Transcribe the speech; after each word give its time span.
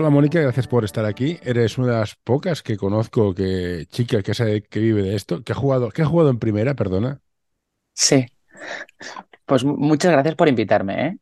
Hola 0.00 0.10
Mónica, 0.10 0.40
gracias 0.40 0.68
por 0.68 0.84
estar 0.84 1.04
aquí. 1.04 1.38
Eres 1.42 1.76
una 1.76 1.88
de 1.88 1.98
las 1.98 2.14
pocas 2.14 2.62
que 2.62 2.76
conozco 2.76 3.34
que 3.34 3.86
chica 3.90 4.22
que 4.22 4.32
sabe 4.32 4.62
que 4.62 4.78
vive 4.78 5.02
de 5.02 5.16
esto, 5.16 5.42
que 5.42 5.50
ha 5.52 5.56
jugado, 5.56 5.90
que 5.90 6.02
ha 6.02 6.06
jugado 6.06 6.30
en 6.30 6.38
primera, 6.38 6.74
perdona. 6.76 7.20
Sí. 7.94 8.26
Pues 9.46 9.64
muchas 9.64 10.12
gracias 10.12 10.34
por 10.36 10.48
invitarme, 10.48 11.06
¿eh? 11.06 11.18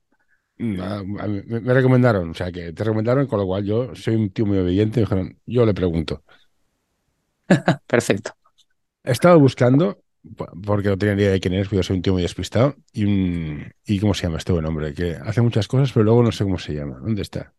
Nada, 0.59 1.03
me, 1.05 1.43
me 1.61 1.75
recomendaron, 1.75 2.31
o 2.31 2.34
sea 2.34 2.51
que 2.51 2.73
te 2.73 2.83
recomendaron, 2.84 3.27
con 3.27 3.39
lo 3.41 3.47
cual 3.47 3.65
yo 3.65 3.95
soy 3.95 4.15
un 4.17 4.31
tío 4.31 4.47
muy 4.47 4.57
obediente, 4.59 5.01
me 5.01 5.05
dijeron, 5.05 5.39
yo 5.45 5.67
le 5.67 5.75
pregunto. 5.75 6.23
Perfecto. 7.87 8.33
He 9.05 9.12
estado 9.12 9.39
buscando, 9.47 9.84
po- 10.37 10.51
porque 10.67 10.89
no 10.91 10.98
tenía 10.98 11.15
ni 11.15 11.23
idea 11.23 11.33
de 11.33 11.41
quién 11.41 11.55
eres, 11.55 11.67
porque 11.69 11.77
yo 11.79 11.83
soy 11.83 11.97
un 11.97 12.03
tío 12.03 12.12
muy 12.15 12.23
despistado, 12.23 12.77
y 12.93 13.05
un, 13.05 13.73
y 13.87 13.98
¿cómo 14.01 14.15
se 14.15 14.25
llama 14.25 14.39
este 14.39 14.53
buen 14.53 14.67
hombre? 14.67 14.95
Que 14.95 15.17
hace 15.17 15.41
muchas 15.43 15.69
cosas, 15.69 15.93
pero 15.93 16.05
luego 16.05 16.23
no 16.23 16.33
sé 16.33 16.45
cómo 16.45 16.59
se 16.59 16.75
llama. 16.75 16.98
¿Dónde 16.98 17.23
está? 17.23 17.55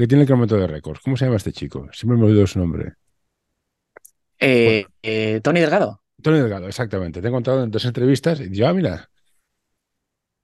El 0.00 0.04
que 0.04 0.08
tiene 0.08 0.22
el 0.22 0.26
cronómetro 0.26 0.58
de 0.58 0.66
récords. 0.66 1.00
¿Cómo 1.04 1.14
se 1.14 1.26
llama 1.26 1.36
este 1.36 1.52
chico? 1.52 1.86
Siempre 1.92 2.16
me 2.16 2.24
olvido 2.24 2.46
su 2.46 2.58
nombre. 2.58 2.94
Eh, 4.38 4.86
eh, 5.02 5.40
Tony 5.44 5.60
Delgado. 5.60 6.00
Tony 6.22 6.38
Delgado, 6.38 6.68
exactamente. 6.68 7.20
Te 7.20 7.26
he 7.26 7.28
encontrado 7.28 7.62
en 7.62 7.70
dos 7.70 7.84
entrevistas 7.84 8.40
y 8.40 8.50
yo, 8.50 8.66
ah, 8.66 8.72
mira, 8.72 9.10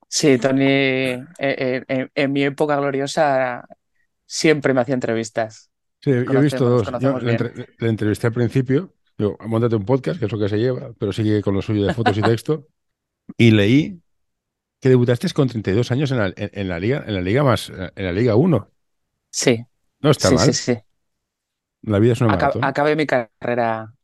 Sí, 0.08 0.36
Tony, 0.36 0.62
eh, 0.62 1.24
en, 1.88 2.10
en 2.14 2.32
mi 2.32 2.44
época 2.44 2.76
gloriosa 2.76 3.66
siempre 4.26 4.74
me 4.74 4.82
hacía 4.82 4.92
entrevistas. 4.94 5.70
Sí, 6.02 6.10
yo 6.10 6.38
he 6.38 6.42
visto 6.42 6.68
dos. 6.68 6.90
Yo 7.00 7.18
le, 7.18 7.24
bien. 7.24 7.30
entre- 7.30 7.68
le 7.78 7.88
entrevisté 7.88 8.26
al 8.26 8.34
principio. 8.34 8.92
Digo, 9.16 9.38
montate 9.46 9.74
un 9.76 9.86
podcast, 9.86 10.18
que 10.18 10.26
es 10.26 10.32
lo 10.32 10.38
que 10.38 10.50
se 10.50 10.58
lleva, 10.58 10.92
pero 10.98 11.14
sigue 11.14 11.40
con 11.40 11.54
lo 11.54 11.62
suyo 11.62 11.86
de 11.86 11.94
fotos 11.94 12.18
y 12.18 12.20
texto. 12.20 12.68
Y 13.38 13.52
leí 13.52 14.02
que 14.80 14.90
debutaste 14.90 15.28
con 15.30 15.48
32 15.48 15.90
años 15.90 16.10
en 16.12 16.18
la, 16.18 16.26
en, 16.26 16.50
en 16.52 16.68
la 16.68 16.78
liga, 16.78 17.02
en 17.06 17.14
la 17.14 17.22
liga 17.22 17.42
más, 17.42 17.70
en 17.70 18.04
la 18.04 18.12
liga 18.12 18.36
1. 18.36 18.70
Sí, 19.42 19.64
No 20.00 20.10
está 20.10 20.30
sí, 20.30 20.38
mal. 20.38 20.50
sí, 20.50 20.52
sí. 20.54 20.78
La 21.80 21.98
vida 22.00 22.12
es 22.12 22.20
una 22.20 22.28
Aca- 22.28 22.56
maratón. 22.68 22.68
acabé 22.68 22.96
mi 22.96 23.06
carrera 23.06 23.94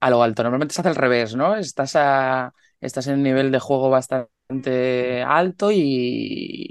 a 0.00 0.10
lo 0.10 0.22
alto. 0.22 0.42
Normalmente 0.42 0.74
se 0.74 0.80
hace 0.82 0.90
al 0.90 0.96
revés, 0.96 1.34
¿no? 1.36 1.56
Estás 1.56 1.96
a, 1.96 2.54
estás 2.80 3.06
en 3.08 3.14
un 3.16 3.22
nivel 3.22 3.52
de 3.52 3.60
juego 3.60 3.90
bastante 3.90 5.22
alto 5.26 5.70
y, 5.72 5.80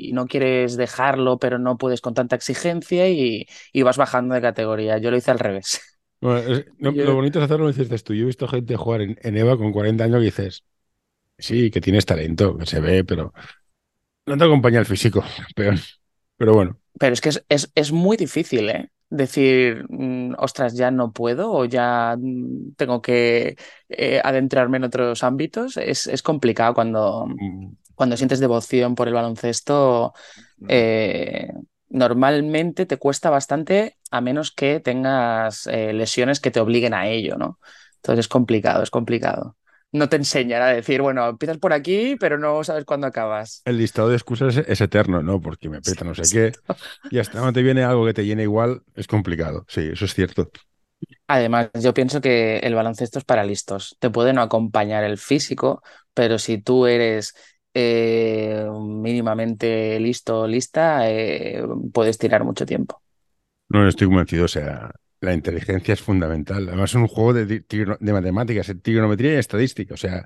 y 0.10 0.14
no 0.14 0.28
quieres 0.28 0.78
dejarlo, 0.78 1.40
pero 1.40 1.60
no 1.60 1.78
puedes 1.78 2.02
con 2.02 2.14
tanta 2.14 2.36
exigencia 2.36 3.10
y, 3.10 3.46
y 3.74 3.82
vas 3.84 3.98
bajando 3.98 4.36
de 4.36 4.42
categoría. 4.42 4.98
Yo 5.00 5.12
lo 5.12 5.18
hice 5.18 5.32
al 5.32 5.40
revés. 5.40 5.82
Bueno, 6.20 6.40
es- 6.40 6.66
no, 6.80 6.96
Yo- 6.96 7.04
Lo 7.04 7.14
bonito 7.16 7.40
es 7.40 7.46
hacerlo, 7.46 7.66
lo 7.68 7.74
dices 7.74 8.04
tú. 8.04 8.14
Yo 8.14 8.24
he 8.24 8.26
visto 8.26 8.48
gente 8.48 8.76
jugar 8.76 9.02
en, 9.02 9.18
en 9.22 9.38
EVA 9.38 9.58
con 9.58 9.72
40 9.72 10.04
años 10.06 10.20
que 10.20 10.26
dices, 10.26 10.64
sí, 11.38 11.72
que 11.72 11.82
tienes 11.82 12.06
talento, 12.06 12.58
que 12.58 12.66
se 12.68 12.80
ve, 12.82 13.04
pero 13.06 13.34
no 14.28 14.38
te 14.38 14.44
acompaña 14.46 14.80
el 14.80 14.86
físico, 14.88 15.24
peor. 15.56 15.76
Pero 16.38 16.54
bueno, 16.56 16.80
Pero 17.00 17.14
es 17.14 17.22
que 17.22 17.30
es, 17.30 17.46
es, 17.50 17.72
es 17.76 17.92
muy 17.92 18.18
difícil, 18.18 18.70
¿eh? 18.70 18.90
Decir, 19.10 19.86
mm, 19.90 20.34
ostras, 20.38 20.74
ya 20.76 20.92
no 20.92 21.12
puedo 21.14 21.52
o 21.54 21.66
ya 21.66 22.16
mm, 22.20 22.74
tengo 22.76 23.02
que 23.02 23.58
eh, 23.90 24.22
adentrarme 24.24 24.78
en 24.78 24.84
otros 24.86 25.24
ámbitos. 25.24 25.78
Es, 25.78 26.08
es 26.08 26.22
complicado 26.24 26.74
cuando, 26.74 27.26
mm, 27.28 27.70
cuando 27.96 28.18
sientes 28.18 28.40
devoción 28.40 28.96
por 28.96 29.08
el 29.08 29.14
baloncesto. 29.14 30.14
eh, 30.68 31.52
normalmente 31.90 32.86
te 32.86 32.98
cuesta 32.98 33.30
bastante 33.30 33.98
a 34.12 34.20
menos 34.22 34.52
que 34.52 34.80
tengas 34.82 35.68
eh, 35.68 35.94
lesiones 35.94 36.40
que 36.42 36.52
te 36.52 36.60
obliguen 36.60 36.94
a 36.94 37.08
ello, 37.08 37.38
¿no? 37.38 37.60
Entonces 37.98 38.26
es 38.26 38.28
complicado, 38.28 38.84
es 38.84 38.90
complicado. 38.92 39.56
No 39.92 40.10
te 40.10 40.18
enseñan 40.18 40.62
a 40.62 40.68
decir, 40.68 41.02
bueno, 41.02 41.28
empiezas 41.30 41.58
por 41.58 41.72
aquí, 41.72 42.18
pero 42.20 42.38
no 42.38 42.64
sabes 42.64 42.84
cuándo 42.84 43.08
acabas. 43.08 43.62
el 43.66 43.78
listado 43.78 44.10
de 44.10 44.16
excusas 44.16 44.58
es, 44.58 44.82
eterno, 44.82 45.24
¿no? 45.24 45.40
Porque 45.40 45.70
me 45.70 45.82
peta 45.82 46.04
no 46.04 46.14
sé 46.14 46.24
qué. 46.32 46.52
Y 47.10 47.20
hasta 47.20 47.40
no 47.40 47.54
te 47.54 47.62
viene 47.62 47.84
algo 47.84 48.06
que 48.06 48.14
te 48.14 48.26
llene 48.26 48.44
igual, 48.44 48.84
es 48.96 49.08
complicado. 49.08 49.66
Sí, 49.70 49.90
eso 49.94 50.06
es 50.06 50.14
cierto. 50.14 50.52
Además, 51.28 51.70
yo 51.74 51.94
pienso 51.94 52.22
que 52.22 52.58
el 52.60 52.76
baloncesto 52.76 53.20
es 53.20 53.26
para 53.26 53.44
listos. 53.44 53.96
Te 54.00 54.10
puede 54.10 54.34
no 54.34 54.42
acompañar 54.42 55.04
el 55.04 55.18
físico, 55.18 55.82
pero 56.14 56.38
si 56.40 56.58
tú 56.58 56.86
eres 56.86 57.34
eh, 57.74 58.66
mínimamente 58.80 60.00
listo 60.00 60.42
o 60.42 60.48
lista, 60.48 61.10
eh, 61.10 61.64
puedes 61.94 62.18
tirar 62.18 62.44
mucho 62.44 62.66
tiempo. 62.66 63.02
No 63.70 63.88
estoy 63.88 64.08
convencido, 64.08 64.46
o 64.46 64.48
sea, 64.48 64.92
la 65.22 65.34
inteligencia 65.34 65.94
es 65.94 66.02
fundamental. 66.02 66.68
Además, 66.68 66.92
es 66.92 66.96
un 66.96 67.08
juego 67.08 67.34
de, 67.34 67.46
de 67.48 68.14
matemáticas, 68.14 68.72
trigonometría 68.82 69.34
y 69.36 69.38
estadística. 69.38 69.94
O 69.94 69.98
sea, 69.98 70.26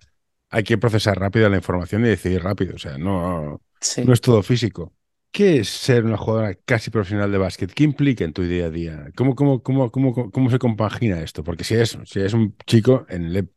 hay 0.50 0.64
que 0.64 0.78
procesar 0.78 1.20
rápido 1.20 1.50
la 1.50 1.58
información 1.58 2.06
y 2.06 2.10
decidir 2.10 2.44
rápido. 2.44 2.76
O 2.76 2.80
sea, 2.80 2.98
no, 2.98 3.62
Sí. 3.82 4.04
no 4.04 4.14
es 4.14 4.22
todo 4.22 4.44
físico. 4.44 4.94
¿Qué 5.32 5.60
es 5.60 5.70
ser 5.70 6.04
una 6.04 6.18
jugadora 6.18 6.54
casi 6.66 6.90
profesional 6.92 7.32
de 7.32 7.38
básquet? 7.38 7.72
¿Qué 7.74 7.84
implica 7.86 8.26
en 8.26 8.34
tu 8.34 8.44
día 8.44 8.66
a 8.66 8.70
día? 8.70 9.12
¿Cómo, 9.16 9.34
cómo, 9.36 9.64
cómo, 9.64 9.90
cómo, 9.92 10.32
cómo 10.32 10.50
se 10.50 10.60
compagina 10.60 11.22
esto? 11.22 11.44
Porque 11.44 11.64
si 11.64 11.76
es, 11.76 11.98
si 12.06 12.20
es 12.20 12.34
un 12.34 12.56
chico 12.66 13.06
en 13.10 13.26
el 13.36 13.50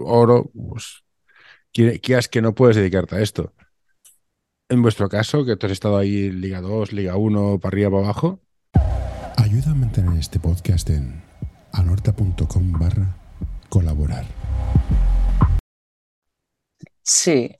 oro, 0.00 0.50
pues 0.54 1.04
qui- 1.74 2.00
quieras 2.00 2.28
que 2.28 2.42
no 2.42 2.54
puedes 2.54 2.76
dedicarte 2.76 3.16
a 3.16 3.20
esto. 3.22 3.54
En 4.68 4.82
vuestro 4.82 5.08
caso, 5.08 5.44
que 5.44 5.56
tú 5.56 5.66
has 5.66 5.72
estado 5.72 5.96
ahí 5.96 6.30
Liga 6.30 6.60
2, 6.60 6.92
Liga 6.92 7.16
1, 7.16 7.58
para 7.60 7.72
arriba, 7.74 7.90
para 7.90 8.04
abajo, 8.04 8.40
Ayuda 9.36 9.70
a 9.72 9.74
mantener 9.74 10.18
este 10.18 10.38
podcast 10.40 10.88
en 10.90 11.22
anorta.com 11.72 12.72
barra 12.72 13.16
colaborar. 13.68 14.24
Sí, 17.02 17.54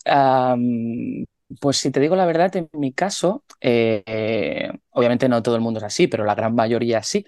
pues 1.60 1.76
si 1.76 1.90
te 1.90 2.00
digo 2.00 2.16
la 2.16 2.26
verdad, 2.26 2.54
en 2.56 2.68
mi 2.72 2.92
caso, 2.92 3.44
eh, 3.60 4.70
obviamente 4.90 5.28
no 5.28 5.42
todo 5.42 5.54
el 5.54 5.60
mundo 5.60 5.78
es 5.78 5.84
así, 5.84 6.08
pero 6.08 6.24
la 6.24 6.34
gran 6.34 6.54
mayoría 6.54 7.02
sí, 7.02 7.24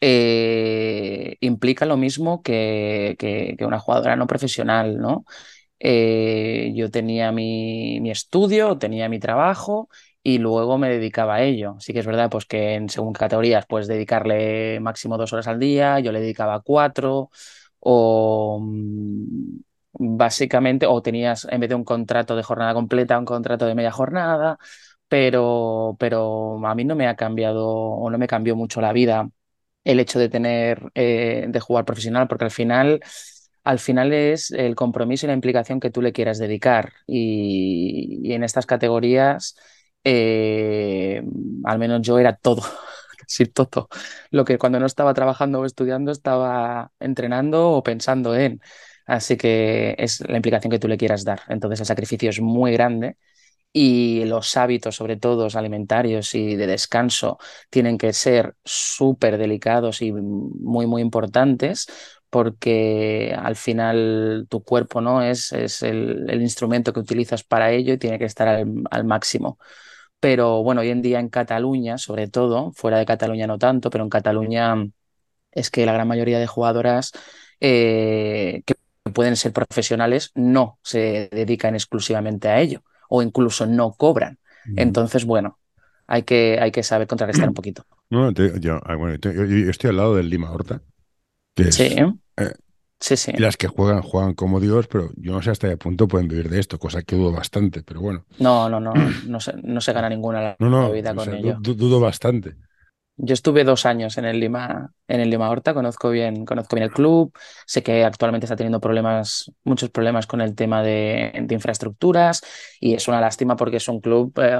eh, 0.00 1.36
implica 1.40 1.86
lo 1.86 1.96
mismo 1.96 2.42
que, 2.42 3.16
que- 3.18 3.56
que 3.58 3.64
una 3.66 3.78
jugadora 3.80 4.16
no 4.16 4.26
profesional, 4.26 4.98
¿no? 4.98 5.24
Eh, 5.80 6.72
yo 6.76 6.90
tenía 6.90 7.32
mi, 7.32 8.00
mi 8.00 8.10
estudio, 8.10 8.78
tenía 8.78 9.08
mi 9.08 9.18
trabajo 9.20 9.88
y 10.22 10.38
luego 10.38 10.78
me 10.78 10.88
dedicaba 10.90 11.36
a 11.36 11.42
ello. 11.42 11.76
Sí 11.80 11.92
que 11.92 12.00
es 12.00 12.06
verdad, 12.06 12.30
pues 12.30 12.46
que 12.46 12.74
en 12.74 12.88
según 12.88 13.12
categorías, 13.12 13.66
pues 13.68 13.86
dedicarle 13.88 14.80
máximo 14.80 15.18
dos 15.18 15.32
horas 15.32 15.48
al 15.48 15.58
día, 15.58 16.00
yo 16.00 16.12
le 16.12 16.20
dedicaba 16.20 16.60
cuatro 16.60 17.30
o... 17.80 18.58
mm, 18.62 19.58
Básicamente, 19.94 20.86
o 20.86 21.02
tenías 21.02 21.46
en 21.50 21.60
vez 21.60 21.68
de 21.68 21.74
un 21.74 21.84
contrato 21.84 22.34
de 22.34 22.42
jornada 22.42 22.72
completa, 22.74 23.18
un 23.18 23.26
contrato 23.26 23.66
de 23.66 23.74
media 23.74 23.92
jornada, 23.92 24.58
pero, 25.08 25.96
pero 25.98 26.66
a 26.66 26.74
mí 26.74 26.84
no 26.84 26.96
me 26.96 27.06
ha 27.08 27.14
cambiado 27.16 27.68
o 27.68 28.08
no 28.10 28.16
me 28.18 28.26
cambió 28.26 28.56
mucho 28.56 28.80
la 28.80 28.92
vida 28.94 29.28
el 29.84 30.00
hecho 30.00 30.18
de 30.18 30.28
tener, 30.30 30.90
eh, 30.94 31.46
de 31.48 31.60
jugar 31.60 31.84
profesional, 31.84 32.26
porque 32.28 32.44
al 32.46 32.50
final, 32.50 33.00
al 33.64 33.78
final 33.78 34.12
es 34.12 34.50
el 34.50 34.74
compromiso 34.74 35.26
y 35.26 35.28
la 35.28 35.34
implicación 35.34 35.80
que 35.80 35.90
tú 35.90 36.02
le 36.02 36.12
quieras 36.12 36.38
dedicar. 36.38 36.92
Y 37.06 38.32
en 38.32 38.44
estas 38.44 38.66
categorías, 38.66 39.56
eh, 40.04 41.22
al 41.64 41.78
menos 41.78 42.02
yo 42.02 42.18
era 42.18 42.36
todo, 42.36 42.62
casi 43.18 43.46
todo. 43.46 43.88
Lo 44.30 44.44
que 44.44 44.58
cuando 44.58 44.80
no 44.80 44.86
estaba 44.86 45.14
trabajando 45.14 45.60
o 45.60 45.64
estudiando, 45.66 46.12
estaba 46.12 46.92
entrenando 47.00 47.70
o 47.70 47.82
pensando 47.82 48.34
en. 48.36 48.60
Así 49.06 49.36
que 49.36 49.94
es 49.98 50.20
la 50.28 50.36
implicación 50.36 50.70
que 50.70 50.78
tú 50.78 50.88
le 50.88 50.96
quieras 50.98 51.24
dar. 51.24 51.42
Entonces 51.48 51.80
el 51.80 51.86
sacrificio 51.86 52.30
es 52.30 52.40
muy 52.40 52.72
grande 52.72 53.16
y 53.72 54.24
los 54.26 54.56
hábitos, 54.56 54.96
sobre 54.96 55.16
todo 55.16 55.48
alimentarios 55.54 56.34
y 56.34 56.56
de 56.56 56.66
descanso, 56.66 57.38
tienen 57.70 57.96
que 57.98 58.12
ser 58.12 58.54
súper 58.64 59.38
delicados 59.38 60.02
y 60.02 60.12
muy, 60.12 60.86
muy 60.86 61.00
importantes 61.02 61.86
porque 62.30 63.34
al 63.38 63.56
final 63.56 64.46
tu 64.48 64.62
cuerpo 64.64 65.00
no 65.00 65.22
es, 65.22 65.52
es 65.52 65.82
el, 65.82 66.28
el 66.30 66.40
instrumento 66.42 66.92
que 66.92 67.00
utilizas 67.00 67.44
para 67.44 67.72
ello 67.72 67.94
y 67.94 67.98
tiene 67.98 68.18
que 68.18 68.24
estar 68.26 68.48
al, 68.48 68.66
al 68.90 69.04
máximo. 69.04 69.58
Pero 70.22 70.62
bueno, 70.62 70.82
hoy 70.82 70.90
en 70.90 71.02
día 71.02 71.18
en 71.18 71.28
Cataluña, 71.28 71.98
sobre 71.98 72.28
todo, 72.28 72.70
fuera 72.76 72.96
de 72.98 73.04
Cataluña 73.06 73.48
no 73.48 73.58
tanto, 73.58 73.90
pero 73.90 74.04
en 74.04 74.10
Cataluña 74.10 74.76
es 75.50 75.68
que 75.68 75.84
la 75.84 75.92
gran 75.92 76.06
mayoría 76.06 76.38
de 76.38 76.46
jugadoras 76.46 77.10
eh, 77.58 78.62
que 78.64 78.76
pueden 79.12 79.34
ser 79.34 79.52
profesionales 79.52 80.30
no 80.36 80.78
se 80.84 81.28
dedican 81.32 81.74
exclusivamente 81.74 82.46
a 82.46 82.60
ello 82.60 82.84
o 83.08 83.20
incluso 83.20 83.66
no 83.66 83.94
cobran. 83.94 84.38
Entonces, 84.76 85.24
bueno, 85.24 85.58
hay 86.06 86.22
que, 86.22 86.56
hay 86.60 86.70
que 86.70 86.84
saber 86.84 87.08
contrarrestar 87.08 87.48
un 87.48 87.54
poquito. 87.54 87.84
No, 88.10 88.32
te- 88.32 88.60
yo, 88.60 88.78
ah, 88.84 88.94
bueno, 88.94 89.18
te- 89.18 89.34
yo- 89.34 89.46
yo 89.46 89.70
estoy 89.70 89.90
al 89.90 89.96
lado 89.96 90.14
del 90.14 90.28
Lima 90.28 90.52
Horta 90.52 90.82
Que 91.56 91.62
es- 91.64 91.74
Sí, 91.74 91.96
eh, 92.36 92.52
sí, 93.02 93.18
sí. 93.18 93.32
y 93.34 93.42
las 93.42 93.56
que 93.56 93.68
juegan, 93.68 94.02
juegan 94.02 94.34
como 94.34 94.60
Dios, 94.60 94.86
pero 94.88 95.10
yo 95.16 95.32
no 95.32 95.42
sé 95.42 95.50
hasta 95.50 95.68
qué 95.68 95.76
punto 95.76 96.08
pueden 96.08 96.28
vivir 96.28 96.48
de 96.50 96.60
esto, 96.60 96.78
cosa 96.78 97.02
que 97.02 97.16
dudo 97.16 97.32
bastante, 97.32 97.82
pero 97.82 98.00
bueno. 98.00 98.26
No, 98.38 98.68
no, 98.68 98.80
no, 98.80 99.10
no 99.22 99.40
se, 99.40 99.52
no 99.62 99.80
se 99.80 99.92
gana 99.92 100.08
ninguna 100.08 100.40
la, 100.42 100.58
No, 100.58 100.70
la 100.78 100.90
no, 100.90 100.90
vida 100.90 101.14
con 101.14 101.24
sea, 101.24 101.34
ello. 101.34 101.62
du- 101.64 101.74
dudo 101.74 102.00
bastante. 102.00 102.56
Yo 103.16 103.34
estuve 103.34 103.62
dos 103.64 103.86
años 103.86 104.16
en 104.18 104.24
el 104.24 104.40
Lima, 104.40 104.90
en 105.06 105.20
el 105.20 105.30
Lima 105.30 105.48
Horta, 105.50 105.74
conozco 105.74 106.10
bien, 106.10 106.44
conozco 106.46 106.74
bien 106.76 106.84
el 106.84 106.92
club, 106.92 107.32
sé 107.66 107.82
que 107.82 108.04
actualmente 108.04 108.46
está 108.46 108.56
teniendo 108.56 108.80
problemas, 108.80 109.52
muchos 109.64 109.90
problemas 109.90 110.26
con 110.26 110.40
el 110.40 110.54
tema 110.56 110.82
de, 110.82 111.30
de 111.44 111.54
infraestructuras 111.54 112.40
y 112.80 112.94
es 112.94 113.06
una 113.08 113.20
lástima 113.20 113.54
porque 113.54 113.76
es 113.76 113.86
un 113.88 114.00
club, 114.00 114.32
eh, 114.42 114.58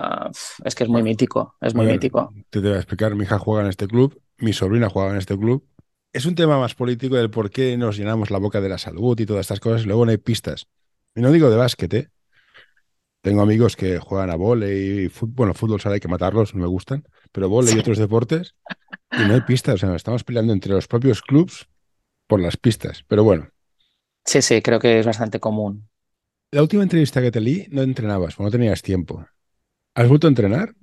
es 0.64 0.74
que 0.74 0.84
es 0.84 0.90
muy 0.90 1.02
mítico, 1.02 1.56
es 1.60 1.74
muy 1.74 1.86
ver, 1.86 1.86
mítico. 1.86 2.34
te 2.50 2.60
voy 2.60 2.72
a 2.72 2.76
explicar, 2.76 3.14
mi 3.14 3.24
hija 3.24 3.38
juega 3.38 3.62
en 3.62 3.68
este 3.68 3.86
club, 3.88 4.20
mi 4.38 4.52
sobrina 4.52 4.88
juega 4.88 5.10
en 5.12 5.16
este 5.18 5.38
club. 5.38 5.66
Es 6.12 6.26
un 6.26 6.34
tema 6.34 6.58
más 6.58 6.74
político 6.74 7.16
del 7.16 7.30
por 7.30 7.50
qué 7.50 7.76
nos 7.76 7.96
llenamos 7.96 8.30
la 8.30 8.38
boca 8.38 8.60
de 8.60 8.68
la 8.68 8.78
salud 8.78 9.18
y 9.18 9.26
todas 9.26 9.42
estas 9.42 9.60
cosas, 9.60 9.82
y 9.82 9.86
luego 9.86 10.04
no 10.04 10.10
hay 10.10 10.18
pistas. 10.18 10.66
Y 11.14 11.20
no 11.20 11.32
digo 11.32 11.50
de 11.50 11.56
básquet, 11.56 11.94
¿eh? 11.94 12.08
Tengo 13.22 13.40
amigos 13.40 13.76
que 13.76 13.98
juegan 13.98 14.30
a 14.30 14.34
vóley 14.34 15.04
y 15.04 15.08
fútbol, 15.08 15.34
bueno, 15.34 15.54
fútbol 15.54 15.80
solo 15.80 15.94
hay 15.94 16.00
que 16.00 16.08
matarlos, 16.08 16.54
no 16.54 16.60
me 16.60 16.66
gustan, 16.66 17.04
pero 17.30 17.48
vóley 17.48 17.76
y 17.76 17.78
otros 17.78 17.98
deportes, 17.98 18.56
y 19.12 19.24
no 19.28 19.34
hay 19.34 19.40
pistas, 19.42 19.76
o 19.76 19.78
sea, 19.78 19.88
nos 19.88 19.96
estamos 19.96 20.24
peleando 20.24 20.52
entre 20.52 20.72
los 20.72 20.88
propios 20.88 21.22
clubs 21.22 21.68
por 22.26 22.40
las 22.40 22.56
pistas. 22.56 23.04
Pero 23.06 23.24
bueno, 23.24 23.48
Sí, 24.24 24.40
sí, 24.42 24.62
creo 24.62 24.78
que 24.78 25.00
es 25.00 25.06
bastante 25.06 25.40
común. 25.40 25.88
la 26.52 26.62
última 26.62 26.82
entrevista 26.82 27.20
que 27.22 27.30
te 27.30 27.40
leí 27.40 27.66
no 27.70 27.82
entrenabas, 27.82 28.34
porque 28.34 28.46
no 28.46 28.50
tenías 28.50 28.82
tiempo. 28.82 29.24
¿Has 29.94 30.08
vuelto 30.08 30.26
a 30.26 30.30
entrenar? 30.30 30.74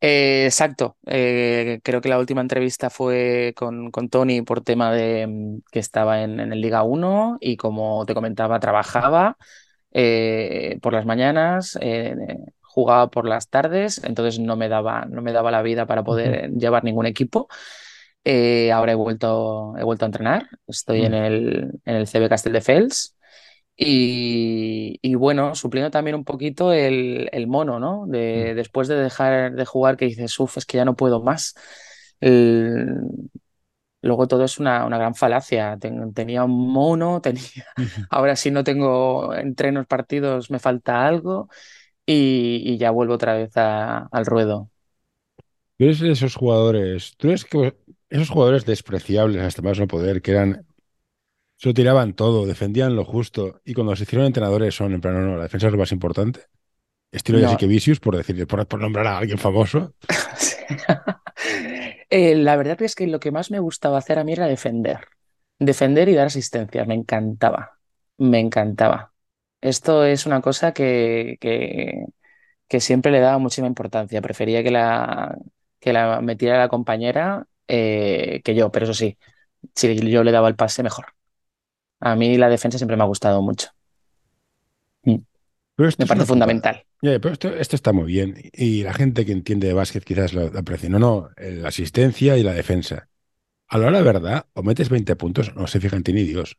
Eh, 0.00 0.44
exacto. 0.46 0.96
Eh, 1.06 1.80
creo 1.82 2.00
que 2.00 2.08
la 2.08 2.18
última 2.18 2.40
entrevista 2.42 2.90
fue 2.90 3.54
con, 3.56 3.90
con 3.90 4.08
Tony 4.10 4.42
por 4.42 4.60
tema 4.62 4.92
de 4.92 5.26
mm, 5.26 5.58
que 5.72 5.78
estaba 5.78 6.22
en, 6.22 6.38
en 6.40 6.52
el 6.52 6.60
Liga 6.60 6.82
1 6.82 7.38
y 7.40 7.56
como 7.56 8.04
te 8.06 8.14
comentaba, 8.14 8.60
trabajaba 8.60 9.36
eh, 9.92 10.78
por 10.82 10.92
las 10.92 11.06
mañanas, 11.06 11.78
jugaba 12.62 13.10
por 13.10 13.26
las 13.26 13.48
tardes, 13.48 14.02
entonces 14.04 14.38
no 14.38 14.56
me 14.56 14.68
daba, 14.68 15.06
no 15.06 15.22
me 15.22 15.32
daba 15.32 15.50
la 15.50 15.62
vida 15.62 15.86
para 15.86 16.04
poder 16.04 16.50
llevar 16.52 16.84
ningún 16.84 17.06
equipo. 17.06 17.48
Ahora 18.72 18.92
he 18.92 18.94
vuelto, 18.96 19.74
he 19.78 19.84
vuelto 19.84 20.04
a 20.04 20.08
entrenar, 20.08 20.48
estoy 20.66 21.04
en 21.04 21.12
Mm. 21.12 21.14
el, 21.14 21.70
en 21.84 21.96
el 21.96 22.06
CB 22.06 22.28
Castelldefels. 22.28 23.15
Y, 23.78 24.98
y 25.02 25.14
bueno, 25.16 25.54
supliendo 25.54 25.90
también 25.90 26.14
un 26.16 26.24
poquito 26.24 26.72
el, 26.72 27.28
el 27.32 27.46
mono, 27.46 27.78
¿no? 27.78 28.06
De, 28.06 28.54
Mm. 28.54 28.56
después 28.56 28.88
de 28.88 28.96
dejar 28.96 29.54
de 29.54 29.66
jugar 29.66 29.96
que 29.98 30.06
dices, 30.06 30.38
uff, 30.40 30.56
es 30.58 30.64
que 30.66 30.78
ya 30.78 30.84
no 30.86 30.96
puedo 30.96 31.22
más. 31.22 31.54
El- 32.20 33.00
Luego 34.02 34.28
todo 34.28 34.44
es 34.44 34.58
una, 34.60 34.86
una 34.86 34.98
gran 34.98 35.14
falacia. 35.14 35.76
Ten- 35.80 36.14
tenía 36.14 36.44
un 36.44 36.72
mono, 36.72 37.20
tenía... 37.22 37.42
ahora 38.10 38.36
si 38.36 38.50
no 38.50 38.64
tengo 38.64 39.34
entrenos 39.34 39.86
partidos 39.86 40.50
me 40.50 40.58
falta 40.60 41.06
algo 41.06 41.48
y, 42.06 42.62
y 42.64 42.78
ya 42.78 42.90
vuelvo 42.92 43.14
otra 43.14 43.34
vez 43.34 43.56
a- 43.56 44.08
al 44.12 44.26
ruedo. 44.26 44.70
Tú 45.78 45.84
eres 45.84 46.00
de 46.00 46.10
esos 46.12 46.34
jugadores, 46.36 47.16
tú 47.18 47.28
eres 47.28 47.44
que 47.44 47.76
esos 48.08 48.30
jugadores 48.30 48.64
despreciables 48.64 49.42
hasta 49.42 49.60
más 49.62 49.78
no 49.78 49.86
poder, 49.86 50.22
que 50.22 50.30
eran, 50.30 50.65
se 51.56 51.68
lo 51.68 51.74
tiraban 51.74 52.14
todo, 52.14 52.46
defendían 52.46 52.96
lo 52.96 53.04
justo, 53.04 53.60
y 53.64 53.74
cuando 53.74 53.96
se 53.96 54.04
hicieron 54.04 54.26
entrenadores 54.26 54.74
son, 54.74 54.92
en 54.92 55.00
plan, 55.00 55.14
no, 55.14 55.20
no, 55.20 55.36
la 55.36 55.44
defensa 55.44 55.66
es 55.66 55.72
lo 55.72 55.78
más 55.78 55.92
importante. 55.92 56.40
Estilo 57.12 57.38
No. 57.38 57.48
Jessica 57.48 57.66
Vicious, 57.66 58.00
por 58.00 58.16
decir, 58.16 58.46
por, 58.46 58.66
por 58.66 58.80
nombrar 58.80 59.06
a 59.06 59.18
alguien 59.18 59.38
famoso. 59.38 59.94
Eh, 62.08 62.36
la 62.36 62.56
verdad 62.56 62.80
es 62.82 62.94
que 62.94 63.06
lo 63.06 63.20
que 63.20 63.32
más 63.32 63.50
me 63.50 63.58
gustaba 63.58 63.98
hacer 63.98 64.18
a 64.18 64.24
mí 64.24 64.32
era 64.32 64.46
defender. 64.46 65.08
Defender 65.58 66.08
y 66.08 66.14
dar 66.14 66.26
asistencias. 66.26 66.86
Me 66.86 66.94
encantaba. 66.94 67.78
Me 68.18 68.38
encantaba. 68.40 69.12
Esto 69.60 70.04
es 70.04 70.26
una 70.26 70.40
cosa 70.40 70.72
que, 70.72 71.36
que, 71.40 72.06
que 72.68 72.80
siempre 72.80 73.12
le 73.12 73.20
daba 73.20 73.38
muchísima 73.38 73.68
importancia. 73.68 74.22
Prefería 74.22 74.62
que 74.62 74.70
la, 74.70 75.36
que 75.80 75.92
la 75.92 76.20
metiera 76.22 76.58
la 76.58 76.68
compañera 76.68 77.46
eh, 77.68 78.42
que 78.44 78.54
yo, 78.54 78.70
pero 78.72 78.84
eso 78.86 78.94
sí, 78.94 79.18
si 79.74 79.96
yo 80.10 80.24
le 80.24 80.32
daba 80.32 80.48
el 80.48 80.56
pase, 80.56 80.82
mejor. 80.84 81.06
A 82.00 82.16
mí 82.16 82.38
la 82.38 82.48
defensa 82.48 82.78
siempre 82.78 82.96
me 82.96 83.02
ha 83.02 83.06
gustado 83.06 83.42
mucho. 83.42 83.68
Mm, 85.04 85.16
Pero 85.76 85.88
esto 85.88 86.02
Me 86.02 86.06
parece 86.06 86.24
una 86.24 86.26
fundamental. 86.26 86.84
Ya, 87.02 87.20
pero 87.20 87.32
esto, 87.34 87.48
esto 87.56 87.76
está 87.76 87.92
muy 87.92 88.06
bien, 88.06 88.36
y 88.54 88.82
la 88.82 88.94
gente 88.94 89.26
que 89.26 89.32
entiende 89.32 89.68
de 89.68 89.74
básquet 89.74 90.04
quizás 90.04 90.34
lo 90.34 90.50
lo 90.50 90.58
aprecie. 90.60 90.88
No, 90.90 90.98
no, 90.98 91.30
eh, 91.36 91.52
la 91.52 91.68
asistencia 91.68 92.36
y 92.38 92.42
la 92.42 92.54
defensa. 92.54 93.08
A 93.68 93.78
la 93.78 93.88
hora 93.88 93.98
de 93.98 94.04
verdad, 94.04 94.46
o 94.54 94.62
metes 94.64 94.90
20 94.90 95.16
puntos, 95.16 95.54
no 95.56 95.66
se 95.68 95.80
fija 95.80 95.96
en 95.96 96.04
ti 96.04 96.12
ni 96.14 96.24
Dios. 96.24 96.58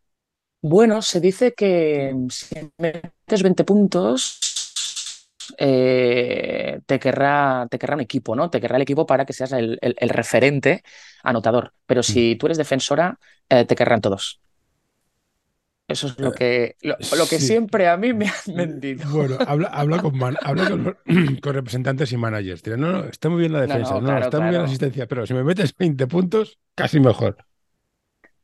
Bueno, 0.61 1.01
se 1.01 1.19
dice 1.21 1.53
que 1.53 2.13
si 2.29 2.55
metes 2.77 3.43
20 3.43 3.63
puntos, 3.63 4.39
eh, 5.57 6.79
te 6.85 6.99
querrá, 6.99 7.67
te 7.69 7.79
querrá 7.79 7.95
un 7.95 8.01
equipo, 8.01 8.35
¿no? 8.35 8.49
Te 8.49 8.59
querrá 8.61 8.75
el 8.77 8.81
equipo 8.81 9.05
para 9.05 9.25
que 9.25 9.33
seas 9.33 9.51
el, 9.53 9.77
el- 9.81 9.95
el 9.97 10.09
referente 10.09 10.83
anotador. 11.23 11.73
Pero 11.85 12.03
si 12.03 12.35
tú 12.35 12.47
eres 12.47 12.57
defensora, 12.57 13.19
eh, 13.49 13.65
te 13.65 13.75
querrán 13.75 14.01
todos. 14.01 14.41
Eso 15.87 16.07
es 16.07 16.19
lo 16.19 16.33
que, 16.33 16.75
lo, 16.81 16.97
lo 17.11 17.27
que 17.27 17.39
sí. 17.39 17.45
siempre 17.45 17.87
a 17.87 17.97
mí 17.97 18.13
me 18.13 18.27
han 18.27 18.55
vendido. 18.55 19.05
Bueno, 19.09 19.41
habla, 19.45 19.67
habla, 19.67 19.99
con, 19.99 20.17
man- 20.17 20.37
habla 20.41 20.65
con, 20.67 20.97
con 21.41 21.53
representantes 21.53 22.11
y 22.11 22.17
managers. 22.17 22.63
Dirán, 22.63 22.81
no, 22.81 22.91
no, 22.91 23.03
está 23.05 23.29
muy 23.29 23.39
bien 23.39 23.53
la 23.53 23.61
No, 23.63 23.77
no, 23.79 23.91
defensa, 23.91 24.01
no, 24.01 24.19
claro, 24.19 24.19
está 24.19 24.39
muy 24.41 24.49
bien 24.49 24.61
la 24.61 24.65
asistencia, 24.65 25.07
pero 25.07 25.25
si 25.27 25.33
me 25.33 25.43
metes 25.43 25.75
20 25.77 26.07
puntos, 26.07 26.59
casi 26.75 26.99
mejor. 26.99 27.37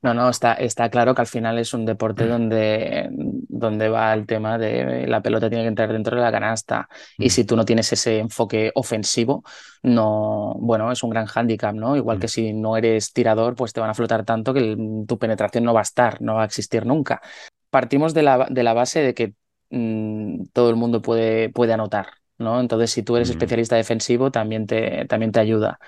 No, 0.04 0.14
no, 0.14 0.30
está, 0.30 0.54
está 0.56 0.90
claro 0.90 1.16
que 1.16 1.22
al 1.22 1.28
final 1.28 1.58
es 1.58 1.74
un 1.74 1.86
deporte 1.86 2.28
donde, 2.28 3.08
donde 3.12 3.88
va 3.88 4.14
el 4.14 4.26
tema 4.28 4.58
de 4.58 5.08
la 5.08 5.22
pelota 5.22 5.48
tiene 5.50 5.64
que 5.64 5.70
entrar 5.70 5.94
dentro 5.94 6.18
de 6.18 6.22
la 6.22 6.30
canasta. 6.32 6.90
Y 7.18 7.28
Mm. 7.28 7.30
si 7.30 7.46
tú 7.46 7.56
no 7.56 7.64
tienes 7.64 7.92
ese 7.94 8.20
enfoque 8.20 8.72
ofensivo, 8.76 9.44
no, 9.82 10.56
bueno, 10.60 10.92
es 10.92 11.04
un 11.04 11.10
gran 11.10 11.26
hándicap, 11.26 11.74
¿no? 11.74 11.96
Igual 11.96 12.20
que 12.20 12.28
Mm. 12.28 12.30
si 12.30 12.54
no 12.54 12.76
eres 12.76 13.14
tirador, 13.14 13.56
pues 13.56 13.72
te 13.72 13.80
van 13.80 13.90
a 13.92 13.94
flotar 13.94 14.26
tanto 14.26 14.54
que 14.54 14.60
el- 14.60 15.06
tu 15.08 15.18
penetración 15.18 15.64
no 15.64 15.74
va 15.74 15.80
a 15.80 15.84
estar, 15.84 16.22
no 16.22 16.36
va 16.36 16.42
a 16.44 16.46
existir 16.46 16.86
nunca. 16.86 17.22
Partimos 17.70 18.14
de 18.14 18.24
la, 18.24 18.46
de 18.50 18.64
la 18.64 18.74
base 18.74 19.00
de 19.02 19.14
que 19.14 19.34
mm, 19.76 20.48
todo 20.54 20.70
el 20.70 20.76
mundo 20.76 21.02
puede, 21.02 21.50
puede 21.50 21.74
anotar, 21.74 22.08
¿no? 22.38 22.60
Entonces, 22.60 22.92
si 22.92 23.04
tú 23.04 23.16
eres 23.16 23.30
Mm. 23.30 23.32
especialista 23.32 23.76
defensivo, 23.78 24.30
también 24.32 24.68
te, 24.68 25.06
también 25.06 25.32
te 25.32 25.40
ayuda. 25.40 25.80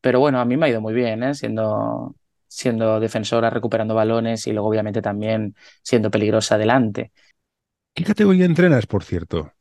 Pero 0.00 0.20
bueno, 0.20 0.40
a 0.40 0.44
mí 0.44 0.56
me 0.56 0.66
ha 0.66 0.68
ido 0.68 0.80
muy 0.80 0.92
bien, 0.94 1.22
¿eh? 1.22 1.34
Siendo, 1.34 2.14
siendo 2.54 3.00
defensora, 3.00 3.50
recuperando 3.50 3.94
balones 3.94 4.46
y 4.46 4.52
luego 4.52 4.68
obviamente 4.68 5.02
también 5.02 5.54
siendo 5.82 6.10
peligrosa 6.10 6.56
adelante. 6.56 7.12
¿Qué 7.94 8.04
categoría 8.04 8.44
entrenas, 8.46 8.86
por 8.86 9.02
cierto? 9.04 9.52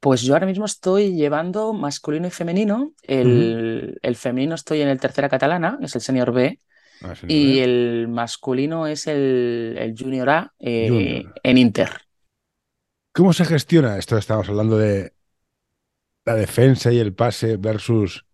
Pues 0.00 0.22
yo 0.22 0.34
ahora 0.34 0.46
mismo 0.46 0.64
estoy 0.66 1.14
llevando 1.16 1.72
masculino 1.72 2.26
y 2.28 2.30
femenino. 2.30 2.92
El, 3.02 3.98
el 4.02 4.16
femenino 4.16 4.54
estoy 4.54 4.82
en 4.82 4.88
el 4.88 5.00
tercera 5.00 5.28
catalana, 5.28 5.78
es 5.82 5.94
el 5.94 6.00
senior 6.00 6.32
B, 6.32 6.60
Ah, 7.02 7.14
y 7.26 7.58
el 7.58 8.08
masculino 8.08 8.86
es 8.86 9.06
el, 9.06 9.76
el 9.78 9.94
junior 9.98 10.30
A 10.30 10.54
eh, 10.58 10.88
Junior. 10.88 11.34
en 11.42 11.58
Inter. 11.58 11.90
¿Cómo 13.12 13.32
se 13.32 13.44
gestiona 13.44 13.98
esto? 13.98 14.16
Estamos 14.18 14.48
hablando 14.48 14.76
de 14.78 15.14
la 16.26 16.34
defensa 16.34 16.92
y 16.92 16.98
el 16.98 17.14
pase 17.14 17.56
versus 17.56 18.25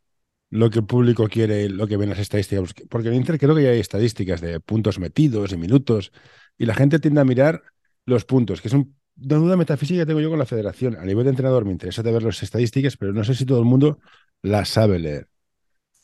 lo 0.52 0.71
que 0.71 0.80
el 0.80 0.87
público 0.87 1.28
quiere 1.28 1.68
lo 1.71 1.87
que 1.88 1.97
ven 1.97 2.11
las 2.11 2.21
estadísticas. 2.21 2.75
Porque 2.90 3.09
en 3.09 3.14
Inter 3.16 3.38
creo 3.38 3.54
que 3.56 3.64
ya 3.64 3.71
hay 3.71 3.80
estadísticas 3.80 4.40
de 4.42 4.61
puntos 4.61 4.99
metidos 5.00 5.52
y 5.52 5.56
minutos, 5.56 6.12
y 6.59 6.66
la 6.66 6.75
gente 6.75 7.00
tiende 7.00 7.23
a 7.23 7.25
mirar 7.25 7.62
los 8.06 8.25
puntos, 8.26 8.61
que 8.62 8.68
es 8.68 8.75
un- 8.75 8.97
una 9.16 9.37
duda 9.38 9.56
metafísica 9.56 10.00
que 10.02 10.06
tengo 10.06 10.21
yo 10.21 10.30
con 10.30 10.38
la 10.38 10.47
federación. 10.47 10.97
A 10.97 11.04
nivel 11.04 11.25
de 11.25 11.30
entrenador 11.30 11.64
me 11.64 11.73
interesa 11.73 12.02
de 12.02 12.12
ver 12.12 12.23
las 12.25 12.42
estadísticas, 12.42 12.97
pero 12.99 13.12
no 13.14 13.25
sé 13.25 13.35
si 13.35 13.47
todo 13.47 13.61
el 13.61 13.64
mundo 13.66 14.00
las 14.42 14.68
sabe 14.71 14.99
leer. 14.99 15.28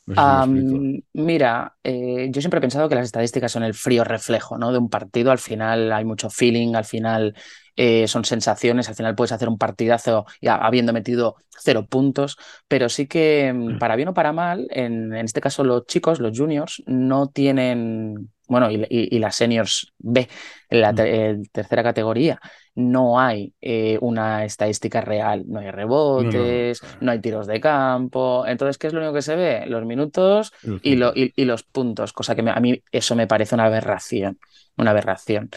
No 0.07 0.17
sé 0.17 0.43
si 0.43 0.65
mira, 1.13 1.77
eh, 1.85 2.29
yo 2.31 2.41
siempre 2.41 2.59
he 2.59 2.61
pensado 2.61 2.89
que 2.89 2.95
las 2.95 3.05
estadísticas 3.07 3.53
son 3.53 3.63
el 3.63 3.75
frío 3.75 4.05
reflejo, 4.05 4.59
¿no? 4.59 4.73
de 4.73 4.79
un 4.79 4.89
partido. 4.91 5.31
Al 5.31 5.39
final 5.39 5.93
hay 5.93 6.05
mucho 6.05 6.31
feeling, 6.31 6.75
al 6.75 6.85
final 6.85 7.35
eh, 7.79 8.09
son 8.09 8.25
sensaciones, 8.25 8.89
al 8.89 8.97
final 8.97 9.15
puedes 9.15 9.31
hacer 9.31 9.49
un 9.49 9.57
partidazo 9.57 10.27
ya 10.43 10.57
habiendo 10.57 10.93
metido 10.93 11.37
cero 11.63 11.87
puntos, 11.89 12.37
pero 12.67 12.89
sí 12.89 13.07
que 13.07 13.53
mm, 13.55 13.79
para 13.79 13.95
bien 13.97 14.09
o 14.09 14.15
para 14.15 14.33
mal, 14.33 14.67
en, 14.71 15.15
en 15.15 15.25
este 15.25 15.41
caso 15.41 15.63
los 15.63 15.87
chicos, 15.87 16.19
los 16.19 16.37
juniors, 16.37 16.83
no 16.87 17.29
tienen, 17.29 18.33
bueno, 18.49 18.71
y, 18.71 18.77
y- 18.91 19.17
y 19.17 19.19
las 19.19 19.37
seniors 19.37 19.93
B, 19.99 20.29
la 20.71 20.95
te- 20.95 21.31
eh, 21.31 21.39
tercera 21.53 21.83
categoría, 21.83 22.41
no 22.75 23.21
hay 23.21 23.55
eh, 23.61 23.99
una 24.01 24.45
estadística 24.45 25.01
real, 25.01 25.45
no 25.49 25.61
hay 25.61 25.71
rebotes, 25.71 26.81
no 27.01 27.13
hay 27.13 27.21
tiros 27.21 27.47
de 27.47 27.61
campo. 27.61 28.47
Entonces, 28.47 28.79
¿qué 28.79 28.87
es 28.89 28.93
lo 28.93 29.01
único 29.01 29.15
que 29.15 29.23
se 29.23 29.37
ve? 29.37 29.67
Los 29.67 29.85
minutos 29.85 30.53
y, 30.81 30.97
lo- 30.97 31.13
y 31.15 31.45
los 31.45 31.63
puntos, 31.65 32.13
cosa 32.13 32.35
que 32.35 32.43
me- 32.43 32.51
a 32.53 32.61
mí 32.61 32.83
eso 32.93 33.15
me 33.17 33.27
parece 33.27 33.55
una 33.55 33.67
aberración, 33.67 34.39
una 34.77 34.91
aberración. 34.93 35.51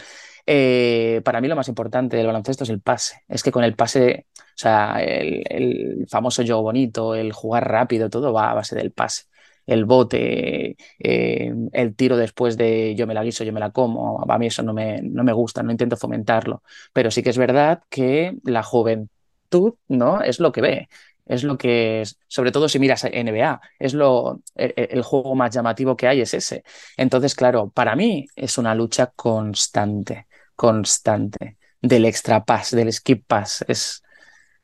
Eh, 0.46 1.20
para 1.24 1.40
mí 1.40 1.48
lo 1.48 1.56
más 1.56 1.68
importante 1.68 2.16
del 2.16 2.26
baloncesto 2.26 2.64
es 2.64 2.70
el 2.70 2.80
pase. 2.80 3.16
Es 3.28 3.42
que 3.42 3.52
con 3.52 3.64
el 3.64 3.74
pase, 3.76 4.26
o 4.38 4.42
sea, 4.56 5.02
el, 5.02 5.42
el 5.48 6.06
famoso 6.08 6.42
juego 6.42 6.62
bonito, 6.62 7.14
el 7.14 7.32
jugar 7.32 7.68
rápido, 7.70 8.10
todo 8.10 8.32
va 8.32 8.50
a 8.50 8.54
base 8.54 8.74
del 8.76 8.92
pase. 8.92 9.24
El 9.66 9.84
bote, 9.84 10.76
eh, 10.98 11.52
el 11.72 11.94
tiro 11.94 12.16
después 12.16 12.56
de 12.56 12.94
yo 12.94 13.06
me 13.06 13.14
la 13.14 13.22
guiso, 13.22 13.44
yo 13.44 13.52
me 13.52 13.60
la 13.60 13.70
como. 13.70 14.24
A 14.28 14.38
mí 14.38 14.46
eso 14.46 14.62
no 14.62 14.72
me, 14.72 15.00
no 15.02 15.24
me 15.24 15.32
gusta, 15.32 15.62
no 15.62 15.70
intento 15.70 15.96
fomentarlo. 15.96 16.62
Pero 16.92 17.10
sí 17.10 17.22
que 17.22 17.30
es 17.30 17.38
verdad 17.38 17.82
que 17.88 18.36
la 18.44 18.62
juventud 18.62 19.74
¿no? 19.88 20.20
es 20.22 20.40
lo 20.40 20.52
que 20.52 20.60
ve. 20.60 20.88
Es 21.24 21.44
lo 21.44 21.56
que, 21.56 22.02
sobre 22.26 22.50
todo 22.50 22.68
si 22.68 22.78
miras 22.80 23.04
NBA, 23.04 23.60
es 23.78 23.94
lo, 23.94 24.40
el, 24.56 24.74
el 24.76 25.02
juego 25.02 25.34
más 25.36 25.54
llamativo 25.54 25.96
que 25.96 26.08
hay 26.08 26.20
es 26.20 26.34
ese. 26.34 26.64
Entonces, 26.96 27.34
claro, 27.34 27.70
para 27.70 27.94
mí 27.94 28.26
es 28.34 28.58
una 28.58 28.74
lucha 28.74 29.12
constante, 29.14 30.26
constante 30.56 31.58
del 31.80 32.04
extra 32.06 32.44
pass, 32.44 32.72
del 32.72 32.92
skip 32.92 33.24
pass. 33.26 33.64
Es, 33.68 34.02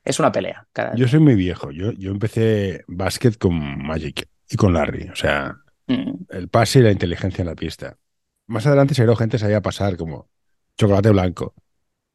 es 0.04 0.18
una 0.18 0.32
pelea. 0.32 0.66
Yo 0.96 1.06
soy 1.06 1.20
muy 1.20 1.34
viejo. 1.34 1.70
Yo, 1.70 1.92
yo 1.92 2.10
empecé 2.10 2.82
básquet 2.88 3.38
con 3.38 3.54
Magic 3.86 4.28
y 4.48 4.56
con 4.56 4.72
Larry. 4.72 5.08
O 5.08 5.16
sea, 5.16 5.56
mm. 5.86 6.26
el 6.30 6.48
pase 6.48 6.80
y 6.80 6.82
la 6.82 6.92
inteligencia 6.92 7.42
en 7.42 7.48
la 7.48 7.54
pista. 7.54 7.96
Más 8.46 8.66
adelante 8.66 8.94
se 8.94 9.16
gente 9.16 9.38
se 9.38 9.54
a 9.54 9.60
pasar 9.60 9.96
como 9.96 10.30
chocolate 10.76 11.10
blanco. 11.10 11.54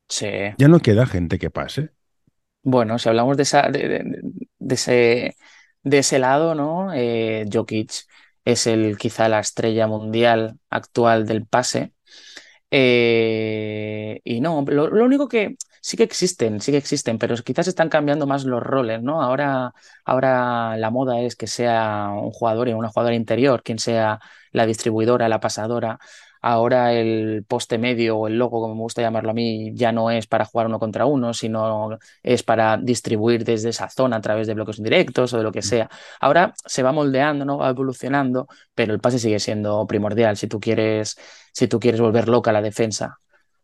Sí. 0.08 0.28
Ya 0.58 0.68
no 0.68 0.80
queda 0.80 1.06
gente 1.06 1.38
que 1.38 1.50
pase. 1.50 1.92
Bueno, 2.63 2.98
si 2.98 3.10
hablamos 3.10 3.38
de, 3.38 3.44
esa, 3.44 3.70
de, 3.70 4.04
ese, 4.70 5.36
de 5.84 5.98
ese 5.98 6.20
lado, 6.20 6.56
¿no? 6.56 6.94
Eh, 6.94 7.46
Jokic 7.52 7.92
es 8.46 8.68
el 8.68 8.98
quizá 8.98 9.28
la 9.30 9.40
estrella 9.40 9.88
mundial 9.88 10.60
actual 10.70 11.25
del 11.25 11.46
pase. 11.46 11.94
Eh, 12.75 14.20
y 14.24 14.42
no, 14.42 14.63
lo, 14.68 14.86
único 15.06 15.27
que 15.27 15.58
sí 15.80 15.96
que 15.96 16.01
existen, 16.03 16.60
sí 16.60 16.72
que 16.72 16.77
existen, 16.80 17.20
pero 17.20 17.36
quizás 17.36 17.68
están 17.68 17.88
cambiando 17.89 18.25
más 18.25 18.46
los 18.46 18.63
roles, 18.63 19.03
¿no? 19.03 19.22
Ahora, 19.22 19.74
ahora 20.03 20.75
la 20.77 20.89
moda 20.89 21.22
es 21.22 21.36
que 21.36 21.46
sea 21.46 22.10
un 22.10 22.32
jugador 22.32 22.70
y 22.70 22.74
una 22.74 22.89
jugadora 22.89 23.15
interior, 23.15 23.62
quien 23.62 23.77
sea 23.77 24.20
la 24.51 24.65
distribuidora, 24.65 25.30
la 25.30 25.39
pasadora. 25.39 26.00
Ahora 26.46 26.92
el 26.92 27.46
poste 27.48 27.78
medio 27.78 28.18
o 28.18 28.28
el 28.28 28.38
logo, 28.38 28.60
como 28.60 28.76
me 28.76 28.82
gusta 28.82 29.02
llamarlo 29.02 29.32
a 29.32 29.34
mí, 29.34 29.72
ya 29.76 29.94
no 29.94 30.12
es 30.12 30.28
para 30.28 30.44
jugar 30.44 30.68
uno 30.68 30.78
contra 30.78 31.06
uno, 31.06 31.34
sino 31.34 31.98
es 32.22 32.44
para 32.44 32.76
distribuir 32.76 33.46
desde 33.46 33.70
esa 33.70 33.90
zona 33.90 34.18
a 34.18 34.22
través 34.22 34.46
de 34.46 34.54
bloques 34.54 34.78
indirectos 34.78 35.34
o 35.34 35.38
de 35.38 35.44
lo 35.44 35.54
que 35.54 35.62
sea. 35.62 35.90
Ahora 36.20 36.54
se 36.66 36.84
va 36.84 36.92
moldeando, 36.92 37.46
¿no? 37.46 37.60
va 37.60 37.70
evolucionando, 37.70 38.50
pero 38.76 38.94
el 38.94 39.00
pase 39.00 39.20
sigue 39.20 39.40
siendo 39.40 39.88
primordial 39.88 40.36
si 40.36 40.48
tú 40.48 40.60
quieres, 40.60 41.16
si 41.54 41.70
tú 41.70 41.80
quieres 41.80 42.02
volver 42.02 42.28
loca 42.28 42.52
la 42.52 42.62
defensa. 42.62 43.20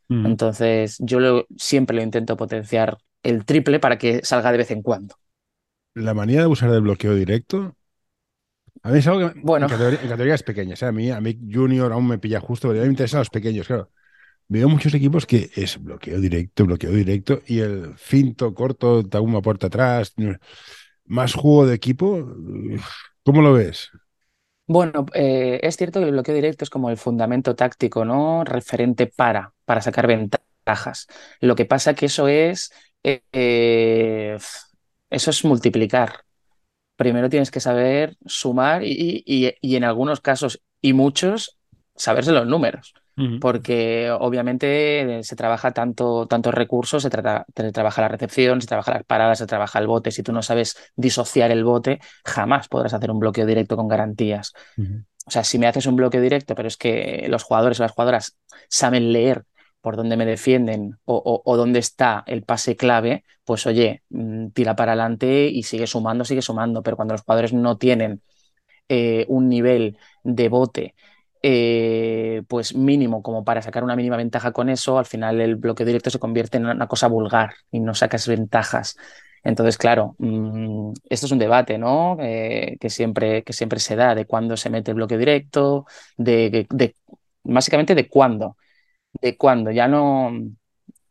Mm. 0.07 0.25
Entonces, 0.25 0.95
yo 0.99 1.45
siempre 1.57 1.97
lo 1.97 2.01
intento 2.01 2.37
potenciar 2.37 2.97
el 3.23 3.43
triple 3.43 3.81
para 3.81 3.97
que 3.97 4.23
salga 4.23 4.53
de 4.53 4.57
vez 4.57 4.71
en 4.71 4.83
cuando. 4.83 5.15
La 5.95 6.13
manía 6.13 6.39
de 6.39 6.47
usar 6.47 6.69
el 6.69 6.79
bloqueo 6.79 7.13
directo 7.13 7.75
a 8.81 8.91
mí 8.91 8.99
es 8.99 9.07
algo 9.07 9.33
que 9.33 9.39
bueno. 9.41 9.67
en, 9.67 10.09
categorías 10.09 10.43
pequeñas. 10.43 10.81
¿eh? 10.81 10.85
A, 10.85 10.91
mí, 10.91 11.11
a 11.11 11.19
mí 11.19 11.37
Junior 11.51 11.91
aún 11.91 12.07
me 12.07 12.17
pilla 12.17 12.39
justo, 12.39 12.67
pero 12.67 12.79
a 12.79 12.83
mí 12.83 12.87
me 12.87 12.93
interesan 12.93 13.19
los 13.19 13.29
pequeños, 13.29 13.67
claro. 13.67 13.89
Veo 14.47 14.67
muchos 14.67 14.93
equipos 14.95 15.27
que 15.27 15.49
es 15.55 15.81
bloqueo 15.81 16.19
directo, 16.19 16.65
bloqueo 16.65 16.91
directo, 16.91 17.41
y 17.45 17.59
el 17.59 17.93
finto 17.97 18.53
corto, 18.53 19.07
te 19.07 19.19
una 19.19 19.41
puerta 19.41 19.67
atrás, 19.67 20.15
más 21.05 21.33
juego 21.33 21.67
de 21.67 21.75
equipo. 21.75 22.35
¿Cómo 23.23 23.43
lo 23.43 23.53
ves? 23.53 23.91
Bueno, 24.65 25.05
eh, 25.13 25.59
es 25.61 25.77
cierto 25.77 25.99
que 25.99 26.07
el 26.07 26.13
bloqueo 26.13 26.33
directo 26.33 26.63
es 26.63 26.69
como 26.71 26.89
el 26.89 26.97
fundamento 26.97 27.55
táctico, 27.55 28.05
¿no? 28.05 28.43
Referente 28.43 29.05
para, 29.05 29.53
para 29.65 29.81
sacar 29.81 30.07
ventajas. 30.07 31.07
Lo 31.41 31.55
que 31.55 31.65
pasa 31.65 31.93
que 31.93 32.07
eso 32.07 32.27
es, 32.27 32.71
eh, 33.03 34.37
eso 35.11 35.29
es 35.29 35.45
multiplicar 35.45 36.25
primero 36.99 37.29
tienes 37.29 37.49
que 37.49 37.61
saber 37.61 38.17
sumar 38.25 38.83
y, 38.83 39.55
en 39.61 39.83
algunos 39.85 40.19
casos 40.19 40.61
y 40.81 40.91
muchos 40.91 41.57
saberse 41.95 42.33
los 42.33 42.45
números. 42.45 42.93
Porque 43.41 44.09
obviamente 44.17 45.19
se 45.23 45.35
trabaja 45.35 45.71
tanto, 45.71 46.25
tantos 46.27 46.53
recursos, 46.53 47.03
se, 47.03 47.09
trabaja 47.09 48.01
la 48.01 48.07
recepción, 48.07 48.61
se 48.61 48.67
trabaja 48.67 48.93
las 48.93 49.03
paradas, 49.03 49.39
se 49.39 49.45
trabaja 49.45 49.79
el 49.79 49.87
bote. 49.87 50.11
Si 50.11 50.23
tú 50.23 50.31
no 50.31 50.41
sabes 50.41 50.77
disociar 50.95 51.51
el 51.51 51.65
bote, 51.65 51.99
jamás 52.25 52.69
podrás 52.69 52.93
hacer 52.93 53.11
un 53.11 53.19
bloqueo 53.19 53.45
directo 53.45 53.75
con 53.75 53.89
garantías. 53.89 54.53
O 54.77 55.31
sea, 55.31 55.43
si 55.43 55.57
me 55.57 55.67
haces 55.67 55.85
un 55.85 55.95
bloqueo 55.95 56.21
directo, 56.21 56.55
pero 56.55 56.67
es 56.67 56.75
que 56.77 57.27
los 57.29 57.43
jugadores 57.43 57.79
o 57.79 57.83
las 57.83 57.91
jugadoras 57.91 58.37
saben 58.69 59.11
leer 59.11 59.43
por 59.81 59.95
dónde 59.95 60.17
me 60.17 60.25
defienden 60.25 60.97
o, 61.05 61.55
dónde 61.57 61.79
está 61.79 62.23
el 62.27 62.43
pase 62.43 62.75
clave, 62.75 63.23
pues 63.45 63.65
oye, 63.65 64.03
mm, 64.09 64.49
tira 64.49 64.75
para 64.75 64.93
adelante 64.93 65.47
y 65.47 65.63
sigue 65.63 65.87
sumando, 65.87 66.25
sigue 66.25 66.41
sumando. 66.41 66.83
Pero 66.83 66.95
cuando 66.97 67.13
los 67.13 67.21
jugadores 67.21 67.53
no 67.53 67.77
tienen 67.77 68.21
eh, 68.89 69.25
un 69.29 69.49
nivel 69.49 69.97
de 70.23 70.49
bote 70.49 70.95
eh, 71.41 72.43
pues 72.47 72.75
mínimo 72.75 73.23
como 73.23 73.45
para 73.45 73.61
sacar 73.61 73.83
una 73.83 73.95
mínima 73.95 74.17
ventaja 74.17 74.51
con 74.51 74.69
eso, 74.69 74.99
al 74.99 75.05
final 75.05 75.39
el 75.41 75.55
bloqueo 75.55 75.85
directo 75.85 76.09
se 76.09 76.19
convierte 76.19 76.57
en 76.57 76.65
una 76.65 76.87
cosa 76.87 77.07
vulgar 77.07 77.53
y 77.71 77.79
no 77.79 77.93
sacas 77.95 78.27
ventajas. 78.27 78.97
Entonces, 79.43 79.77
claro, 79.77 80.15
mm, 80.17 80.91
esto 81.09 81.25
es 81.27 81.31
un 81.31 81.39
debate, 81.39 81.77
¿no? 81.77 82.17
Eh, 82.19 82.77
que, 82.79 82.89
siempre, 82.89 83.43
que 83.43 83.53
siempre 83.53 83.79
se 83.79 83.95
da 83.95 84.15
de 84.15 84.25
cuándo 84.25 84.57
se 84.57 84.69
mete 84.69 84.91
el 84.91 84.95
bloqueo 84.95 85.17
directo, 85.17 85.85
de, 86.17 86.67
de 86.69 86.95
básicamente 87.43 87.95
de 87.95 88.09
cuándo 88.09 88.57
de 89.21 89.37
cuando 89.37 89.71
ya 89.71 89.87
no. 89.87 90.31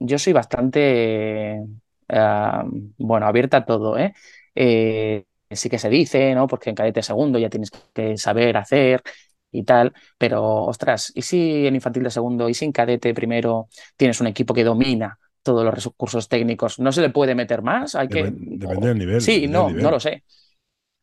Yo 0.01 0.19
soy 0.19 0.33
bastante, 0.33 1.61
ah, 2.09 2.65
bueno, 2.99 3.27
abierta 3.27 3.59
a 3.59 3.65
todo, 3.65 3.99
¿eh? 3.99 4.15
¿eh? 4.55 5.25
Sí 5.51 5.71
que 5.71 5.79
se 5.79 5.89
dice, 5.89 6.35
¿no? 6.35 6.47
Porque 6.47 6.71
en 6.71 6.77
cadete 6.77 7.03
segundo 7.03 7.39
ya 7.39 7.49
tienes 7.49 7.71
que 7.93 8.17
saber 8.17 8.57
hacer 8.57 9.03
y 9.51 9.65
tal, 9.65 9.95
pero 10.19 10.65
ostras, 10.65 11.11
¿y 11.15 11.23
si 11.23 11.67
en 11.67 11.75
infantil 11.75 12.03
de 12.03 12.11
segundo 12.11 12.49
y 12.49 12.55
sin 12.55 12.71
cadete 12.71 13.15
primero 13.15 13.69
tienes 13.97 14.21
un 14.21 14.27
equipo 14.27 14.53
que 14.53 14.63
domina 14.63 15.19
todos 15.43 15.65
los 15.65 15.85
recursos 15.85 16.29
técnicos? 16.29 16.79
¿No 16.79 16.93
se 16.93 17.01
le 17.01 17.11
puede 17.11 17.35
meter 17.35 17.63
más? 17.63 17.95
Hay 17.95 18.09
que... 18.09 18.25
Depende 18.25 18.89
del 18.89 18.99
nivel. 18.99 19.21
Sí, 19.23 19.49
no, 19.49 19.71
no 19.71 19.91
lo 19.91 19.99
sé. 19.99 20.23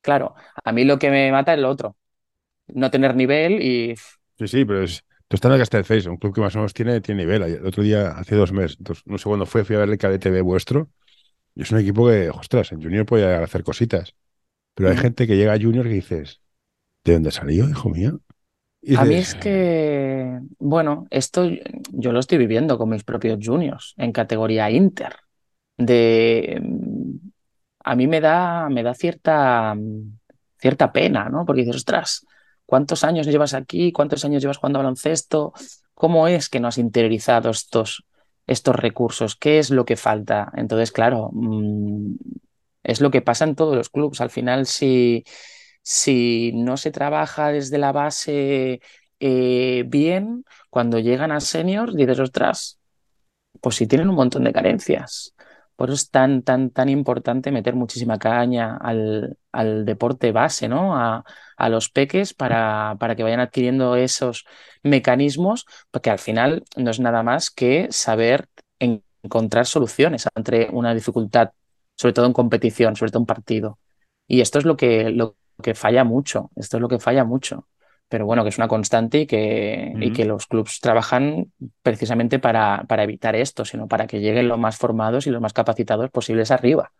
Claro, 0.01 0.35
a 0.63 0.71
mí 0.71 0.83
lo 0.83 0.99
que 0.99 1.09
me 1.09 1.31
mata 1.31 1.55
es 1.55 1.59
lo 1.59 1.69
otro. 1.69 1.95
No 2.67 2.91
tener 2.91 3.15
nivel 3.15 3.61
y. 3.61 3.95
Sí, 4.37 4.47
sí, 4.47 4.65
pero 4.65 4.83
es, 4.83 5.03
Tú 5.27 5.35
estás 5.35 5.51
en 5.51 5.77
el 5.79 5.85
Face, 5.85 6.07
un 6.07 6.17
club 6.17 6.35
que 6.35 6.41
más 6.41 6.55
o 6.55 6.59
menos 6.59 6.73
tiene, 6.73 7.01
tiene 7.01 7.23
nivel. 7.23 7.41
El 7.41 7.65
otro 7.65 7.81
día, 7.81 8.11
hace 8.11 8.35
dos 8.35 8.51
meses, 8.51 8.77
no 9.05 9.17
sé 9.17 9.23
cuándo 9.23 9.45
fue, 9.45 9.65
fui 9.65 9.75
a 9.75 9.79
ver 9.79 9.89
el 9.89 9.97
KDTV 9.97 10.43
vuestro. 10.43 10.89
Y 11.55 11.63
es 11.63 11.71
un 11.71 11.79
equipo 11.79 12.07
que, 12.07 12.29
ostras, 12.29 12.71
en 12.71 12.81
Junior 12.81 13.05
puede 13.05 13.33
hacer 13.35 13.63
cositas. 13.63 14.13
Pero 14.75 14.89
hay 14.89 14.95
mm. 14.95 14.99
gente 14.99 15.27
que 15.27 15.35
llega 15.35 15.53
a 15.53 15.59
Junior 15.59 15.85
que 15.85 15.93
dices, 15.93 16.41
¿de 17.03 17.13
dónde 17.13 17.31
salió, 17.31 17.67
hijo 17.67 17.89
mío? 17.89 18.19
a 18.97 19.05
mí 19.05 19.15
es 19.15 19.33
que, 19.33 20.39
bueno, 20.59 21.07
esto 21.09 21.49
yo 21.91 22.11
lo 22.11 22.19
estoy 22.19 22.37
viviendo 22.37 22.77
con 22.77 22.89
mis 22.89 23.03
propios 23.03 23.39
juniors 23.41 23.95
en 23.97 24.11
categoría 24.11 24.69
Inter. 24.69 25.15
De, 25.75 26.61
a 27.83 27.95
mí 27.95 28.07
me 28.07 28.21
da, 28.21 28.69
me 28.69 28.83
da 28.83 28.93
cierta, 28.93 29.75
cierta 30.59 30.91
pena, 30.91 31.29
¿no? 31.29 31.45
Porque 31.45 31.61
dices, 31.61 31.77
ostras, 31.77 32.25
¿Cuántos 32.65 33.03
años 33.03 33.27
llevas 33.27 33.53
aquí? 33.53 33.91
¿Cuántos 33.91 34.25
años 34.25 34.41
llevas 34.41 34.57
jugando 34.57 34.79
baloncesto? 34.79 35.53
¿Cómo 35.93 36.27
es 36.27 36.49
que 36.49 36.59
no 36.59 36.67
has 36.67 36.77
interiorizado 36.77 37.49
estos, 37.51 38.05
estos 38.47 38.75
recursos? 38.75 39.35
¿Qué 39.35 39.59
es 39.59 39.69
lo 39.69 39.85
que 39.85 39.95
falta? 39.97 40.51
Entonces, 40.55 40.91
claro, 40.91 41.29
mm, 41.33 42.15
es 42.83 43.01
lo 43.01 43.11
que 43.11 43.21
pasa 43.21 43.45
en 43.45 43.55
todos 43.55 43.75
los 43.75 43.89
clubes. 43.89 44.21
Al 44.21 44.29
final, 44.29 44.65
si, 44.65 45.23
si 45.81 46.51
no 46.53 46.77
se 46.77 46.91
trabaja 46.91 47.49
desde 47.51 47.77
la 47.77 47.91
base 47.91 48.81
eh, 49.19 49.83
bien, 49.87 50.45
cuando 50.69 50.99
llegan 50.99 51.31
a 51.31 51.39
seniors, 51.39 51.95
dices, 51.95 52.19
ostras, 52.19 52.79
pues 53.61 53.75
si 53.75 53.87
tienen 53.87 54.09
un 54.09 54.15
montón 54.15 54.43
de 54.43 54.53
carencias. 54.53 55.34
Por 55.75 55.89
eso 55.89 55.95
es 55.95 56.09
tan, 56.09 56.41
tan, 56.43 56.69
tan 56.69 56.89
importante 56.89 57.51
meter 57.51 57.75
muchísima 57.75 58.17
caña 58.17 58.77
al, 58.77 59.37
al 59.51 59.85
deporte 59.85 60.31
base, 60.31 60.67
¿no? 60.69 60.95
A, 60.97 61.25
a 61.57 61.69
los 61.69 61.89
peques 61.89 62.33
para, 62.33 62.95
para, 62.99 63.15
que 63.15 63.23
vayan 63.23 63.39
adquiriendo 63.39 63.95
esos 63.95 64.45
mecanismos, 64.83 65.65
porque 65.91 66.09
al 66.09 66.19
final 66.19 66.63
no 66.77 66.91
es 66.91 66.99
nada 66.99 67.23
más 67.23 67.49
que 67.51 67.87
saber 67.91 68.47
encontrar 68.79 69.65
soluciones 69.65 70.27
ante 70.35 70.69
una 70.71 70.93
dificultad, 70.93 71.51
sobre 71.95 72.13
todo 72.13 72.25
en 72.25 72.33
competición, 72.33 72.95
sobre 72.95 73.11
todo 73.11 73.23
en 73.23 73.27
partido. 73.27 73.79
Y 74.27 74.41
esto 74.41 74.59
es 74.59 74.65
lo 74.65 74.77
que, 74.77 75.09
lo 75.09 75.35
que 75.61 75.75
falla 75.75 76.03
mucho, 76.03 76.51
esto 76.55 76.77
es 76.77 76.81
lo 76.81 76.89
que 76.89 76.99
falla 76.99 77.25
mucho 77.25 77.67
pero 78.07 78.25
bueno, 78.25 78.43
que 78.43 78.49
es 78.49 78.57
una 78.57 78.67
constante 78.67 79.21
y 79.21 79.25
que, 79.25 79.93
y 79.99 80.13
que 80.13 80.25
los 80.25 80.45
clubes 80.45 80.79
trabajan 80.79 81.51
precisamente 81.81 82.39
para, 82.39 82.83
para, 82.87 83.03
evitar 83.03 83.35
esto, 83.35 83.65
sino 83.65 83.87
para 83.87 84.05
que 84.07 84.19
lleguen 84.19 84.47
los 84.47 84.59
más 84.59 84.77
formados 84.77 85.25
y 85.25 85.31
los 85.31 85.41
más 85.41 85.53
capacitados 85.53 86.11
posibles 86.11 86.51
arriba. 86.51 86.91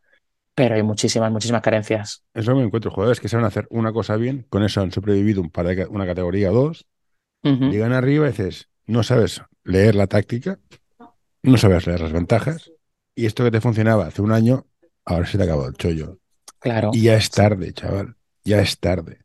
Pero 0.56 0.76
hay 0.76 0.84
muchísimas, 0.84 1.32
muchísimas 1.32 1.62
carencias. 1.62 2.24
Eso 2.34 2.56
me 2.56 2.64
encuentro, 2.64 2.90
jugadores 2.90 3.20
que 3.20 3.30
saben 3.30 3.46
hacer 3.46 3.68
una 3.70 3.92
cosa 3.94 4.16
bien, 4.16 4.46
con 4.50 4.64
eso 4.64 4.82
han 4.82 4.92
sobrevivido 4.92 5.42
un 5.42 5.52
par 5.52 5.68
de, 5.68 5.86
una 5.86 6.06
categoría 6.06 6.52
o 6.52 6.56
dos, 6.56 6.88
llegan 7.44 7.94
arriba 7.94 8.26
y 8.26 8.30
dices, 8.30 8.70
no 8.88 9.04
sabes 9.04 9.42
leer 9.64 9.94
la 9.94 10.08
táctica, 10.08 10.58
no 11.44 11.58
sabes 11.58 11.86
leer 11.86 12.02
las 12.02 12.12
ventajas, 12.12 12.72
y 13.14 13.28
esto 13.28 13.44
que 13.44 13.52
te 13.52 13.62
funcionaba 13.62 14.08
hace 14.08 14.24
un 14.24 14.32
año, 14.32 14.66
ahora 15.04 15.28
se 15.28 15.38
te 15.38 15.44
ha 15.44 15.46
acabado 15.46 15.70
el 15.70 15.76
chollo. 15.76 16.18
Claro. 16.58 16.90
Y 16.94 17.04
ya 17.04 17.16
es 17.16 17.30
tarde, 17.30 17.72
chaval, 17.74 18.16
ya 18.44 18.60
es 18.62 18.80
tarde. 18.80 19.25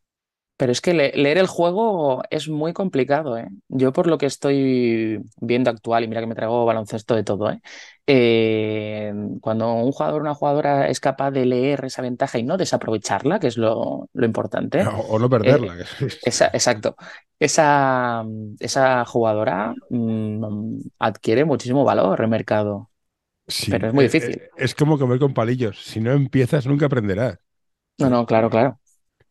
Pero 0.60 0.72
es 0.72 0.80
que 0.82 0.92
le- 0.94 1.12
leer 1.14 1.38
el 1.38 1.46
juego 1.46 2.22
es 2.30 2.48
muy 2.48 2.72
complicado, 2.74 3.38
¿eh? 3.38 3.48
Yo 3.68 3.92
por 3.94 4.06
lo 4.06 4.18
que 4.18 4.26
estoy 4.26 5.20
viendo 5.40 5.70
actual, 5.70 6.04
y 6.04 6.08
mira 6.08 6.20
que 6.20 6.26
me 6.26 6.34
traigo 6.34 6.66
baloncesto 6.66 7.14
de 7.14 7.24
todo, 7.24 7.50
¿eh? 7.50 7.60
Eh, 8.06 9.12
cuando 9.40 9.72
un 9.74 9.92
jugador 9.92 10.20
o 10.20 10.24
una 10.24 10.34
jugadora 10.34 10.88
es 10.88 11.00
capaz 11.00 11.30
de 11.30 11.46
leer 11.46 11.84
esa 11.86 12.02
ventaja 12.02 12.38
y 12.38 12.42
no 12.42 12.58
desaprovecharla, 12.58 13.40
que 13.40 13.46
es 13.48 13.56
lo, 13.56 14.08
lo 14.12 14.26
importante, 14.26 14.90
O, 14.98 15.00
o 15.14 15.18
no 15.20 15.28
perderla. 15.34 15.74
es- 15.78 16.20
esa- 16.22 16.48
exacto, 16.48 16.96
esa, 17.38 18.24
esa 18.60 19.04
jugadora 19.06 19.74
mm, 19.90 20.78
adquiere 20.98 21.44
muchísimo 21.44 21.84
valor 21.84 22.20
en 22.22 22.30
mercado, 22.30 22.90
Sí, 23.48 23.70
pero 23.70 23.88
es 23.88 23.94
muy 23.94 24.04
eh, 24.04 24.06
difícil. 24.06 24.42
eh, 24.46 24.50
es 24.56 24.74
como 24.74 24.98
comer 24.98 25.18
con 25.18 25.34
palillos. 25.34 25.82
Si 25.84 26.00
no 26.00 26.12
empiezas, 26.12 26.66
nunca 26.66 26.86
aprenderás. 26.86 27.38
No, 27.98 28.08
no, 28.10 28.26
claro, 28.26 28.50
claro. 28.50 28.79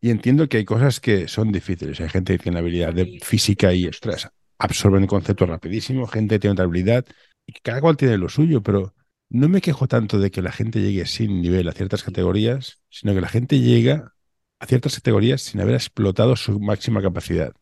Y 0.02 0.12
entiendo 0.12 0.48
que 0.48 0.58
hay 0.58 0.66
cosas 0.66 1.00
que 1.00 1.28
son 1.28 1.52
difíciles. 1.52 2.00
Hay 2.00 2.10
gente 2.10 2.38
que 2.38 2.44
tiene 2.44 2.60
habilidad 2.60 2.94
de 2.94 3.20
física 3.22 3.74
y, 3.74 3.88
ostras, 3.88 4.30
absorben 4.58 5.08
conceptos 5.08 5.50
rapidísimo, 5.50 6.08
gente 6.08 6.36
que 6.36 6.40
tiene 6.40 6.54
otra 6.54 6.66
habilidad, 6.66 7.06
y 7.46 7.54
cada 7.54 7.82
cual 7.82 7.98
tiene 7.98 8.18
lo 8.18 8.30
suyo, 8.30 8.62
pero 8.62 8.94
no 9.30 9.50
me 9.50 9.62
quejo 9.62 9.88
tanto 9.88 10.20
de 10.20 10.32
que 10.32 10.42
la 10.42 10.52
gente 10.52 10.82
llegue 10.82 11.06
sin 11.06 11.42
nivel 11.42 11.68
a 11.68 11.74
ciertas 11.74 12.04
categorías, 12.04 12.82
sino 12.90 13.14
que 13.14 13.22
la 13.22 13.28
gente 13.28 13.60
llega 13.60 14.14
a 14.60 14.66
ciertas 14.66 14.96
categorías 14.96 15.42
sin 15.42 15.62
haber 15.62 15.76
explotado 15.76 16.36
su 16.36 16.60
máxima 16.60 17.02
capacidad. 17.02 17.54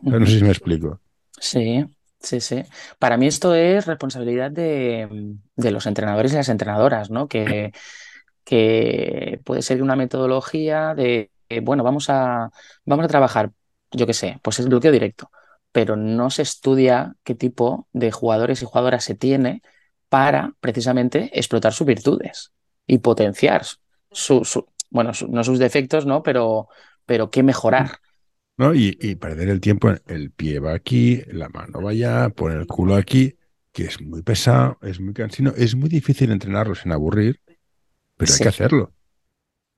No 0.00 0.24
sé 0.26 0.38
si 0.38 0.44
me 0.44 0.50
explico. 0.50 1.00
Sí, 1.38 1.84
sí, 2.20 2.40
sí. 2.40 2.62
Para 2.98 3.16
mí 3.16 3.26
esto 3.26 3.54
es 3.54 3.86
responsabilidad 3.86 4.50
de, 4.50 5.36
de 5.54 5.70
los 5.70 5.86
entrenadores 5.86 6.32
y 6.32 6.36
las 6.36 6.48
entrenadoras, 6.48 7.10
¿no? 7.10 7.28
Que, 7.28 7.72
que 8.44 9.40
puede 9.44 9.62
ser 9.62 9.82
una 9.82 9.96
metodología 9.96 10.94
de, 10.94 11.30
eh, 11.48 11.60
bueno, 11.60 11.82
vamos 11.84 12.10
a, 12.10 12.50
vamos 12.84 13.04
a 13.04 13.08
trabajar, 13.08 13.52
yo 13.92 14.06
qué 14.06 14.14
sé, 14.14 14.38
pues 14.42 14.58
es 14.60 14.68
bloqueo 14.68 14.92
directo, 14.92 15.30
pero 15.72 15.96
no 15.96 16.30
se 16.30 16.42
estudia 16.42 17.14
qué 17.24 17.34
tipo 17.34 17.88
de 17.92 18.10
jugadores 18.12 18.62
y 18.62 18.66
jugadoras 18.66 19.04
se 19.04 19.14
tiene 19.14 19.62
para 20.08 20.54
precisamente 20.60 21.30
explotar 21.38 21.72
sus 21.72 21.86
virtudes 21.86 22.52
y 22.86 22.98
potenciar 22.98 23.64
su, 24.10 24.44
su- 24.44 24.66
bueno, 24.90 25.12
su- 25.14 25.28
no 25.28 25.44
sus 25.44 25.58
defectos, 25.58 26.06
¿no? 26.06 26.22
Pero, 26.22 26.68
pero 27.06 27.30
qué 27.30 27.42
mejorar. 27.42 27.98
¿no? 28.56 28.74
Y, 28.74 28.96
y 29.00 29.16
perder 29.16 29.48
el 29.48 29.60
tiempo, 29.60 29.90
en 29.90 30.00
el 30.06 30.30
pie 30.32 30.58
va 30.60 30.74
aquí, 30.74 31.22
la 31.28 31.48
mano 31.48 31.82
va 31.82 31.90
allá, 31.90 32.28
poner 32.30 32.58
el 32.58 32.66
culo 32.66 32.94
aquí, 32.96 33.36
que 33.72 33.84
es 33.84 34.00
muy 34.00 34.22
pesado, 34.22 34.78
es 34.82 35.00
muy 35.00 35.12
cansino, 35.14 35.52
es 35.56 35.74
muy 35.76 35.88
difícil 35.88 36.30
entrenarlo 36.32 36.74
sin 36.74 36.92
aburrir, 36.92 37.40
pero 38.18 38.34
hay 38.34 38.40
que 38.40 38.48
hacerlo. 38.48 38.94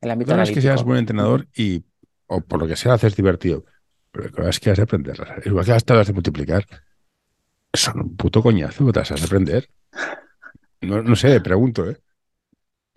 El 0.00 0.11
ámbito 0.11 0.35
No 0.35 0.43
es 0.43 0.50
que 0.52 0.62
seas 0.62 0.85
buen 0.85 0.99
entrenador 1.00 1.49
y, 1.57 1.85
o 2.26 2.40
por 2.43 2.61
lo 2.61 2.69
que 2.69 2.76
sea, 2.76 2.95
haces 2.95 3.17
divertido, 3.17 3.64
pero 4.12 4.31
cosa 4.33 4.50
es 4.50 4.61
que 4.61 4.71
has 4.71 4.76
de 4.78 4.85
aprenderlas. 4.85 5.47
Igual 5.47 5.64
que 5.64 5.73
las 5.73 5.85
tablas 5.85 6.07
de 6.09 6.12
multiplicar, 6.14 6.67
son 7.73 8.00
un 8.02 8.17
puto 8.17 8.43
coñazo 8.43 8.85
que 8.87 8.93
te 8.93 8.99
las 9.00 9.11
has 9.12 9.21
de 9.21 9.26
aprender. 9.26 9.71
No, 10.81 11.02
no 11.02 11.17
sé, 11.17 11.40
pregunto, 11.40 11.88
¿eh? 11.88 11.97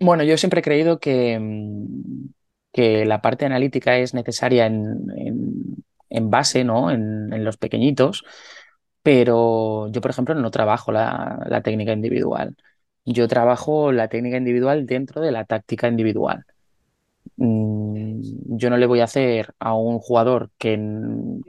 Bueno, 0.00 0.24
yo 0.24 0.36
siempre 0.36 0.60
he 0.60 0.62
creído 0.62 0.98
que, 0.98 1.38
mm, 1.38 2.26
que 2.72 3.04
la 3.04 3.22
parte 3.22 3.44
analítica 3.46 3.98
es 3.98 4.14
necesaria 4.14 4.66
en, 4.66 4.96
en- 5.16 5.84
en 6.10 6.30
base, 6.30 6.64
¿no? 6.64 6.90
En, 6.90 7.32
en 7.32 7.44
los 7.44 7.56
pequeñitos, 7.56 8.24
pero 9.02 9.88
yo, 9.92 10.00
por 10.00 10.10
ejemplo, 10.10 10.34
no 10.34 10.50
trabajo 10.50 10.92
la, 10.92 11.40
la 11.48 11.62
técnica 11.62 11.92
individual. 11.92 12.56
Yo 13.04 13.28
trabajo 13.28 13.92
la 13.92 14.08
técnica 14.08 14.36
individual 14.38 14.86
dentro 14.86 15.20
de 15.22 15.32
la 15.32 15.44
táctica 15.44 15.88
individual. 15.88 16.44
Mm, 17.36 18.20
Yo 18.58 18.70
no 18.70 18.76
le 18.76 18.86
voy 18.86 19.00
a 19.00 19.04
hacer 19.04 19.54
a 19.58 19.74
un 19.74 19.98
jugador 19.98 20.50
que, 20.58 20.78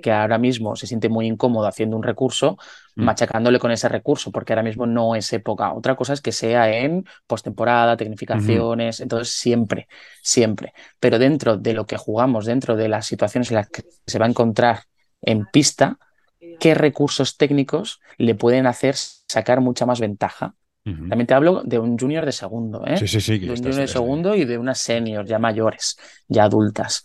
que 0.02 0.12
ahora 0.12 0.38
mismo 0.38 0.76
se 0.76 0.88
siente 0.88 1.10
muy 1.10 1.28
incómodo 1.28 1.67
haciendo 1.67 1.98
un 1.98 2.04
recurso, 2.04 2.58
Mm. 2.96 3.06
machacándole 3.06 3.60
con 3.60 3.72
ese 3.72 3.89
recurso, 3.89 4.32
porque 4.32 4.54
ahora 4.54 4.63
mismo 4.63 4.86
no 4.86 5.15
es 5.15 5.32
época. 5.34 5.74
Otra 5.74 5.96
cosa 5.96 6.13
es 6.13 6.22
que 6.22 6.32
sea 6.32 6.69
en 6.72 7.06
postemporada, 7.28 7.98
tecnificaciones, 7.98 9.00
entonces 9.00 9.34
siempre, 9.36 9.88
siempre. 10.22 10.74
Pero 11.00 11.17
dentro 11.19 11.58
de 11.58 11.74
lo 11.74 11.86
que 11.88 11.98
jugamos, 11.98 12.46
dentro 12.46 12.76
de 12.76 12.89
las 12.89 13.06
situaciones 13.08 13.50
en 13.52 13.56
las 13.56 13.69
que 13.69 13.84
se 14.06 14.19
va 14.19 14.26
a 14.26 14.30
encontrar 14.30 14.82
en 15.22 15.46
pista, 15.48 15.98
¿qué 16.60 16.76
recursos 16.76 17.38
técnicos 17.38 18.00
le 18.17 18.36
pueden 18.36 18.67
hacer 18.67 18.96
sacar 18.96 19.62
mucha 19.62 19.86
más 19.86 20.00
ventaja? 20.00 20.56
Ujú. 20.86 21.10
También 21.10 21.28
te 21.28 21.34
hablo 21.34 21.62
de 21.63 21.80
un 21.80 21.98
junior 21.98 22.26
de 22.26 22.32
segundo, 22.32 22.86
¿eh? 22.86 22.98
Sí, 22.98 23.08
sí, 23.08 23.22
sí. 23.22 23.39
de 23.39 23.52
un 23.52 23.58
junior 23.58 23.76
de 23.76 23.88
segundo 23.88 24.36
y 24.36 24.46
de 24.46 24.58
unas 24.58 24.80
seniors 24.80 25.30
ya 25.30 25.39
mayores, 25.39 25.98
ya 26.28 26.43
adultas. 26.46 27.04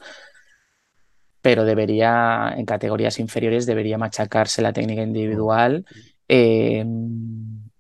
Pero 1.40 1.64
debería, 1.64 2.52
en 2.56 2.66
categorías 2.66 3.18
inferiores, 3.20 3.64
debería 3.66 3.96
machacarse 3.96 4.60
la 4.60 4.72
técnica 4.72 5.02
individual 5.02 5.84
eh, 6.26 6.84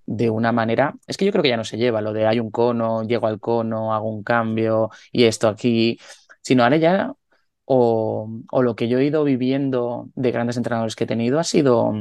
de 0.06 0.30
una 0.30 0.52
manera. 0.52 0.94
Es 1.06 1.16
que 1.16 1.24
yo 1.24 1.32
creo 1.32 1.42
que 1.42 1.50
ya 1.50 1.56
no 1.56 1.64
se 1.64 1.76
lleva 1.76 2.00
lo 2.00 2.12
de 2.12 2.26
hay 2.26 2.40
un 2.40 2.50
cono, 2.50 3.02
llego 3.02 3.26
al 3.26 3.40
cono, 3.40 3.92
hago 3.92 4.08
un 4.08 4.22
cambio 4.22 4.90
y 5.12 5.24
esto 5.24 5.48
aquí, 5.48 5.98
sino 6.40 6.62
ahora 6.62 6.76
ya, 6.78 7.12
o, 7.64 8.30
o 8.50 8.62
lo 8.62 8.74
que 8.74 8.88
yo 8.88 8.98
he 8.98 9.04
ido 9.04 9.24
viviendo 9.24 10.08
de 10.14 10.30
grandes 10.30 10.56
entrenadores 10.56 10.96
que 10.96 11.04
he 11.04 11.06
tenido 11.06 11.38
ha 11.38 11.44
sido 11.44 11.92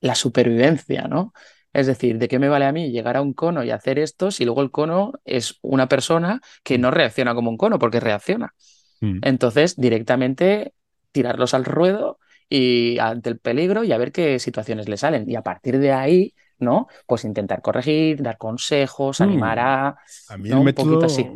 la 0.00 0.14
supervivencia, 0.14 1.08
¿no? 1.08 1.32
Es 1.74 1.86
decir, 1.86 2.18
¿de 2.18 2.28
qué 2.28 2.38
me 2.38 2.48
vale 2.48 2.64
a 2.66 2.72
mí 2.72 2.90
llegar 2.90 3.16
a 3.18 3.22
un 3.22 3.34
cono 3.34 3.64
y 3.64 3.70
hacer 3.72 3.98
esto 3.98 4.30
si 4.30 4.44
luego 4.46 4.62
el 4.62 4.70
cono 4.70 5.12
es 5.26 5.58
una 5.62 5.88
persona 5.88 6.40
que 6.62 6.78
no 6.78 6.90
reacciona 6.90 7.34
como 7.34 7.50
un 7.50 7.58
cono 7.58 7.78
porque 7.78 8.00
reacciona? 8.00 8.54
Mm. 9.00 9.18
Entonces, 9.22 9.76
directamente 9.76 10.72
tirarlos 11.12 11.54
al 11.54 11.64
ruedo 11.64 12.18
y 12.48 12.98
ante 12.98 13.30
el 13.30 13.38
peligro 13.38 13.84
y 13.84 13.92
a 13.92 13.98
ver 13.98 14.12
qué 14.12 14.38
situaciones 14.38 14.88
le 14.88 14.96
salen. 14.96 15.28
Y 15.28 15.36
a 15.36 15.42
partir 15.42 15.78
de 15.78 15.92
ahí, 15.92 16.34
¿no? 16.58 16.86
Pues 17.06 17.24
intentar 17.24 17.60
corregir, 17.62 18.22
dar 18.22 18.38
consejos, 18.38 19.20
Mm. 19.20 19.22
animar 19.22 19.58
a... 19.58 19.96
A 20.28 20.36
mí 20.38 20.48
¿no? 20.50 20.56
el 20.56 20.58
Un 20.60 20.64
método 20.64 20.84
poquito 21.00 21.06
así. 21.06 21.28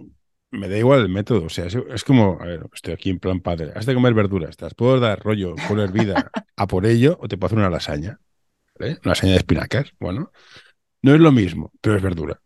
me 0.51 0.69
da 0.69 0.79
igual 0.79 1.01
el 1.01 1.09
método. 1.09 1.47
O 1.47 1.49
sea, 1.49 1.67
es, 1.67 1.75
es 1.75 2.05
como, 2.05 2.39
a 2.41 2.47
ver, 2.47 2.67
estoy 2.75 2.95
aquí 2.95 3.11
en 3.11 3.19
plan 3.21 3.41
padre. 3.41 3.73
Has 3.75 3.87
de 3.87 3.95
comer 3.95 4.15
verduras. 4.15 4.57
Te 4.57 4.65
las 4.65 4.75
puedo 4.75 5.01
dar 5.01 5.21
rollo 5.21 5.55
con 5.67 5.79
hervida 5.81 6.31
a 6.57 6.67
por 6.67 6.87
ello 6.87 7.19
o 7.21 7.29
te 7.29 7.37
puedo 7.37 7.49
hacer 7.49 7.59
una 7.59 7.71
lasaña. 7.71 8.21
¿Vale? 8.79 8.93
Una 9.05 9.11
lasaña 9.13 9.33
de 9.33 9.39
espinacas. 9.39 9.93
Bueno, 10.01 10.31
no 11.03 11.15
es 11.15 11.21
lo 11.21 11.33
mismo, 11.33 11.73
pero 11.81 11.97
es 11.97 12.03
verdura. 12.03 12.41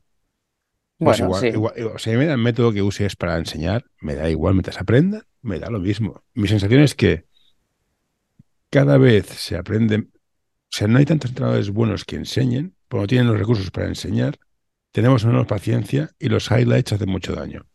Pues 0.98 1.18
Bueno, 1.18 1.26
igual, 1.26 1.40
sí. 1.40 1.48
igual- 1.48 1.98
sea, 1.98 2.18
me 2.18 2.26
da 2.26 2.32
el 2.34 2.38
método 2.38 2.72
que 2.72 2.82
uses 2.82 3.16
para 3.16 3.36
enseñar, 3.38 3.84
me 4.00 4.14
da 4.14 4.30
igual, 4.30 4.54
mientras 4.54 4.80
aprenda, 4.80 5.26
me 5.42 5.58
da 5.58 5.68
lo 5.70 5.80
mismo. 5.80 6.22
Mi 6.34 6.48
sensación 6.48 6.80
es 6.82 6.94
que 6.94 7.24
cada 8.70 8.98
vez 8.98 9.26
se 9.26 9.56
aprende, 9.56 9.96
o 9.98 10.06
sea, 10.70 10.88
no 10.88 10.98
hay 10.98 11.04
tantos 11.04 11.30
entrenadores 11.30 11.70
buenos 11.70 12.04
que 12.04 12.16
enseñen, 12.16 12.74
porque 12.88 13.02
no 13.02 13.06
tienen 13.08 13.26
los 13.28 13.38
recursos 13.38 13.70
para 13.70 13.88
enseñar, 13.88 14.38
tenemos 14.92 15.24
menos 15.24 15.46
paciencia 15.46 16.10
y 16.18 16.28
los 16.28 16.50
highlights 16.50 16.92
hacen 16.94 17.10
mucho 17.10 17.34
daño. 17.34 17.66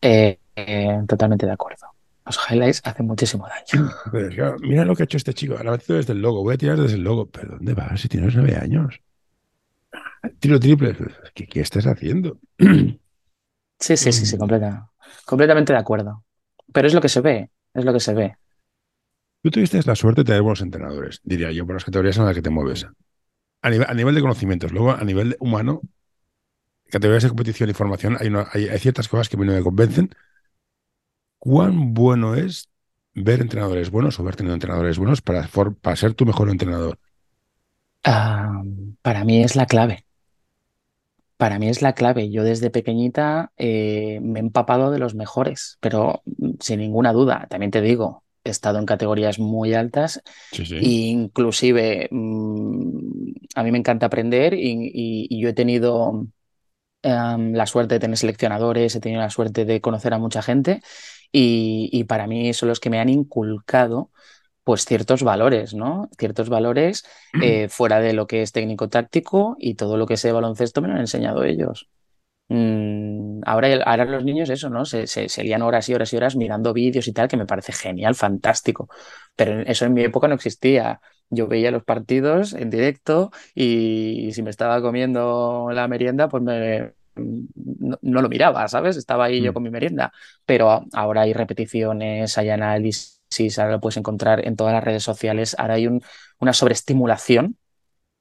Eh, 0.00 0.38
eh, 0.56 0.98
totalmente 1.08 1.46
de 1.46 1.52
acuerdo. 1.52 1.86
Los 2.28 2.38
highlights 2.50 2.82
hacen 2.84 3.06
muchísimo 3.06 3.48
daño. 3.48 3.90
Pero 4.12 4.56
mira 4.60 4.84
lo 4.84 4.94
que 4.94 5.02
ha 5.02 5.04
hecho 5.04 5.16
este 5.16 5.34
chico, 5.34 5.54
la 5.54 5.70
ha 5.70 5.72
metido 5.72 5.96
desde 5.96 6.12
el 6.12 6.20
logo, 6.22 6.42
voy 6.42 6.54
a 6.54 6.58
tirar 6.58 6.78
desde 6.78 6.96
el 6.96 7.02
logo, 7.02 7.26
pero 7.30 7.52
¿dónde 7.56 7.74
vas 7.74 8.00
si 8.00 8.08
tienes 8.08 8.34
nueve 8.36 8.54
años? 8.56 9.00
Tiro 10.40 10.58
triple, 10.58 10.96
¿qué, 11.34 11.46
qué 11.46 11.60
estás 11.60 11.86
haciendo? 11.86 12.38
Sí, 13.80 13.96
sí, 13.96 14.12
sí, 14.12 14.26
sí, 14.26 14.36
completa- 14.38 14.90
completamente 15.24 15.72
de 15.72 15.78
acuerdo. 15.78 16.24
Pero 16.72 16.88
es 16.88 16.94
lo 16.94 17.00
que 17.00 17.08
se 17.08 17.20
ve, 17.20 17.50
es 17.74 17.84
lo 17.84 17.92
que 17.92 18.00
se 18.00 18.14
ve. 18.14 18.36
Tú 19.42 19.50
tuviste 19.50 19.80
la 19.84 19.94
suerte 19.96 20.20
de 20.20 20.26
tener 20.26 20.42
buenos 20.42 20.60
entrenadores, 20.60 21.20
diría 21.24 21.50
yo, 21.52 21.64
por 21.66 21.74
las 21.74 21.84
categorías 21.84 22.16
en 22.18 22.24
las 22.24 22.34
que 22.34 22.42
te 22.42 22.50
mueves. 22.50 22.86
A 23.62 23.70
nivel, 23.70 23.86
a 23.90 23.94
nivel 23.94 24.14
de 24.16 24.20
conocimientos, 24.22 24.72
luego 24.72 24.92
a 24.92 25.04
nivel 25.04 25.36
humano, 25.40 25.82
categorías 26.90 27.22
de 27.22 27.28
competición 27.30 27.70
y 27.70 27.74
formación, 27.74 28.16
hay, 28.20 28.28
una- 28.28 28.48
hay, 28.52 28.68
hay 28.68 28.78
ciertas 28.78 29.08
cosas 29.08 29.28
que 29.28 29.36
a 29.36 29.40
mí 29.40 29.46
no 29.46 29.52
me 29.52 29.62
convencen. 29.62 30.10
¿Cuán 31.38 31.94
bueno 31.94 32.34
es 32.34 32.68
ver 33.14 33.40
entrenadores 33.40 33.90
buenos 33.90 34.18
o 34.20 34.24
ver 34.24 34.36
tenido 34.36 34.54
entrenadores 34.54 34.98
buenos 34.98 35.22
para, 35.22 35.46
for- 35.48 35.76
para 35.76 35.96
ser 35.96 36.14
tu 36.14 36.24
mejor 36.26 36.50
entrenador? 36.50 36.98
Ah, 38.04 38.62
para 39.02 39.24
mí 39.24 39.42
es 39.44 39.54
la 39.56 39.66
clave. 39.66 40.04
Para 41.36 41.58
mí 41.60 41.68
es 41.68 41.82
la 41.82 41.94
clave. 41.94 42.30
Yo 42.30 42.42
desde 42.44 42.70
pequeñita 42.70 43.52
eh, 43.56 44.18
me 44.22 44.40
he 44.40 44.42
empapado 44.42 44.90
de 44.90 44.98
los 44.98 45.14
mejores, 45.14 45.78
pero 45.80 46.22
mm, 46.26 46.52
sin 46.60 46.80
ninguna 46.80 47.12
duda, 47.12 47.46
también 47.48 47.70
te 47.70 47.80
digo, 47.80 48.24
he 48.44 48.50
estado 48.50 48.78
en 48.78 48.86
categorías 48.86 49.38
muy 49.38 49.74
altas 49.74 50.20
Sí, 50.52 50.64
sí. 50.66 50.76
e 50.78 50.88
inclusive 50.88 52.08
mm, 52.10 53.32
a 53.56 53.62
mí 53.64 53.72
me 53.72 53.78
encanta 53.78 54.06
aprender 54.06 54.54
y, 54.54 54.70
y- 54.94 55.26
y 55.30 55.40
yo 55.42 55.48
he 55.50 55.52
tenido 55.54 56.26
em, 57.02 57.54
la 57.54 57.66
suerte 57.66 57.94
de 57.96 58.00
tener 58.00 58.16
seleccionadores, 58.18 58.94
he 58.96 59.00
tenido 59.00 59.20
la 59.22 59.30
suerte 59.30 59.64
de 59.64 59.80
conocer 59.80 60.14
a 60.14 60.18
mucha 60.18 60.42
gente 60.42 60.82
y, 61.32 61.90
y 61.92 62.04
para 62.04 62.26
mí 62.26 62.52
son 62.54 62.68
los 62.68 62.80
que 62.80 62.90
me 62.90 63.00
han 63.00 63.08
inculcado 63.08 64.10
pues 64.68 64.84
ciertos 64.84 65.22
valores, 65.22 65.72
¿no? 65.72 66.10
Ciertos 66.18 66.50
valores 66.50 67.02
eh, 67.42 67.70
fuera 67.70 68.00
de 68.00 68.12
lo 68.12 68.26
que 68.26 68.42
es 68.42 68.52
técnico-táctico 68.52 69.56
y 69.58 69.76
todo 69.76 69.96
lo 69.96 70.04
que 70.06 70.18
sé 70.18 70.28
de 70.28 70.32
baloncesto 70.34 70.82
me 70.82 70.88
lo 70.88 70.94
han 70.94 71.00
enseñado 71.00 71.42
ellos. 71.44 71.88
Mm, 72.48 73.40
ahora, 73.46 73.82
ahora 73.84 74.04
los 74.04 74.24
niños, 74.24 74.50
eso, 74.50 74.68
¿no? 74.68 74.84
Se, 74.84 75.06
se, 75.06 75.30
se, 75.30 75.42
lían 75.42 75.62
horas 75.62 75.88
y 75.88 75.94
horas 75.94 76.12
y 76.12 76.18
horas 76.18 76.36
mirando 76.36 76.74
vídeos 76.74 77.08
y 77.08 77.14
tal, 77.14 77.28
que 77.28 77.38
me 77.38 77.46
parece 77.46 77.72
genial, 77.72 78.14
fantástico. 78.14 78.90
Pero 79.36 79.60
eso 79.62 79.86
en 79.86 79.94
mi 79.94 80.02
época 80.02 80.28
no 80.28 80.34
existía. 80.34 81.00
Yo 81.30 81.46
veía 81.46 81.70
los 81.70 81.84
partidos 81.84 82.52
en 82.52 82.68
directo 82.68 83.30
y 83.54 84.30
si 84.32 84.42
me 84.42 84.50
estaba 84.50 84.82
comiendo 84.82 85.70
la 85.72 85.88
merienda, 85.88 86.28
pues 86.28 86.42
me, 86.42 86.92
no, 87.18 87.98
no, 88.00 88.22
lo 88.22 88.28
miraba, 88.28 88.66
¿sabes? 88.68 88.96
Estaba 88.96 89.26
ahí 89.26 89.42
yo 89.42 89.50
mm. 89.50 89.54
con 89.54 89.62
mi 89.62 89.70
merienda. 89.70 90.12
Pero 90.44 90.84
ahora 90.92 91.22
hay 91.22 91.32
repeticiones, 91.32 92.38
hay 92.38 92.50
análisis, 92.50 93.58
ahora 93.58 93.72
lo 93.72 93.80
puedes 93.80 93.96
encontrar 93.96 94.46
en 94.46 94.56
todas 94.56 94.72
las 94.72 94.84
redes 94.84 95.02
sociales. 95.02 95.56
Ahora 95.58 95.74
hay 95.74 95.86
un, 95.86 96.02
una 96.38 96.52
sobreestimulación 96.52 97.56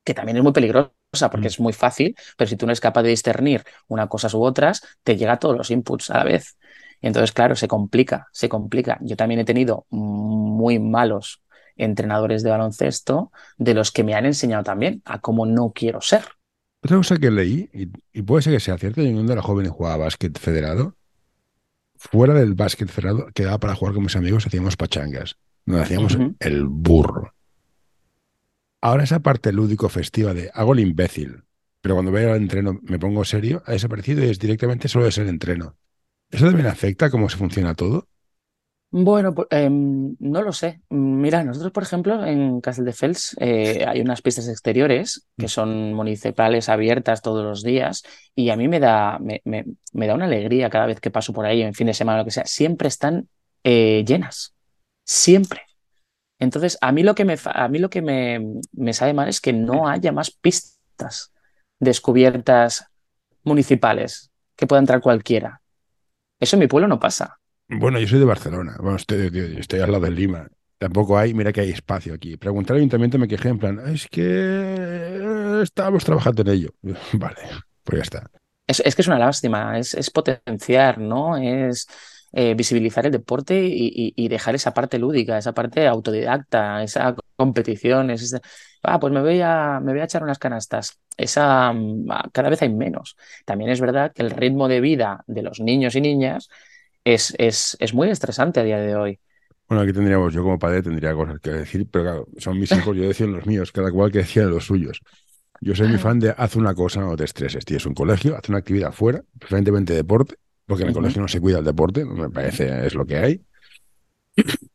que 0.04 0.14
también 0.14 0.38
es 0.38 0.44
muy 0.44 0.54
peligrosa 0.54 0.92
porque 1.32 1.48
mm. 1.48 1.48
es 1.48 1.60
muy 1.60 1.74
fácil, 1.74 2.16
pero 2.38 2.50
si 2.50 2.58
tú 2.58 2.66
no 2.66 2.72
eres 2.72 2.82
capaz 2.82 3.04
de 3.04 3.10
discernir 3.10 3.64
una 3.88 4.08
cosa 4.08 4.36
u 4.36 4.44
otras, 4.44 4.82
te 5.04 5.18
llega 5.18 5.40
todos 5.40 5.58
los 5.58 5.72
inputs 5.72 6.10
a 6.10 6.20
la 6.20 6.24
vez. 6.24 6.58
Y 7.02 7.08
entonces, 7.08 7.32
claro, 7.32 7.56
se 7.56 7.68
complica, 7.68 8.28
se 8.32 8.50
complica. 8.50 8.98
Yo 9.02 9.16
también 9.16 9.40
he 9.40 9.46
tenido 9.46 9.86
muy 9.90 10.80
malos 10.80 11.44
entrenadores 11.76 12.44
de 12.44 12.50
baloncesto 12.50 13.32
de 13.58 13.74
los 13.74 13.92
que 13.92 14.04
me 14.04 14.16
han 14.16 14.26
enseñado 14.26 14.64
también 14.64 15.02
a 15.06 15.20
cómo 15.20 15.46
no 15.46 15.72
quiero 15.74 16.02
ser. 16.02 16.24
Otra 16.82 16.98
cosa 16.98 17.18
que 17.18 17.32
leí, 17.32 17.70
y, 17.74 18.22
puede 18.22 18.44
ser 18.44 18.54
que 18.54 18.60
sea 18.60 18.78
cierto, 18.78 19.02
yo 19.02 19.12
cuando 19.14 19.34
era 19.34 19.42
joven 19.42 19.66
y 19.66 19.70
jugaba 19.70 19.98
básquet 19.98 20.38
federado, 20.38 20.96
fuera 21.96 22.34
del 22.34 22.54
básquet 22.54 22.90
federado, 22.90 23.28
quedaba 23.34 23.60
para 23.60 23.76
jugar 23.76 23.96
con 23.96 24.04
mis 24.04 24.16
amigos, 24.16 24.46
hacíamos 24.46 24.78
pachangas, 24.78 25.38
nos 25.66 25.82
hacíamos 25.82 26.18
el 26.40 26.66
burro. 26.66 27.34
Ahora 28.80 29.04
esa 29.04 29.20
parte 29.20 29.52
lúdico 29.52 29.90
festiva 29.90 30.34
de 30.34 30.52
hago 30.54 30.74
el 30.74 30.80
imbécil, 30.80 31.44
pero 31.82 31.96
cuando 31.96 32.12
veo 32.12 32.36
el 32.36 32.42
entreno 32.42 32.80
me 32.84 33.00
pongo 33.00 33.26
serio, 33.26 33.64
ha 33.66 33.72
desaparecido 33.72 34.24
y 34.24 34.30
es 34.30 34.40
directamente 34.40 34.88
solo 34.88 35.06
de 35.06 35.12
ser 35.12 35.28
entreno. 35.28 35.76
¿Eso 36.30 36.46
también 36.46 36.68
afecta 36.68 37.10
cómo 37.10 37.30
se 37.30 37.38
funciona 37.38 37.74
todo? 37.74 38.08
Bueno, 38.90 39.36
eh, 39.50 39.70
no 39.70 40.42
lo 40.42 40.54
sé. 40.54 40.82
Mira, 40.90 41.44
nosotros, 41.44 41.74
por 41.74 41.84
ejemplo, 41.84 42.26
en 42.26 42.62
Castelldefels 42.62 43.36
eh, 43.40 43.86
hay 43.86 44.00
unas 44.00 44.22
pistas 44.22 44.48
exteriores 44.48 45.28
que 45.38 45.48
mm. 45.48 45.50
son 45.50 45.94
municipales 45.94 46.70
abiertas 46.70 47.22
todos 47.22 47.44
los 47.44 47.64
días 47.64 48.04
y 48.34 48.50
a 48.50 48.56
mí 48.56 48.70
me 48.70 48.80
da, 48.80 49.20
me, 49.20 49.42
me, 49.44 49.66
me 49.94 50.08
da 50.08 50.16
una 50.16 50.26
alegría 50.26 50.70
cada 50.70 50.86
vez 50.86 51.02
que 51.02 51.12
paso 51.12 51.34
por 51.34 51.46
ahí 51.46 51.62
en 51.62 51.74
fin 51.74 51.88
de 51.88 51.94
semana 51.94 52.20
o 52.20 52.22
lo 52.22 52.26
que 52.26 52.32
sea. 52.32 52.46
Siempre 52.46 52.88
están 52.88 53.28
eh, 53.64 54.06
llenas. 54.08 54.56
Siempre. 55.04 55.62
Entonces, 56.40 56.78
a 56.80 56.92
mí 56.94 57.04
lo 57.04 57.14
que 57.14 57.26
me, 57.26 57.36
a 57.44 57.68
mí 57.68 57.80
lo 57.80 57.90
que 57.90 58.02
me, 58.02 58.40
me 58.72 58.94
sabe 58.94 59.14
mal 59.14 59.28
es 59.28 59.42
que 59.42 59.52
no 59.52 59.90
haya 59.90 60.14
más 60.14 60.32
pistas 60.32 61.34
descubiertas 61.80 62.86
municipales 63.44 64.32
que 64.56 64.66
pueda 64.66 64.80
entrar 64.80 65.02
cualquiera. 65.02 65.62
Eso 66.40 66.56
en 66.56 66.62
mi 66.62 66.68
pueblo 66.68 66.88
no 66.88 67.00
pasa. 67.00 67.40
Bueno, 67.70 68.00
yo 68.00 68.08
soy 68.08 68.20
de 68.20 68.26
Barcelona, 68.26 68.78
bueno, 68.80 68.96
estoy, 68.96 69.30
estoy 69.60 69.82
al 69.82 69.92
lado 69.92 70.06
de 70.06 70.12
Lima. 70.12 70.48
Tampoco 70.78 71.18
hay, 71.18 71.34
mira 71.34 71.52
que 71.52 71.62
hay 71.62 71.72
espacio 71.72 72.14
aquí. 72.14 72.38
Preguntar 72.38 72.76
al 72.76 72.78
ayuntamiento 72.80 73.18
me 73.18 73.28
quejé 73.28 73.50
en 73.50 73.60
plan, 73.60 73.82
es 73.88 74.08
que 74.08 75.62
estábamos 75.64 76.06
trabajando 76.06 76.44
en 76.44 76.48
ello. 76.50 76.70
Vale, 77.14 77.42
pues 77.84 77.98
ya 77.98 78.04
está. 78.04 78.32
Es, 78.66 78.82
es 78.82 78.96
que 78.96 79.02
es 79.02 79.08
una 79.08 79.20
lástima, 79.20 79.78
es, 79.80 79.94
es 79.94 80.10
potenciar, 80.12 80.98
¿no? 80.98 81.36
Es 81.36 81.88
eh, 82.32 82.54
visibilizar 82.54 83.06
el 83.06 83.12
deporte 83.12 83.66
y, 83.66 84.14
y, 84.16 84.28
dejar 84.28 84.56
esa 84.56 84.74
parte 84.74 85.00
lúdica, 85.00 85.38
esa 85.38 85.54
parte 85.54 85.88
autodidacta, 85.88 86.84
esa 86.84 87.16
competición, 87.36 88.12
ese, 88.12 88.40
ah, 88.84 89.00
pues 89.00 89.14
me 89.14 89.22
voy, 89.22 89.42
a, 89.42 89.80
me 89.82 89.94
voy 89.94 90.02
a 90.02 90.06
echar 90.06 90.24
unas 90.24 90.38
canastas. 90.38 91.00
Esa, 91.16 91.72
mm, 91.74 92.08
cada 92.32 92.50
vez 92.50 92.62
hay 92.62 92.70
menos. 92.70 93.16
También 93.46 93.72
es 93.72 93.82
verdad 93.82 94.12
que 94.14 94.22
el 94.22 94.32
ritmo 94.32 94.68
de 94.68 94.82
vida 94.82 95.24
de 95.28 95.42
los 95.42 95.60
niños 95.60 95.96
y 95.96 96.02
niñas 96.02 96.50
es, 97.14 97.34
es, 97.38 97.78
es 97.80 97.94
muy 97.94 98.10
estresante 98.10 98.60
a 98.60 98.64
día 98.64 98.80
de 98.80 98.96
hoy. 98.96 99.20
Bueno, 99.68 99.84
aquí 99.84 99.94
tendríamos, 99.94 100.34
yo 100.34 100.44
como 100.44 100.60
padre 100.60 100.82
tendría 100.82 101.14
cosas 101.14 101.40
que 101.40 101.52
decir, 101.52 101.88
pero 101.90 102.04
claro, 102.04 102.28
son 102.38 102.60
mis 102.60 102.72
hijos, 102.72 102.96
yo 102.96 103.04
decía 103.04 103.28
los 103.28 103.46
míos, 103.46 103.72
cada 103.72 103.92
cual 103.92 104.12
que 104.12 104.20
decía 104.20 104.44
los 104.44 104.66
suyos. 104.66 105.02
Yo 105.62 105.74
soy 105.74 105.88
muy 105.88 105.98
fan 105.98 106.20
de 106.20 106.34
haz 106.38 106.56
una 106.56 106.74
cosa, 106.76 107.00
no 107.02 107.16
te 107.16 107.24
estreses. 107.24 107.66
Tienes 107.66 107.86
un 107.86 107.94
colegio, 107.94 108.38
haz 108.38 108.48
una 108.50 108.60
actividad 108.60 108.92
fuera, 108.92 109.24
preferentemente 109.40 109.94
deporte, 109.94 110.36
porque 110.66 110.84
en 110.84 110.90
el 110.90 110.94
colegio 110.94 111.22
no 111.22 111.28
se 111.28 111.40
cuida 111.40 111.60
el 111.60 111.66
deporte, 111.66 112.06
me 112.06 112.30
parece, 112.30 112.86
es 112.86 112.94
lo 112.94 113.06
que 113.06 113.18
hay. 113.18 113.42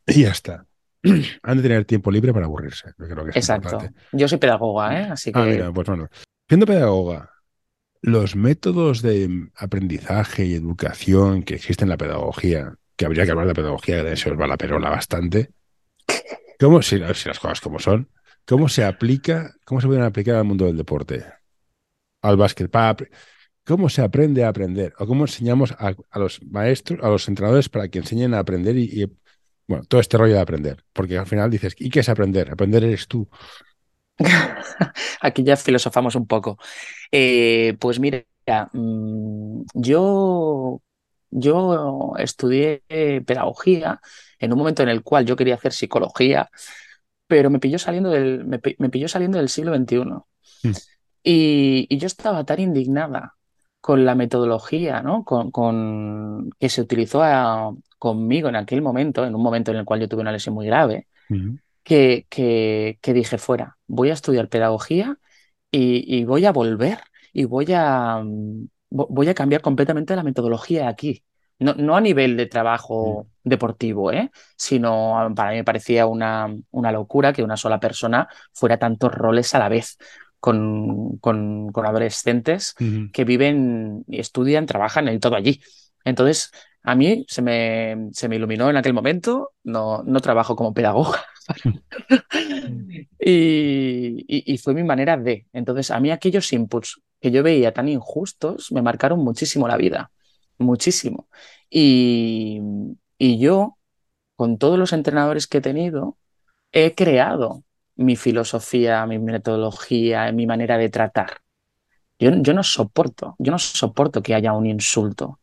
Y 0.07 0.23
ya 0.23 0.31
está. 0.31 0.65
Han 1.43 1.57
de 1.57 1.63
tener 1.63 1.85
tiempo 1.85 2.11
libre 2.11 2.33
para 2.33 2.45
aburrirse. 2.45 2.93
Creo 2.97 3.23
que 3.23 3.29
es 3.29 3.37
Exacto. 3.37 3.79
Yo 4.11 4.27
soy 4.27 4.37
pedagoga, 4.39 4.99
¿eh? 4.99 5.07
Así 5.11 5.31
ah, 5.33 5.33
que. 5.33 5.39
Ah, 5.39 5.45
mira, 5.45 5.71
pues 5.71 5.87
bueno. 5.87 6.09
Siendo 6.47 6.65
pedagoga, 6.65 7.31
los 8.03 8.35
métodos 8.35 9.01
de 9.01 9.47
aprendizaje 9.55 10.45
y 10.45 10.55
educación 10.55 11.41
que 11.41 11.55
existen 11.55 11.85
en 11.85 11.91
la 11.91 11.97
pedagogía, 11.97 12.75
que 12.97 13.05
habría 13.05 13.23
que 13.23 13.31
hablar 13.31 13.47
de 13.47 13.53
pedagogía, 13.53 14.03
de 14.03 14.17
se 14.17 14.29
os 14.29 14.37
va 14.37 14.45
la 14.45 14.57
perola 14.57 14.89
bastante. 14.89 15.51
¿Cómo, 16.59 16.81
si, 16.81 16.97
las 16.97 17.23
cosas 17.39 17.61
como 17.61 17.79
son, 17.79 18.09
cómo 18.45 18.67
se 18.67 18.83
aplica, 18.83 19.55
cómo 19.63 19.79
se 19.79 19.87
pueden 19.87 20.03
aplicar 20.03 20.35
al 20.35 20.43
mundo 20.43 20.65
del 20.65 20.75
deporte? 20.75 21.23
Al 22.21 22.35
básquet, 22.35 22.69
¿Cómo 23.65 23.87
se 23.87 24.01
aprende 24.01 24.43
a 24.43 24.49
aprender? 24.49 24.93
¿O 24.99 25.07
cómo 25.07 25.23
enseñamos 25.23 25.71
a, 25.71 25.95
los 26.19 26.43
maestros, 26.43 26.99
a 27.01 27.07
los 27.07 27.29
entrenadores 27.29 27.69
para 27.69 27.87
que 27.87 27.99
enseñen 27.99 28.33
a 28.33 28.39
aprender 28.39 28.75
y, 28.75 29.09
bueno, 29.65 29.85
todo 29.85 30.01
este 30.01 30.17
rollo 30.17 30.33
de 30.33 30.41
aprender? 30.41 30.83
Porque 30.91 31.17
al 31.17 31.25
final 31.25 31.49
dices, 31.49 31.73
¿y 31.79 31.89
qué 31.89 32.01
es 32.01 32.09
aprender? 32.09 32.51
Aprender 32.51 32.83
eres 32.83 33.07
tú. 33.07 33.29
Aquí 35.21 35.43
ya 35.43 35.57
filosofamos 35.57 36.15
un 36.15 36.27
poco. 36.27 36.57
Eh, 37.11 37.75
pues 37.79 37.99
mira, 37.99 38.25
mm, 38.73 39.63
yo, 39.73 40.81
yo 41.29 42.13
estudié 42.17 42.83
pedagogía 43.25 43.99
en 44.39 44.53
un 44.53 44.59
momento 44.59 44.83
en 44.83 44.89
el 44.89 45.03
cual 45.03 45.25
yo 45.25 45.35
quería 45.35 45.55
hacer 45.55 45.73
psicología, 45.73 46.49
pero 47.27 47.49
me 47.49 47.59
pilló 47.59 47.79
saliendo 47.79 48.09
del, 48.09 48.45
me, 48.45 48.59
pilló 48.59 49.07
saliendo 49.07 49.37
del 49.37 49.49
siglo 49.49 49.75
XXI. 49.75 49.97
Mm. 50.63 50.71
Y, 51.23 51.87
y, 51.89 51.97
yo 51.97 52.07
estaba 52.07 52.43
tan 52.43 52.59
indignada 52.59 53.35
con 53.83 54.05
la 54.05 54.15
metodología 54.15 55.01
¿no? 55.01 55.25
con, 55.25 55.51
con 55.51 56.51
que 56.57 56.69
se 56.69 56.79
utilizó 56.81 57.21
conmigo 57.99 58.47
en 58.47 58.55
aquel 58.55 58.81
momento, 58.81 59.25
en 59.25 59.35
un 59.35 59.43
momento 59.43 59.71
en 59.71 59.77
el 59.77 59.83
cual 59.83 59.99
yo 59.99 60.07
tuve 60.07 60.21
una 60.21 60.31
lesión 60.31 60.55
muy 60.55 60.65
grave, 60.67 61.07
que, 61.83 62.25
que, 62.29 62.99
que, 63.01 63.13
dije 63.13 63.37
fuera, 63.37 63.77
voy 63.87 64.09
a 64.09 64.13
estudiar 64.13 64.49
pedagogía 64.49 65.17
y, 65.71 66.03
y, 66.19 66.25
voy 66.25 66.45
a 66.45 66.51
volver 66.51 66.99
y 67.33 67.45
voy 67.45 67.67
a, 67.73 68.21
mm, 68.23 68.67
voy 68.89 69.29
a 69.29 69.33
cambiar 69.33 69.61
completamente 69.61 70.15
la 70.15 70.23
metodología 70.23 70.87
aquí. 70.87 71.23
No, 71.59 71.73
no 71.75 71.95
a 71.95 72.01
nivel 72.01 72.35
de 72.35 72.47
trabajo 72.47 73.27
deportivo, 73.43 74.11
¿eh? 74.11 74.31
sino 74.57 75.31
para 75.35 75.51
mí 75.51 75.57
me 75.57 75.63
parecía 75.63 76.07
una, 76.07 76.53
una 76.71 76.91
locura 76.91 77.31
que 77.31 77.43
una 77.43 77.57
sola 77.57 77.79
persona 77.79 78.27
fuera 78.53 78.79
tantos 78.79 79.13
roles 79.13 79.53
a 79.55 79.59
la 79.59 79.69
vez 79.69 79.97
con, 80.39 81.17
con, 81.19 81.71
con 81.71 81.85
adolescentes 81.85 82.75
que 83.13 83.23
viven, 83.23 84.03
y 84.07 84.19
estudian, 84.19 84.65
trabajan 84.65 85.07
y 85.07 85.19
todo 85.19 85.35
allí. 85.35 85.61
Entonces, 86.03 86.51
a 86.83 86.95
mí 86.95 87.25
se 87.29 87.41
me, 87.41 88.09
se 88.11 88.27
me 88.27 88.35
iluminó 88.35 88.69
en 88.69 88.77
aquel 88.77 88.93
momento, 88.93 89.53
no, 89.63 90.03
no 90.03 90.19
trabajo 90.19 90.55
como 90.55 90.73
pedagoga. 90.73 91.23
y, 93.19 94.25
y, 94.53 94.57
fue 94.57 94.73
mi 94.73 94.83
manera 94.83 95.17
de. 95.17 95.47
Entonces, 95.53 95.91
a 95.91 95.99
mí 95.99 96.11
aquellos 96.11 96.51
inputs 96.53 97.01
que 97.21 97.31
yo 97.31 97.43
veía 97.43 97.73
tan 97.73 97.87
injustos 97.87 98.71
me 98.71 98.81
marcaron 98.81 99.19
muchísimo 99.19 99.67
la 99.67 99.77
vida, 99.77 100.11
muchísimo. 100.57 101.27
Y, 101.69 102.61
y 103.17 103.39
yo, 103.39 103.77
con 104.35 104.57
todos 104.57 104.77
los 104.77 104.93
entrenadores 104.93 105.47
que 105.47 105.59
he 105.59 105.61
tenido, 105.61 106.17
he 106.73 106.95
creado 106.95 107.63
mi 107.95 108.15
filosofía, 108.17 109.05
mi 109.05 109.19
metodología, 109.19 110.31
mi 110.33 110.47
manera 110.47 110.77
de 110.77 110.89
tratar. 110.89 111.41
Yo, 112.19 112.31
yo, 112.41 112.53
no 112.53 112.63
soporto, 112.63 113.35
yo 113.39 113.51
no 113.51 113.59
soporto 113.59 114.21
que 114.21 114.35
haya 114.35 114.53
un 114.53 114.65
insulto, 114.65 115.39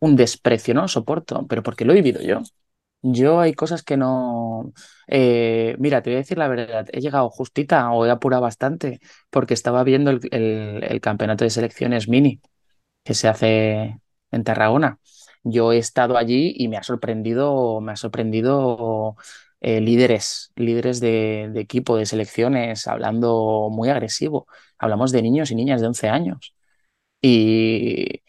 un 0.00 0.16
desprecio, 0.16 0.74
no 0.74 0.82
lo 0.82 0.88
soporto, 0.88 1.46
pero 1.48 1.62
porque 1.62 1.84
lo 1.84 1.92
he 1.92 1.96
vivido 1.96 2.20
yo. 2.22 2.42
Yo 3.02 3.40
hay 3.40 3.54
cosas 3.54 3.82
que 3.82 3.96
no... 3.96 4.72
Eh, 5.08 5.76
mira, 5.78 6.02
te 6.02 6.10
voy 6.10 6.16
a 6.16 6.18
decir 6.20 6.38
la 6.38 6.48
verdad, 6.48 6.86
he 6.92 7.00
llegado 7.00 7.30
justita 7.30 7.90
o 7.92 8.06
he 8.06 8.10
apurado 8.10 8.42
bastante 8.42 9.00
porque 9.30 9.54
estaba 9.54 9.84
viendo 9.84 10.10
el, 10.10 10.20
el 10.32 11.00
campeonato 11.00 11.44
de 11.44 11.50
selecciones 11.50 12.08
mini 12.08 12.40
que 13.04 13.14
se 13.14 13.28
hace 13.28 14.00
en 14.30 14.44
Tarragona. 14.44 14.98
Yo 15.42 15.72
he 15.72 15.78
estado 15.78 16.16
allí 16.16 16.54
y 16.56 16.68
me 16.68 16.76
ha 16.76 16.82
sorprendido, 16.82 17.80
me 17.80 17.92
ha 17.92 17.96
sorprendido 17.96 19.16
eh, 19.60 19.80
líderes, 19.80 20.52
líderes 20.56 21.00
de, 21.00 21.52
equipo, 21.56 21.96
de 21.96 22.06
selecciones, 22.06 22.86
hablando 22.86 23.68
muy 23.70 23.90
agresivo. 23.90 24.46
Hablamos 24.78 25.12
de 25.12 25.22
niños 25.22 25.50
y 25.50 25.54
niñas 25.54 25.80
de 25.80 25.86
11 25.88 26.08
años. 26.08 26.54
Y 27.22 28.22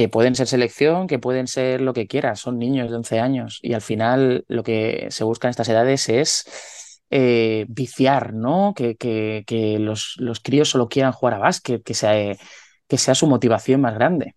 que 0.00 0.08
pueden 0.08 0.34
ser 0.34 0.46
selección, 0.46 1.06
que 1.06 1.18
pueden 1.18 1.46
ser 1.46 1.82
lo 1.82 1.92
que 1.92 2.06
quieras, 2.06 2.40
son 2.40 2.58
niños 2.58 2.88
de 2.88 2.96
11 2.96 3.20
años. 3.20 3.58
Y 3.60 3.74
al 3.74 3.82
final 3.82 4.46
lo 4.48 4.62
que 4.62 5.08
se 5.10 5.24
busca 5.24 5.46
en 5.46 5.50
estas 5.50 5.68
edades 5.68 6.08
es 6.08 7.02
eh, 7.10 7.66
viciar, 7.68 8.32
¿no? 8.32 8.72
Que, 8.74 8.96
que, 8.96 9.44
que 9.46 9.78
los, 9.78 10.14
los, 10.16 10.40
críos 10.40 10.70
solo 10.70 10.88
quieran 10.88 11.12
jugar 11.12 11.34
a 11.34 11.38
básquet, 11.38 11.82
que 11.82 11.92
sea, 11.92 12.34
que 12.88 12.96
sea 12.96 13.14
su 13.14 13.26
motivación 13.26 13.82
más 13.82 13.92
grande. 13.94 14.36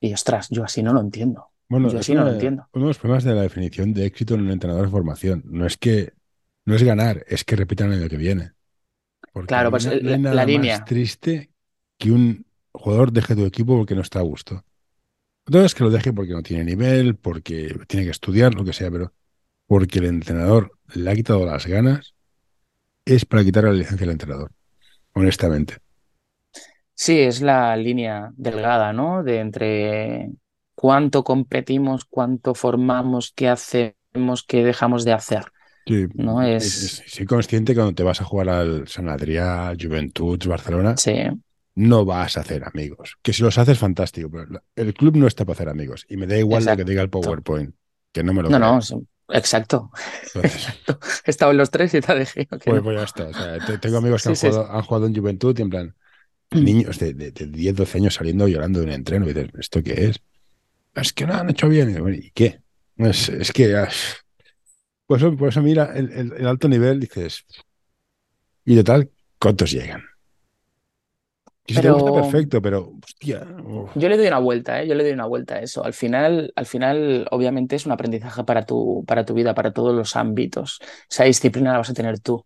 Y 0.00 0.14
ostras, 0.14 0.48
yo 0.48 0.64
así 0.64 0.82
no 0.82 0.94
lo 0.94 1.02
entiendo. 1.02 1.50
Bueno, 1.68 1.90
yo 1.90 1.98
así 1.98 2.14
no 2.14 2.24
lo 2.24 2.32
entiendo. 2.32 2.66
uno 2.72 2.86
de 2.86 2.88
los 2.88 2.98
problemas 2.98 3.24
de 3.24 3.34
la 3.34 3.42
definición 3.42 3.92
de 3.92 4.06
éxito 4.06 4.32
en 4.32 4.40
un 4.40 4.50
entrenador 4.50 4.86
de 4.86 4.92
formación. 4.92 5.42
No 5.44 5.66
es 5.66 5.76
que 5.76 6.14
no 6.64 6.74
es 6.74 6.82
ganar, 6.84 7.22
es 7.28 7.44
que 7.44 7.54
repitan 7.54 7.92
el 7.92 8.00
año 8.00 8.08
que 8.08 8.16
viene. 8.16 8.52
Porque 9.34 9.48
Claro, 9.48 9.70
pues, 9.70 9.84
el- 9.84 10.02
no 10.02 10.08
hay 10.08 10.16
la- 10.16 10.18
nada 10.22 10.36
la 10.36 10.42
más 10.44 10.48
línea. 10.48 10.84
triste 10.86 11.50
que 11.98 12.12
un 12.12 12.46
jugador 12.72 13.12
deje 13.12 13.36
tu 13.36 13.44
equipo 13.44 13.76
porque 13.76 13.94
no 13.94 14.00
está 14.00 14.20
a 14.20 14.22
gusto. 14.22 14.64
No 15.46 15.64
es 15.64 15.74
que 15.74 15.84
lo 15.84 15.90
deje 15.90 16.12
porque 16.12 16.32
no 16.32 16.42
tiene 16.42 16.64
nivel, 16.64 17.16
porque 17.16 17.76
tiene 17.88 18.04
que 18.06 18.10
estudiar, 18.12 18.54
lo 18.54 18.64
que 18.64 18.72
sea, 18.72 18.90
pero 18.90 19.12
porque 19.66 20.00
el 20.00 20.06
entrenador 20.06 20.72
le 20.94 21.10
ha 21.10 21.14
quitado 21.14 21.46
las 21.46 21.66
ganas, 21.66 22.14
es 23.04 23.24
para 23.24 23.44
quitar 23.44 23.64
la 23.64 23.72
licencia 23.72 24.04
al 24.06 24.12
entrenador, 24.12 24.52
honestamente. 25.14 25.78
Sí, 26.94 27.18
es 27.18 27.40
la 27.40 27.76
línea 27.76 28.30
delgada, 28.36 28.92
¿no? 28.92 29.24
De 29.24 29.40
entre 29.40 30.30
cuánto 30.74 31.24
competimos, 31.24 32.04
cuánto 32.04 32.54
formamos, 32.54 33.32
qué 33.34 33.48
hacemos, 33.48 34.44
qué 34.46 34.64
dejamos 34.64 35.04
de 35.04 35.12
hacer. 35.12 35.44
Sí, 35.86 36.06
No 36.14 36.42
es- 36.42 36.64
es- 36.64 37.00
es- 37.00 37.12
soy 37.12 37.26
consciente 37.26 37.72
que 37.72 37.76
cuando 37.76 37.94
te 37.94 38.02
vas 38.04 38.20
a 38.20 38.24
jugar 38.24 38.48
al 38.50 38.86
San 38.86 39.08
Adrià, 39.08 39.74
Juventud, 39.80 40.38
Barcelona, 40.46 40.94
Sí, 40.96 41.12
no 41.74 42.04
vas 42.04 42.36
a 42.36 42.40
hacer 42.40 42.64
amigos. 42.64 43.16
Que 43.22 43.32
si 43.32 43.42
los 43.42 43.58
haces, 43.58 43.78
fantástico, 43.78 44.30
pero 44.30 44.62
el 44.76 44.94
club 44.94 45.16
no 45.16 45.26
está 45.26 45.44
para 45.44 45.54
hacer 45.54 45.68
amigos. 45.68 46.06
Y 46.08 46.16
me 46.16 46.26
da 46.26 46.38
igual 46.38 46.64
lo 46.64 46.76
que 46.76 46.84
Exacto. 46.84 46.84
diga 46.84 47.02
el 47.02 47.10
PowerPoint, 47.10 47.74
que 48.12 48.22
no 48.24 48.34
me 48.34 48.42
lo 48.42 48.50
no, 48.50 48.58
creo. 48.58 48.58
no, 48.58 48.80
exacto. 49.28 49.90
Entonces, 50.34 50.72
He 51.26 51.30
estado 51.30 51.52
en 51.52 51.58
los 51.58 51.70
tres 51.70 51.94
y 51.94 52.00
te 52.00 52.14
dejé. 52.14 52.46
que 52.46 52.58
pues, 52.64 52.82
pues 52.82 52.96
ya 52.96 53.04
está. 53.04 53.28
O 53.28 53.34
sea, 53.34 53.60
te- 53.60 53.78
tengo 53.78 53.98
amigos 53.98 54.22
que 54.22 54.28
Sí, 54.28 54.30
han, 54.30 54.36
sí, 54.36 54.48
jugado, 54.52 54.70
han 54.70 54.82
jugado 54.82 55.06
en 55.06 55.14
Juventud 55.14 55.58
y 55.58 55.62
en 55.62 55.70
plan, 55.70 55.96
niños 56.52 56.98
de, 56.98 57.14
de, 57.14 57.32
de 57.32 57.46
10, 57.46 57.76
12 57.76 57.98
años 57.98 58.14
saliendo 58.14 58.48
llorando 58.48 58.80
de 58.80 58.86
un 58.86 58.92
entreno. 58.92 59.26
Y 59.26 59.34
dices, 59.34 59.50
¿esto 59.58 59.82
qué 59.82 60.06
es? 60.08 60.16
Es 60.94 61.12
que 61.12 61.26
no 61.26 61.34
han 61.34 61.50
hecho 61.50 61.68
bien. 61.68 61.90
Y, 61.90 62.00
bueno, 62.00 62.16
¿y 62.16 62.30
qué? 62.32 62.60
Es, 62.96 63.28
es 63.30 63.52
que... 63.52 63.76
ah, 63.76 63.88
Por 65.06 65.18
eso, 65.18 65.36
por 65.36 65.48
eso 65.48 65.62
mira, 65.62 65.92
el, 65.94 66.10
el- 66.12 66.32
el 66.32 66.46
alto 66.46 66.68
nivel 66.68 67.00
dices... 67.00 67.44
Y 68.64 68.74
de 68.74 68.82
tal, 68.84 69.10
¿cuántos 69.38 69.70
llegan? 69.70 70.02
Y 71.66 71.74
si 71.74 71.80
te 71.80 71.82
Pero- 71.82 71.94
gusta, 71.94 72.12
perfecto, 72.22 72.60
pero... 72.60 72.92
Hostia... 73.04 73.46
uf. 73.64 73.90
Yo 73.94 74.08
le 74.08 74.16
doy 74.16 74.26
una 74.26 74.38
vuelta, 74.40 74.82
¿eh? 74.82 74.88
Yo 74.88 74.94
le 74.94 75.04
doy 75.04 75.12
una 75.12 75.26
vuelta 75.26 75.54
a 75.56 75.60
eso. 75.60 75.84
Al 75.84 75.92
final, 75.92 76.52
al 76.56 76.66
final, 76.66 77.28
obviamente, 77.30 77.76
es 77.76 77.86
un 77.86 77.92
aprendizaje 77.92 78.42
para 78.44 78.66
tu, 78.66 79.04
para 79.06 79.24
tu 79.24 79.34
vida, 79.34 79.54
para 79.54 79.72
todos 79.72 79.94
los 79.94 80.16
ámbitos. 80.16 80.80
Esa 81.08 81.24
disciplina 81.24 81.70
la 81.72 81.78
vas 81.78 81.90
a 81.90 81.94
tener 81.94 82.18
tú, 82.18 82.44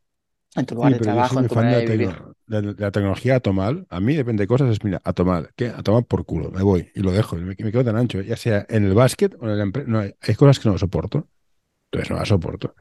en 0.55 0.67
tu 0.67 0.75
lugar 0.75 0.91
Sí, 0.91 0.95
de 0.95 0.99
pero 1.01 1.13
trabajo, 1.15 1.41
en 1.41 1.49
tu 1.49 1.55
manera 1.55 1.79
la, 1.79 1.85
de 1.85 1.87
vivir. 1.97 2.17
la- 2.47 2.61
la 2.77 2.91
tecnología 2.91 3.37
a 3.37 3.41
tomar. 3.41 3.87
A 3.89 4.01
mí 4.01 4.15
depende 4.15 4.43
de 4.43 4.49
cosas, 4.49 4.71
es 4.71 4.85
mira, 4.85 5.01
a 5.03 5.13
tomar. 5.15 5.51
¿Qué? 5.57 5.69
A 5.69 5.83
tomar 5.83 6.05
por 6.05 6.27
culo. 6.27 6.51
Me 6.51 6.63
voy 6.63 6.91
y 6.95 7.01
lo 7.01 7.11
dejo. 7.11 7.39
y 7.39 7.41
Me, 7.41 7.57
me 7.59 7.73
quedo 7.73 7.85
tan 7.85 7.97
ancho, 7.97 8.21
ya 8.21 8.37
sea 8.37 8.67
en 8.69 8.85
el 8.85 8.93
básquet 8.95 9.35
o 9.41 9.49
en 9.49 9.57
la 9.57 9.63
empresa. 9.65 9.89
No, 9.91 10.01
hay, 10.01 10.15
hay 10.21 10.35
cosas 10.35 10.59
que 10.59 10.69
no 10.69 10.77
soporto. 10.77 11.27
Entonces 11.91 12.11
no 12.11 12.17
las 12.17 12.29
soporto. 12.29 12.75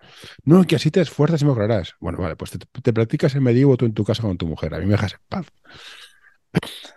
No, 0.44 0.64
que 0.66 0.76
así 0.76 0.92
te 0.92 1.00
esfuerzas 1.00 1.42
y 1.42 1.46
mejorarás. 1.46 1.94
Bueno, 2.02 2.18
vale, 2.20 2.36
pues 2.36 2.52
te, 2.52 2.58
te 2.60 2.92
practicas 2.92 3.36
el 3.36 3.42
medievo 3.42 3.78
tú 3.78 3.86
en 3.86 3.94
tu 3.94 4.04
casa 4.04 4.24
con 4.24 4.38
tu 4.38 4.48
mujer. 4.48 4.74
A 4.74 4.80
mí 4.80 4.86
me 4.86 4.94
dejas 4.94 5.14
en 5.14 5.20
paz. 5.30 5.46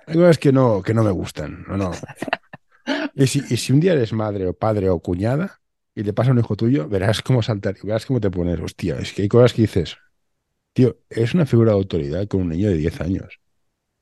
Hay 0.06 0.14
cosas 0.14 0.38
que 0.38 0.52
no, 0.52 0.82
que 0.82 0.94
no 0.94 1.02
me 1.02 1.10
gustan. 1.10 1.64
No, 1.68 1.76
no. 1.76 1.90
Y 3.14 3.26
si, 3.26 3.42
y 3.50 3.56
si 3.56 3.72
un 3.72 3.80
día 3.80 3.92
eres 3.92 4.12
madre 4.12 4.46
o 4.46 4.54
padre 4.54 4.88
o 4.88 5.00
cuñada 5.00 5.60
y 5.94 6.02
le 6.02 6.12
pasa 6.12 6.30
a 6.30 6.32
un 6.32 6.38
hijo 6.38 6.56
tuyo, 6.56 6.88
verás 6.88 7.20
cómo 7.22 7.42
saltar 7.42 7.76
y 7.82 7.86
verás 7.86 8.06
cómo 8.06 8.20
te 8.20 8.30
pones. 8.30 8.60
Hostia, 8.60 8.96
es 8.98 9.12
que 9.12 9.22
hay 9.22 9.28
cosas 9.28 9.52
que 9.52 9.62
dices, 9.62 9.96
tío, 10.72 10.98
es 11.10 11.34
una 11.34 11.46
figura 11.46 11.72
de 11.72 11.78
autoridad 11.78 12.26
con 12.28 12.42
un 12.42 12.48
niño 12.50 12.68
de 12.68 12.76
10 12.76 13.00
años. 13.00 13.40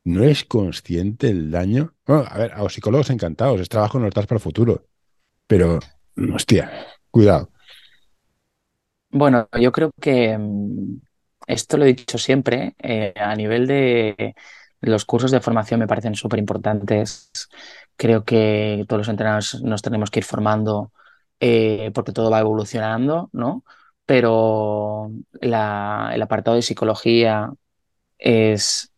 No 0.04 0.22
es 0.22 0.44
consciente 0.44 1.28
el 1.30 1.50
daño. 1.50 1.94
Bueno, 2.06 2.24
a 2.28 2.38
ver, 2.38 2.52
a 2.52 2.62
los 2.62 2.74
psicólogos 2.74 3.10
encantados, 3.10 3.60
es 3.60 3.68
trabajo, 3.68 3.98
no 3.98 4.06
estás 4.06 4.26
para 4.26 4.36
el 4.36 4.42
futuro. 4.42 4.86
Pero, 5.46 5.80
hostia, 6.32 6.70
cuidado. 7.10 7.50
Bueno, 9.10 9.48
yo 9.58 9.72
creo 9.72 9.90
que 10.00 10.36
mm, 10.38 11.00
esto 11.46 11.76
lo 11.76 11.84
he 11.84 11.94
dicho 11.94 12.18
siempre, 12.18 12.74
eh, 12.78 13.14
a 13.16 13.34
nivel 13.34 13.66
de 13.66 14.34
los 14.80 15.04
cursos 15.04 15.30
de 15.30 15.40
formación 15.40 15.80
me 15.80 15.86
parecen 15.86 16.14
súper 16.14 16.38
importantes. 16.38 17.30
Creo 17.96 18.24
que 18.24 18.84
todos 18.88 19.00
los 19.00 19.08
entrenadores 19.08 19.62
nos 19.62 19.82
tenemos 19.82 20.10
que 20.10 20.20
ir 20.20 20.24
formando 20.24 20.92
eh, 21.40 21.90
porque 21.94 22.12
todo 22.12 22.30
va 22.30 22.40
evolucionando, 22.40 23.28
¿no? 23.32 23.64
Pero 24.06 25.10
la- 25.40 26.10
el 26.14 26.22
apartado 26.22 26.54
de 26.56 26.62
psicología 26.62 27.52
es, 28.18 28.92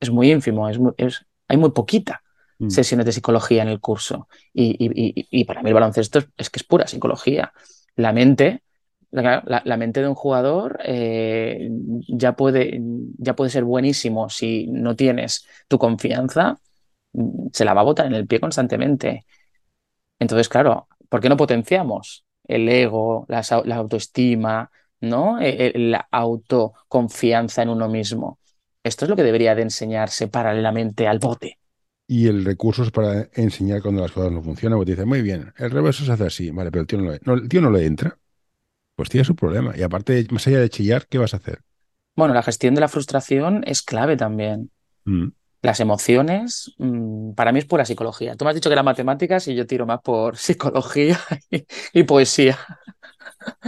es 0.00 0.10
muy 0.10 0.30
ínfimo, 0.30 0.68
es 0.68 0.78
muy- 0.78 0.92
es- 0.96 1.26
hay 1.48 1.56
muy 1.56 1.70
poquita 1.70 2.22
Mm. 2.58 2.70
sesiones 2.70 3.06
de 3.06 3.12
psicología 3.12 3.62
en 3.62 3.68
el 3.68 3.80
curso. 3.80 4.28
Y, 4.54 4.76
y- 4.78 5.12
y- 5.20 5.28
y 5.40 5.44
para 5.44 5.62
mí 5.62 5.68
el 5.70 5.74
baloncesto 5.74 6.20
es, 6.20 6.28
es 6.36 6.50
que 6.50 6.58
es 6.60 6.64
pura 6.64 6.86
psicología. 6.86 7.52
La 7.96 8.12
mente, 8.12 8.62
la, 9.10 9.76
mente 9.76 10.00
de 10.00 10.08
un 10.08 10.14
jugador 10.14 10.78
eh, 10.84 11.68
ya 12.08 12.34
puede, 12.34 12.80
ya 13.18 13.34
puede 13.34 13.50
ser 13.50 13.64
buenísimo 13.64 14.28
si 14.28 14.66
no 14.66 14.96
tienes 14.96 15.46
tu 15.68 15.78
confianza, 15.78 16.58
se 17.52 17.64
la 17.64 17.74
va 17.74 17.80
a 17.80 17.84
botar 17.84 18.06
en 18.06 18.14
el 18.14 18.26
pie 18.26 18.40
constantemente. 18.40 19.24
Entonces, 20.18 20.48
claro, 20.48 20.88
¿por 21.08 21.20
qué 21.20 21.28
no 21.28 21.36
potenciamos 21.36 22.24
el 22.44 22.68
ego, 22.68 23.26
la, 23.28 23.42
autoestima, 23.76 24.70
¿no? 25.00 25.40
Eh, 25.40 25.68
eh, 25.68 25.78
la 25.78 26.06
autoconfianza 26.10 27.62
en 27.62 27.70
uno 27.70 27.88
mismo? 27.88 28.38
Esto 28.82 29.04
es 29.04 29.08
lo 29.08 29.16
que 29.16 29.22
debería 29.22 29.54
de 29.54 29.62
enseñarse 29.62 30.28
paralelamente 30.28 31.08
al 31.08 31.18
bote. 31.18 31.58
Y 32.08 32.28
el 32.28 32.44
recurso 32.44 32.84
es 32.84 32.92
para 32.92 33.28
enseñar 33.34 33.82
cuando 33.82 34.02
las 34.02 34.12
cosas 34.12 34.30
no 34.30 34.42
funcionan. 34.42 34.78
Porque 34.78 34.94
te 34.94 35.04
muy 35.04 35.22
bien, 35.22 35.52
el 35.56 35.70
reverso 35.70 36.04
se 36.04 36.12
hace 36.12 36.26
así. 36.26 36.50
Vale, 36.50 36.70
pero 36.70 36.82
el 36.82 36.86
tío 36.86 37.00
no 37.00 37.10
le, 37.10 37.20
no, 37.24 37.34
el 37.34 37.48
tío 37.48 37.60
no 37.60 37.70
le 37.70 37.84
entra. 37.84 38.16
Pues 38.96 39.08
tiene 39.08 39.24
su 39.24 39.36
problema. 39.36 39.74
Y 39.76 39.82
aparte, 39.82 40.26
más 40.30 40.46
allá 40.46 40.58
de 40.58 40.70
chillar, 40.70 41.06
¿qué 41.06 41.18
vas 41.18 41.34
a 41.34 41.36
hacer? 41.36 41.60
Bueno, 42.16 42.32
la 42.34 42.42
gestión 42.42 42.74
de 42.74 42.80
la 42.80 42.88
frustración 42.88 43.62
es 43.66 43.82
clave 43.82 44.16
también. 44.16 44.70
Mm. 45.04 45.28
Las 45.62 45.80
emociones, 45.80 46.74
mm, 46.78 47.32
para 47.32 47.52
mí 47.52 47.58
es 47.58 47.66
pura 47.66 47.84
psicología. 47.84 48.36
Tú 48.36 48.44
me 48.44 48.50
has 48.50 48.54
dicho 48.54 48.70
que 48.70 48.74
eran 48.74 48.84
matemáticas 48.84 49.48
y 49.48 49.54
yo 49.54 49.66
tiro 49.66 49.86
más 49.86 50.00
por 50.00 50.36
psicología 50.38 51.20
y, 51.50 51.64
y 51.92 52.02
poesía. 52.04 52.58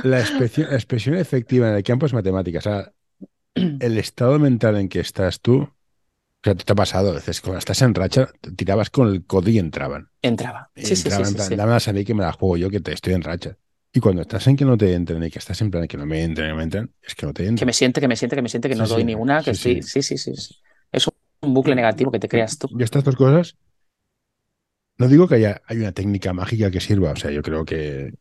La 0.02 0.20
expresión, 0.20 0.68
la 0.70 0.76
expresión 0.76 1.16
efectiva 1.16 1.68
en 1.68 1.74
el 1.76 1.82
campo 1.82 2.06
es 2.06 2.12
matemática. 2.14 2.58
O 2.58 2.62
sea, 2.62 2.92
el 3.54 3.98
estado 3.98 4.38
mental 4.38 4.76
en 4.76 4.88
que 4.88 5.00
estás 5.00 5.40
tú, 5.40 5.62
o 5.62 5.74
sea, 6.42 6.54
te 6.54 6.72
ha 6.72 6.76
pasado 6.76 7.10
a 7.10 7.14
veces, 7.14 7.40
cuando 7.40 7.58
estás 7.58 7.82
en 7.82 7.94
racha, 7.94 8.30
te 8.40 8.52
tirabas 8.52 8.90
con 8.90 9.08
el 9.08 9.26
codo 9.26 9.50
y 9.50 9.58
entraban. 9.58 10.10
Entraba. 10.22 10.70
Sí, 10.76 10.96
sí, 10.96 10.96
sí, 10.96 11.02
entraban 11.08 11.26
en 11.26 11.30
sí, 11.30 11.34
plan, 11.34 11.48
sí. 11.48 11.56
dámelas 11.56 11.88
a 11.88 11.92
mí 11.92 12.04
que 12.04 12.14
me 12.14 12.22
la 12.22 12.32
juego 12.32 12.56
yo, 12.56 12.70
que 12.70 12.80
te 12.80 12.92
estoy 12.92 13.14
en 13.14 13.22
racha. 13.22 13.56
Y 13.92 14.00
cuando 14.00 14.22
estás 14.22 14.46
en 14.46 14.56
que 14.56 14.64
no 14.64 14.76
te 14.76 14.94
entren 14.94 15.22
y 15.24 15.30
que 15.30 15.38
estás 15.38 15.60
en 15.62 15.70
plan 15.70 15.86
que 15.88 15.96
no 15.96 16.06
me 16.06 16.22
entren, 16.22 16.50
no 16.50 16.56
me 16.56 16.62
entran, 16.64 16.92
es 17.02 17.14
que 17.14 17.26
no 17.26 17.32
te 17.32 17.42
Que 17.42 17.48
entran. 17.48 17.66
me 17.66 17.72
siente, 17.72 18.00
que 18.00 18.08
me 18.08 18.16
siente, 18.16 18.36
que 18.36 18.42
me 18.42 18.48
siente, 18.48 18.68
que 18.68 18.74
no 18.76 18.86
Sí, 18.86 18.90
doy 18.94 19.02
sí, 19.02 19.06
ni 19.06 19.14
una, 19.14 19.42
que 19.42 19.54
sí, 19.54 19.82
sí, 19.82 20.02
sí, 20.02 20.02
sí, 20.18 20.36
sí. 20.36 20.54
Es 20.92 21.06
un 21.42 21.54
bucle 21.54 21.74
negativo 21.74 22.10
que 22.10 22.18
te 22.18 22.28
creas 22.28 22.58
tú. 22.58 22.68
Y 22.68 22.82
estas 22.82 23.04
dos 23.04 23.16
cosas, 23.16 23.56
no 24.98 25.08
digo 25.08 25.28
que 25.28 25.36
haya 25.36 25.62
hay 25.66 25.78
una 25.78 25.92
técnica 25.92 26.32
mágica 26.32 26.70
que 26.70 26.80
sirva, 26.80 27.12
o 27.12 27.16
sea, 27.16 27.30
yo 27.30 27.42
creo 27.42 27.64
que 27.64 28.12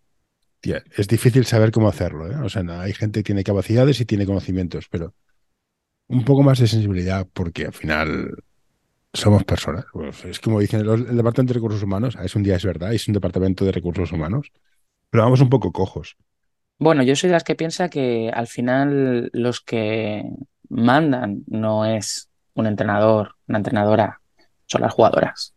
tía, 0.61 0.83
es 0.97 1.07
difícil 1.07 1.45
saber 1.45 1.71
cómo 1.71 1.89
hacerlo, 1.89 2.31
¿eh? 2.31 2.35
O 2.43 2.49
sea, 2.49 2.63
no, 2.63 2.79
hay 2.79 2.93
gente 2.93 3.21
que 3.21 3.25
tiene 3.25 3.43
capacidades 3.43 4.01
y 4.01 4.05
tiene 4.05 4.25
conocimientos, 4.27 4.87
pero 4.89 5.15
un 6.07 6.25
poco 6.25 6.43
más 6.43 6.59
de 6.59 6.67
sensibilidad 6.67 7.27
porque 7.33 7.65
al 7.67 7.73
final 7.73 8.35
somos 9.13 9.43
personas. 9.45 9.85
Pues 9.93 10.25
es 10.25 10.39
como 10.39 10.59
dicen 10.59 10.81
el 10.81 11.17
Departamento 11.17 11.53
de 11.53 11.59
Recursos 11.59 11.83
Humanos, 11.83 12.17
es 12.23 12.35
un 12.35 12.43
día 12.43 12.55
es 12.57 12.65
verdad, 12.65 12.93
es 12.93 13.07
un 13.07 13.13
departamento 13.15 13.65
de 13.65 13.71
recursos 13.73 14.11
humanos, 14.11 14.51
pero 15.09 15.23
vamos 15.23 15.41
un 15.41 15.49
poco 15.49 15.71
cojos. 15.71 16.17
Bueno, 16.79 17.03
yo 17.03 17.15
soy 17.15 17.29
de 17.29 17.33
las 17.33 17.43
que 17.43 17.55
piensa 17.55 17.89
que 17.89 18.29
al 18.33 18.47
final 18.47 19.29
los 19.33 19.61
que 19.61 20.23
mandan 20.69 21.43
no 21.47 21.85
es 21.85 22.29
un 22.53 22.67
entrenador, 22.67 23.35
una 23.47 23.57
entrenadora, 23.57 24.21
son 24.65 24.81
las 24.81 24.93
jugadoras. 24.93 25.53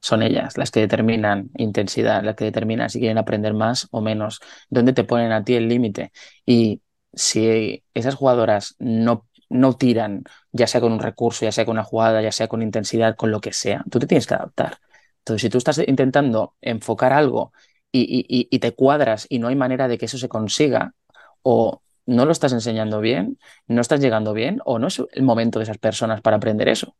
Son 0.00 0.22
ellas 0.22 0.56
las 0.56 0.70
que 0.70 0.80
determinan 0.80 1.50
intensidad, 1.56 2.22
las 2.22 2.36
que 2.36 2.44
determinan 2.44 2.90
si 2.90 3.00
quieren 3.00 3.18
aprender 3.18 3.54
más 3.54 3.88
o 3.90 4.00
menos, 4.00 4.40
dónde 4.68 4.92
te 4.92 5.04
ponen 5.04 5.32
a 5.32 5.42
ti 5.42 5.54
el 5.54 5.68
límite. 5.68 6.12
Y 6.44 6.82
si 7.12 7.82
esas 7.92 8.14
jugadoras 8.14 8.76
no, 8.78 9.26
no 9.48 9.72
tiran, 9.72 10.22
ya 10.52 10.68
sea 10.68 10.80
con 10.80 10.92
un 10.92 11.00
recurso, 11.00 11.44
ya 11.44 11.50
sea 11.50 11.64
con 11.64 11.72
una 11.72 11.82
jugada, 11.82 12.22
ya 12.22 12.30
sea 12.30 12.46
con 12.46 12.62
intensidad, 12.62 13.16
con 13.16 13.32
lo 13.32 13.40
que 13.40 13.52
sea, 13.52 13.84
tú 13.90 13.98
te 13.98 14.06
tienes 14.06 14.26
que 14.26 14.34
adaptar. 14.34 14.78
Entonces, 15.18 15.42
si 15.42 15.50
tú 15.50 15.58
estás 15.58 15.80
intentando 15.84 16.54
enfocar 16.60 17.12
algo 17.12 17.52
y, 17.96 18.02
y- 18.28 18.40
y- 18.40 18.48
y 18.50 18.58
te 18.58 18.72
cuadras 18.74 19.26
y 19.28 19.38
no 19.38 19.48
hay 19.48 19.56
manera 19.56 19.88
de 19.88 19.98
que 19.98 20.06
eso 20.06 20.18
se 20.18 20.28
consiga, 20.28 20.94
o 21.42 21.82
no 22.06 22.24
lo 22.24 22.32
estás 22.32 22.52
enseñando 22.52 23.00
bien, 23.00 23.38
no 23.66 23.80
estás 23.80 24.00
llegando 24.00 24.32
bien, 24.32 24.60
o 24.64 24.78
no 24.78 24.88
es 24.88 25.02
el 25.12 25.22
momento 25.22 25.58
de 25.58 25.64
esas 25.64 25.78
personas 25.78 26.20
para 26.22 26.36
aprender 26.36 26.68
eso. 26.68 26.96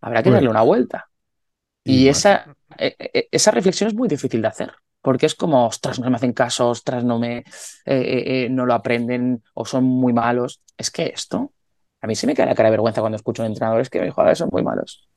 Habrá 0.00 0.22
que 0.22 0.30
Bueno, 0.30 0.36
darle 0.36 0.50
una 0.50 0.62
vuelta. 0.62 1.08
y 1.84 2.08
esa, 2.08 2.50
eh, 2.78 2.94
eh, 2.98 3.28
esa 3.32 3.50
reflexión 3.50 3.88
es 3.88 3.94
muy 3.94 4.08
difícil 4.08 4.42
de 4.42 4.48
hacer, 4.48 4.72
porque 5.00 5.26
es 5.26 5.34
como, 5.34 5.66
ostras, 5.66 5.98
no 6.00 6.10
me 6.10 6.16
hacen 6.16 6.32
caso, 6.32 6.68
ostras, 6.70 7.04
no 7.04 7.18
me, 7.18 7.38
eh, 7.38 7.44
eh, 7.86 8.44
eh, 8.46 8.48
no 8.50 8.66
lo 8.66 8.74
aprenden 8.74 9.42
o 9.54 9.64
son 9.64 9.84
muy 9.84 10.12
malos. 10.12 10.60
Es 10.76 10.90
que 10.90 11.06
esto, 11.14 11.52
a 12.00 12.06
mí 12.06 12.14
se 12.14 12.26
me 12.26 12.34
cae 12.34 12.46
la 12.46 12.54
cara 12.54 12.68
de 12.68 12.72
vergüenza 12.72 13.00
cuando 13.00 13.16
escucho 13.16 13.42
a 13.42 13.46
un 13.46 13.52
entrenador, 13.52 13.80
es 13.80 13.90
que 13.90 14.00
mis 14.00 14.12
jugadores 14.14 14.38
son 14.38 14.48
muy 14.52 14.62
malos. 14.62 15.08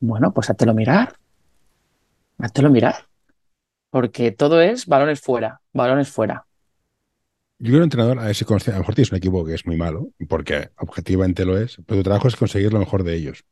Bueno, 0.00 0.32
pues 0.34 0.50
háztelo 0.50 0.74
mirar. 0.74 1.14
Hazlo 2.38 2.68
mirar. 2.70 3.08
Porque 3.92 4.32
todo 4.32 4.62
es 4.62 4.86
balones 4.86 5.20
fuera, 5.20 5.60
balones 5.74 6.08
fuera. 6.08 6.46
Yo 7.58 7.66
quiero 7.66 7.76
un 7.76 7.82
entrenador 7.82 8.18
a 8.20 8.30
ese 8.30 8.46
A 8.48 8.70
lo 8.72 8.78
mejor 8.78 8.94
tienes 8.94 9.12
un 9.12 9.18
equipo 9.18 9.44
que 9.44 9.52
es 9.52 9.66
muy 9.66 9.76
malo, 9.76 10.08
porque 10.30 10.70
objetivamente 10.78 11.44
lo 11.44 11.58
es, 11.58 11.76
pero 11.86 12.00
tu 12.00 12.04
trabajo 12.04 12.26
es 12.26 12.34
conseguir 12.34 12.72
lo 12.72 12.78
mejor 12.78 13.04
de 13.04 13.14
ellos. 13.14 13.44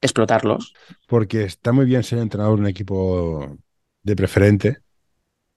Explotarlos. 0.00 0.72
Porque 1.06 1.44
está 1.44 1.72
muy 1.72 1.84
bien 1.84 2.02
ser 2.04 2.20
entrenador 2.20 2.56
de 2.56 2.62
un 2.62 2.68
equipo 2.68 3.58
de 4.02 4.16
preferente, 4.16 4.78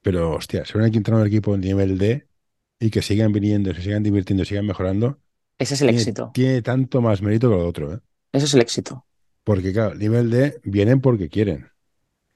pero 0.01 0.33
hostia, 0.33 0.65
ser 0.65 0.81
un 0.81 0.83
entrenador 0.83 1.23
de 1.23 1.29
equipo 1.29 1.55
en 1.55 1.61
nivel 1.61 1.97
D 1.97 2.27
y 2.77 2.89
que 2.89 3.01
sigan 3.01 3.31
viniendo, 3.31 3.73
se 3.73 3.83
sigan 3.83 4.03
divirtiendo, 4.03 4.43
sigan 4.43 4.65
mejorando. 4.65 5.17
Ese 5.57 5.75
es 5.75 5.81
el 5.81 5.87
tiene, 5.87 6.01
éxito. 6.01 6.31
Tiene 6.33 6.61
tanto 6.61 7.01
más 7.01 7.21
mérito 7.21 7.49
que 7.49 7.55
lo 7.55 7.65
otro. 7.65 7.93
¿eh? 7.93 7.99
Ese 8.33 8.47
es 8.47 8.53
el 8.53 8.61
éxito. 8.61 9.05
Porque, 9.45 9.71
claro, 9.71 9.95
nivel 9.95 10.29
D 10.29 10.59
vienen 10.65 10.99
porque 10.99 11.29
quieren. 11.29 11.69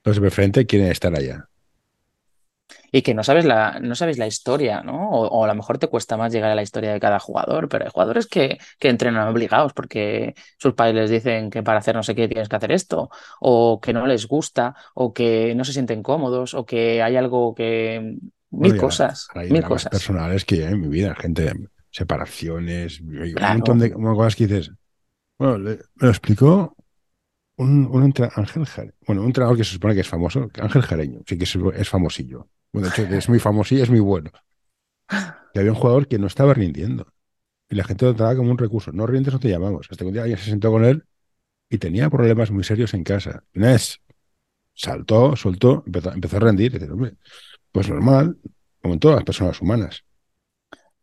Los 0.05 0.15
de 0.15 0.21
preferente 0.21 0.65
quieren 0.65 0.89
estar 0.89 1.13
allá 1.13 1.48
y 2.91 3.01
que 3.01 3.13
no 3.13 3.23
sabes 3.23 3.45
la, 3.45 3.79
no 3.79 3.95
sabes 3.95 4.17
la 4.17 4.27
historia, 4.27 4.81
¿no? 4.81 5.09
O, 5.09 5.43
a 5.43 5.47
lo 5.47 5.55
mejor 5.55 5.77
te 5.77 5.87
cuesta 5.87 6.17
más 6.17 6.31
llegar 6.31 6.51
a 6.51 6.55
la 6.55 6.61
historia 6.61 6.93
de 6.93 6.99
cada 6.99 7.19
jugador, 7.19 7.69
pero 7.69 7.85
hay 7.85 7.91
jugadores 7.91 8.27
que, 8.27 8.57
que 8.79 8.89
entrenan 8.89 9.27
obligados 9.27 9.73
porque 9.73 10.35
sus 10.57 10.73
padres 10.73 10.95
les 10.95 11.09
dicen 11.09 11.49
que 11.49 11.63
para 11.63 11.79
hacer 11.79 11.95
no 11.95 12.03
sé 12.03 12.15
qué 12.15 12.27
tienes 12.27 12.49
que 12.49 12.55
hacer 12.55 12.71
esto, 12.71 13.09
o 13.39 13.79
que 13.81 13.93
no 13.93 14.05
les 14.07 14.27
gusta, 14.27 14.75
o 14.93 15.13
que 15.13 15.53
no 15.55 15.63
se 15.63 15.73
sienten 15.73 16.03
cómodos, 16.03 16.53
o 16.53 16.65
que 16.65 17.01
hay 17.01 17.15
algo 17.15 17.53
que... 17.53 18.17
Mil 18.51 18.77
cosas, 18.77 19.27
hay 19.35 19.51
mil 19.51 19.63
cosas. 19.63 19.91
personales 19.91 20.43
que 20.43 20.65
hay 20.65 20.73
en 20.73 20.81
mi 20.81 20.87
vida, 20.87 21.13
gente, 21.13 21.53
separaciones, 21.91 22.99
un 22.99 23.35
montón 23.39 23.77
de 23.77 23.91
cosas 23.91 24.35
que 24.35 24.47
dices. 24.47 24.71
Bueno, 25.37 25.59
me 25.59 25.77
lo 25.97 26.09
explicó 26.09 26.75
un, 27.57 27.87
un 27.91 28.13
Ángel 28.35 28.93
bueno, 29.05 29.21
un 29.21 29.27
entrenador 29.27 29.57
que 29.57 29.63
se 29.63 29.73
supone 29.73 29.93
que 29.93 30.01
es 30.01 30.07
famoso, 30.07 30.49
Ángel 30.59 30.81
Jareño, 30.81 31.21
sí 31.27 31.37
que 31.37 31.43
es, 31.43 31.57
es 31.75 31.89
famosillo. 31.89 32.47
Bueno, 32.71 32.89
de 32.89 33.03
hecho, 33.03 33.15
es 33.15 33.29
muy 33.29 33.39
famoso 33.39 33.75
y 33.75 33.81
es 33.81 33.89
muy 33.89 33.99
bueno. 33.99 34.31
Y 35.53 35.59
había 35.59 35.71
un 35.71 35.77
jugador 35.77 36.07
que 36.07 36.19
no 36.19 36.27
estaba 36.27 36.53
rindiendo. 36.53 37.11
Y 37.69 37.75
la 37.75 37.83
gente 37.83 38.05
lo 38.05 38.15
trataba 38.15 38.35
como 38.35 38.51
un 38.51 38.57
recurso. 38.57 38.91
No 38.91 39.07
rindes, 39.07 39.33
no 39.33 39.39
te 39.39 39.49
llamamos. 39.49 39.87
Hasta 39.89 40.03
que 40.03 40.07
un 40.07 40.13
día 40.13 40.23
alguien 40.23 40.39
se 40.39 40.49
sentó 40.49 40.71
con 40.71 40.85
él 40.85 41.05
y 41.69 41.77
tenía 41.77 42.09
problemas 42.09 42.51
muy 42.51 42.63
serios 42.63 42.93
en 42.93 43.03
casa. 43.03 43.43
Vez 43.53 43.99
saltó, 44.73 45.35
soltó, 45.35 45.83
empezó, 45.85 46.37
a 46.37 46.39
rendir. 46.39 46.79
Pues 47.71 47.89
normal, 47.89 48.37
como 48.81 48.93
en 48.93 48.99
todas 48.99 49.17
las 49.17 49.25
personas 49.25 49.61
humanas. 49.61 50.03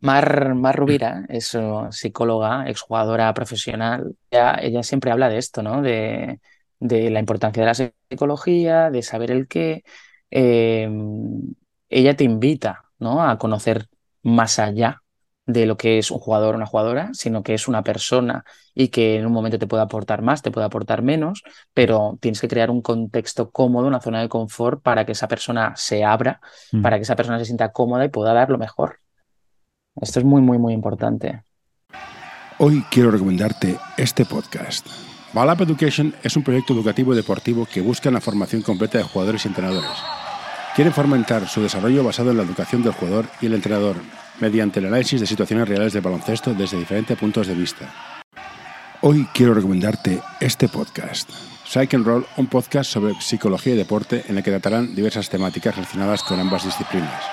Mar, 0.00 0.54
Mar 0.54 0.76
Rubira 0.76 1.26
es 1.28 1.56
psicóloga, 1.90 2.68
exjugadora 2.68 3.32
profesional. 3.34 4.16
Ella, 4.30 4.58
ella 4.60 4.82
siempre 4.82 5.10
habla 5.10 5.28
de 5.28 5.38
esto, 5.38 5.62
¿no? 5.62 5.82
De 5.82 6.40
la 6.80 7.20
importancia 7.20 7.62
de 7.62 7.66
la 7.66 7.92
psicología, 8.10 8.90
de 8.90 9.02
saber 9.02 9.30
el 9.30 9.46
qué. 9.46 9.84
Em, 10.38 11.54
ella 11.88 12.14
te 12.14 12.24
invita 12.24 12.84
¿no? 12.98 13.26
a 13.26 13.38
conocer 13.38 13.88
más 14.22 14.58
allá 14.58 15.02
de 15.46 15.64
lo 15.64 15.78
que 15.78 15.96
es 15.96 16.10
un 16.10 16.18
jugador 16.18 16.54
o 16.54 16.58
una 16.58 16.66
jugadora, 16.66 17.08
sino 17.14 17.42
que 17.42 17.54
es 17.54 17.68
una 17.68 17.82
persona 17.82 18.44
y 18.74 18.88
que 18.88 19.16
en 19.16 19.24
un 19.24 19.32
momento 19.32 19.58
te 19.58 19.66
puede 19.66 19.82
aportar 19.82 20.20
más, 20.20 20.42
te 20.42 20.50
puede 20.50 20.66
aportar 20.66 21.00
menos, 21.00 21.42
pero 21.72 22.18
tienes 22.20 22.38
que 22.38 22.48
crear 22.48 22.70
un 22.70 22.82
contexto 22.82 23.50
cómodo, 23.50 23.86
una 23.86 24.02
zona 24.02 24.20
de 24.20 24.28
confort 24.28 24.82
para 24.82 25.06
que 25.06 25.12
esa 25.12 25.26
persona 25.26 25.72
se 25.74 26.04
abra, 26.04 26.42
mm. 26.70 26.82
para 26.82 26.96
que 26.96 27.04
esa 27.04 27.16
persona 27.16 27.38
se 27.38 27.46
sienta 27.46 27.72
cómoda 27.72 28.04
y 28.04 28.10
pueda 28.10 28.34
dar 28.34 28.50
lo 28.50 28.58
mejor. 28.58 28.98
Esto 30.02 30.18
es 30.18 30.26
muy, 30.26 30.42
muy, 30.42 30.58
muy 30.58 30.74
importante. 30.74 31.44
Hoy 32.58 32.84
quiero 32.90 33.10
recomendarte 33.10 33.78
este 33.96 34.26
podcast. 34.26 34.86
Balap 35.32 35.62
Education 35.62 36.14
es 36.22 36.36
un 36.36 36.42
proyecto 36.42 36.74
educativo 36.74 37.14
y 37.14 37.16
deportivo 37.16 37.64
que 37.64 37.80
busca 37.80 38.10
la 38.10 38.20
formación 38.20 38.60
completa 38.60 38.98
de 38.98 39.04
jugadores 39.04 39.46
y 39.46 39.48
entrenadores. 39.48 40.25
Quieren 40.76 40.92
fomentar 40.92 41.48
su 41.48 41.62
desarrollo 41.62 42.04
basado 42.04 42.32
en 42.32 42.36
la 42.36 42.42
educación 42.42 42.82
del 42.82 42.92
jugador 42.92 43.24
y 43.40 43.46
el 43.46 43.54
entrenador, 43.54 43.96
mediante 44.40 44.78
el 44.78 44.84
análisis 44.84 45.18
de 45.18 45.26
situaciones 45.26 45.66
reales 45.66 45.94
de 45.94 46.02
baloncesto 46.02 46.52
desde 46.52 46.76
diferentes 46.76 47.16
puntos 47.16 47.46
de 47.46 47.54
vista. 47.54 47.90
Hoy 49.00 49.26
quiero 49.32 49.54
recomendarte 49.54 50.20
este 50.38 50.68
podcast. 50.68 51.30
Psych 51.64 51.94
and 51.94 52.04
Roll, 52.04 52.26
un 52.36 52.48
podcast 52.48 52.90
sobre 52.90 53.14
psicología 53.22 53.72
y 53.72 53.76
deporte 53.78 54.22
en 54.28 54.36
el 54.36 54.44
que 54.44 54.50
tratarán 54.50 54.94
diversas 54.94 55.30
temáticas 55.30 55.74
relacionadas 55.76 56.22
con 56.22 56.38
ambas 56.40 56.66
disciplinas. 56.66 57.24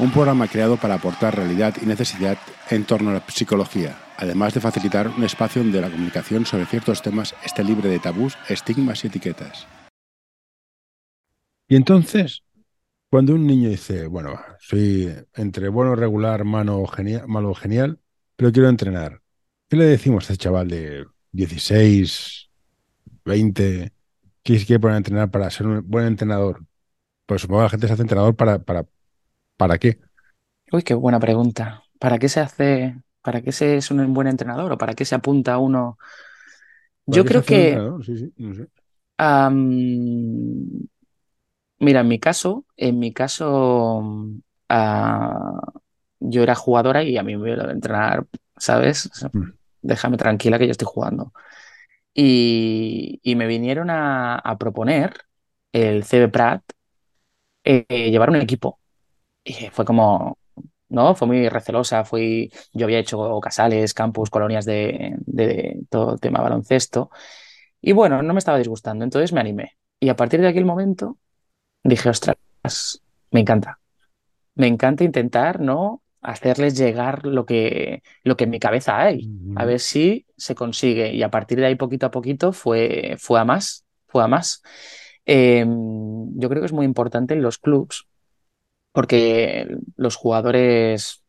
Un 0.00 0.10
programa 0.10 0.48
creado 0.48 0.76
para 0.76 0.94
aportar 0.94 1.36
realidad 1.36 1.76
y 1.80 1.86
necesidad 1.86 2.36
en 2.68 2.84
torno 2.84 3.10
a 3.10 3.14
la 3.14 3.24
psicología, 3.28 3.96
además 4.16 4.54
de 4.54 4.60
facilitar 4.60 5.06
un 5.06 5.22
espacio 5.22 5.62
donde 5.62 5.80
la 5.80 5.88
comunicación 5.88 6.46
sobre 6.46 6.66
ciertos 6.66 7.00
temas 7.00 7.36
esté 7.44 7.62
libre 7.62 7.88
de 7.88 8.00
tabús, 8.00 8.36
estigmas 8.48 9.04
y 9.04 9.06
etiquetas. 9.06 9.68
Y 11.68 11.76
entonces, 11.76 12.42
cuando 13.12 13.34
un 13.34 13.46
niño 13.46 13.68
dice, 13.68 14.06
bueno, 14.06 14.40
soy 14.58 15.14
entre 15.34 15.68
bueno, 15.68 15.94
regular, 15.94 16.44
malo, 16.44 16.86
genial, 16.86 17.28
malo, 17.28 17.52
genial, 17.54 18.00
pero 18.36 18.50
quiero 18.50 18.70
entrenar, 18.70 19.20
¿qué 19.68 19.76
le 19.76 19.84
decimos 19.84 20.30
a 20.30 20.32
este 20.32 20.44
chaval 20.44 20.68
de 20.68 21.04
16, 21.30 22.48
20, 23.26 23.92
que 24.42 24.58
se 24.58 24.64
quiere 24.64 24.80
poner 24.80 24.94
a 24.94 24.96
entrenar 24.96 25.30
para 25.30 25.50
ser 25.50 25.66
un 25.66 25.86
buen 25.86 26.06
entrenador? 26.06 26.64
Pues 27.26 27.42
supongo 27.42 27.60
que 27.60 27.64
la 27.64 27.68
gente 27.68 27.86
se 27.86 27.92
hace 27.92 28.00
entrenador 28.00 28.34
para, 28.34 28.60
para, 28.60 28.86
¿para 29.58 29.76
qué? 29.76 30.00
Uy, 30.72 30.82
qué 30.82 30.94
buena 30.94 31.20
pregunta. 31.20 31.82
¿Para 31.98 32.18
qué 32.18 32.30
se 32.30 32.40
hace 32.40 32.96
¿Para 33.20 33.42
qué 33.42 33.52
se 33.52 33.76
es 33.76 33.90
un 33.90 34.14
buen 34.14 34.26
entrenador 34.26 34.72
o 34.72 34.78
para 34.78 34.94
qué 34.94 35.04
se 35.04 35.14
apunta 35.14 35.58
uno? 35.58 35.98
Yo 37.04 37.26
creo 37.26 37.42
que... 37.44 37.78
mira, 41.82 42.00
en 42.00 42.08
mi 42.08 42.18
caso, 42.18 42.64
en 42.76 42.98
mi 42.98 43.12
caso, 43.12 44.02
ah, 44.68 45.60
yo 46.20 46.42
era 46.42 46.54
jugadora 46.54 47.02
y 47.02 47.18
a 47.18 47.22
mí 47.22 47.36
me 47.36 47.52
iba 47.52 47.64
a 47.64 47.72
entrenar, 47.72 48.26
¿sabes? 48.56 49.10
Mm. 49.32 49.50
Déjame 49.82 50.16
tranquila 50.16 50.58
que 50.58 50.66
yo 50.66 50.70
estoy 50.70 50.86
jugando. 50.86 51.32
Y, 52.14 53.20
me 53.36 53.46
vinieron 53.46 53.88
a, 53.90 54.56
proponer 54.58 55.14
el 55.72 56.04
CB 56.04 56.30
Prat 56.30 56.62
eh, 57.64 58.10
llevar 58.10 58.30
un 58.30 58.36
equipo. 58.36 58.78
Y 59.44 59.54
fue 59.72 59.84
como, 59.84 60.38
¿no? 60.88 61.14
Fue 61.16 61.26
muy 61.26 61.48
recelosa, 61.48 62.04
fui, 62.04 62.52
yo 62.72 62.86
había 62.86 63.00
hecho 63.00 63.40
casales, 63.40 63.94
campus, 63.94 64.30
colonias 64.30 64.64
de, 64.66 65.16
de 65.26 65.80
todo 65.90 66.18
tema 66.18 66.40
baloncesto. 66.40 67.10
Y 67.80 67.92
bueno, 67.92 68.22
no 68.22 68.34
me 68.34 68.38
estaba 68.38 68.58
disgustando, 68.58 69.04
entonces 69.04 69.32
me 69.32 69.40
animé. 69.40 69.78
Y 70.00 70.08
a 70.10 70.16
partir 70.16 70.40
de 70.40 70.48
aquel 70.48 70.64
momento 70.64 71.18
dije, 71.84 72.08
ostras, 72.08 72.36
me 73.30 73.40
encanta. 73.40 73.78
Me 74.54 74.66
encanta 74.66 75.04
intentar, 75.04 75.60
¿no? 75.60 76.02
Hacerles 76.20 76.76
llegar 76.76 77.26
lo 77.26 77.46
que, 77.46 78.02
lo 78.22 78.36
que 78.36 78.44
en 78.44 78.50
mi 78.50 78.60
cabeza 78.60 79.00
hay, 79.00 79.28
a 79.56 79.64
ver 79.64 79.80
si 79.80 80.26
se 80.36 80.54
consigue. 80.54 81.12
Y 81.14 81.22
a 81.22 81.30
partir 81.30 81.58
de 81.58 81.66
ahí, 81.66 81.74
poquito 81.74 82.06
a 82.06 82.10
poquito, 82.10 82.52
fue, 82.52 83.16
fue 83.18 83.40
a 83.40 83.44
más, 83.44 83.84
fue 84.06 84.22
a 84.22 84.28
más. 84.28 84.62
Em, 85.24 85.68
yo 86.38 86.48
creo 86.48 86.60
que 86.60 86.66
es 86.66 86.72
muy 86.72 86.84
importante 86.86 87.34
en 87.34 87.42
los 87.42 87.58
clubs 87.58 88.06
porque 88.92 89.68
los 89.96 90.16
jugadores, 90.16 91.24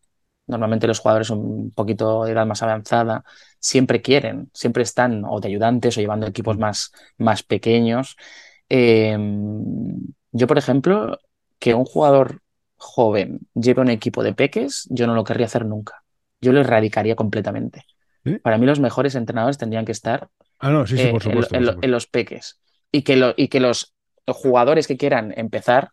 normalmente 0.48 0.88
los 0.88 1.00
jugadores 1.00 1.30
un 1.30 1.72
poquito 1.72 2.26
de 2.26 2.34
edad 2.34 2.46
más 2.46 2.62
avanzada, 2.64 3.24
siempre 3.60 4.02
quieren, 4.02 4.50
siempre 4.54 4.84
están 4.84 5.24
o 5.26 5.40
de 5.40 5.48
ayudantes 5.50 5.98
o 5.98 6.02
llevando 6.02 6.28
equipos 6.28 6.58
más, 6.58 6.92
más 7.18 7.44
pequeños. 7.44 8.18
Em, 8.70 10.14
yo, 10.34 10.48
por 10.48 10.58
ejemplo, 10.58 11.20
que 11.60 11.74
un 11.74 11.86
jugador 11.86 12.42
joven 12.76 13.40
lleve 13.54 13.82
un 13.82 13.90
equipo 13.90 14.24
de 14.24 14.34
peques, 14.34 14.88
yo 14.90 15.08
no 15.08 15.16
lo 15.16 15.24
querría 15.24 15.46
hacer 15.46 15.66
nunca. 15.66 16.04
Yo 16.42 16.52
lo 16.52 16.60
erradicaría 16.60 17.16
completamente. 17.16 17.86
Para 18.42 18.58
mí 18.58 18.66
los 18.66 18.80
mejores 18.80 19.16
entrenadores 19.16 19.58
tendrían 19.58 19.86
que 19.86 19.92
estar 19.92 20.30
en, 20.62 21.92
los 21.92 22.08
peques. 22.08 22.60
Y 22.92 23.04
que, 23.04 23.34
y 23.38 23.48
que 23.48 23.60
los 23.60 23.94
jugadores 24.28 24.88
que 24.88 24.98
quieran 24.98 25.34
empezar 25.38 25.92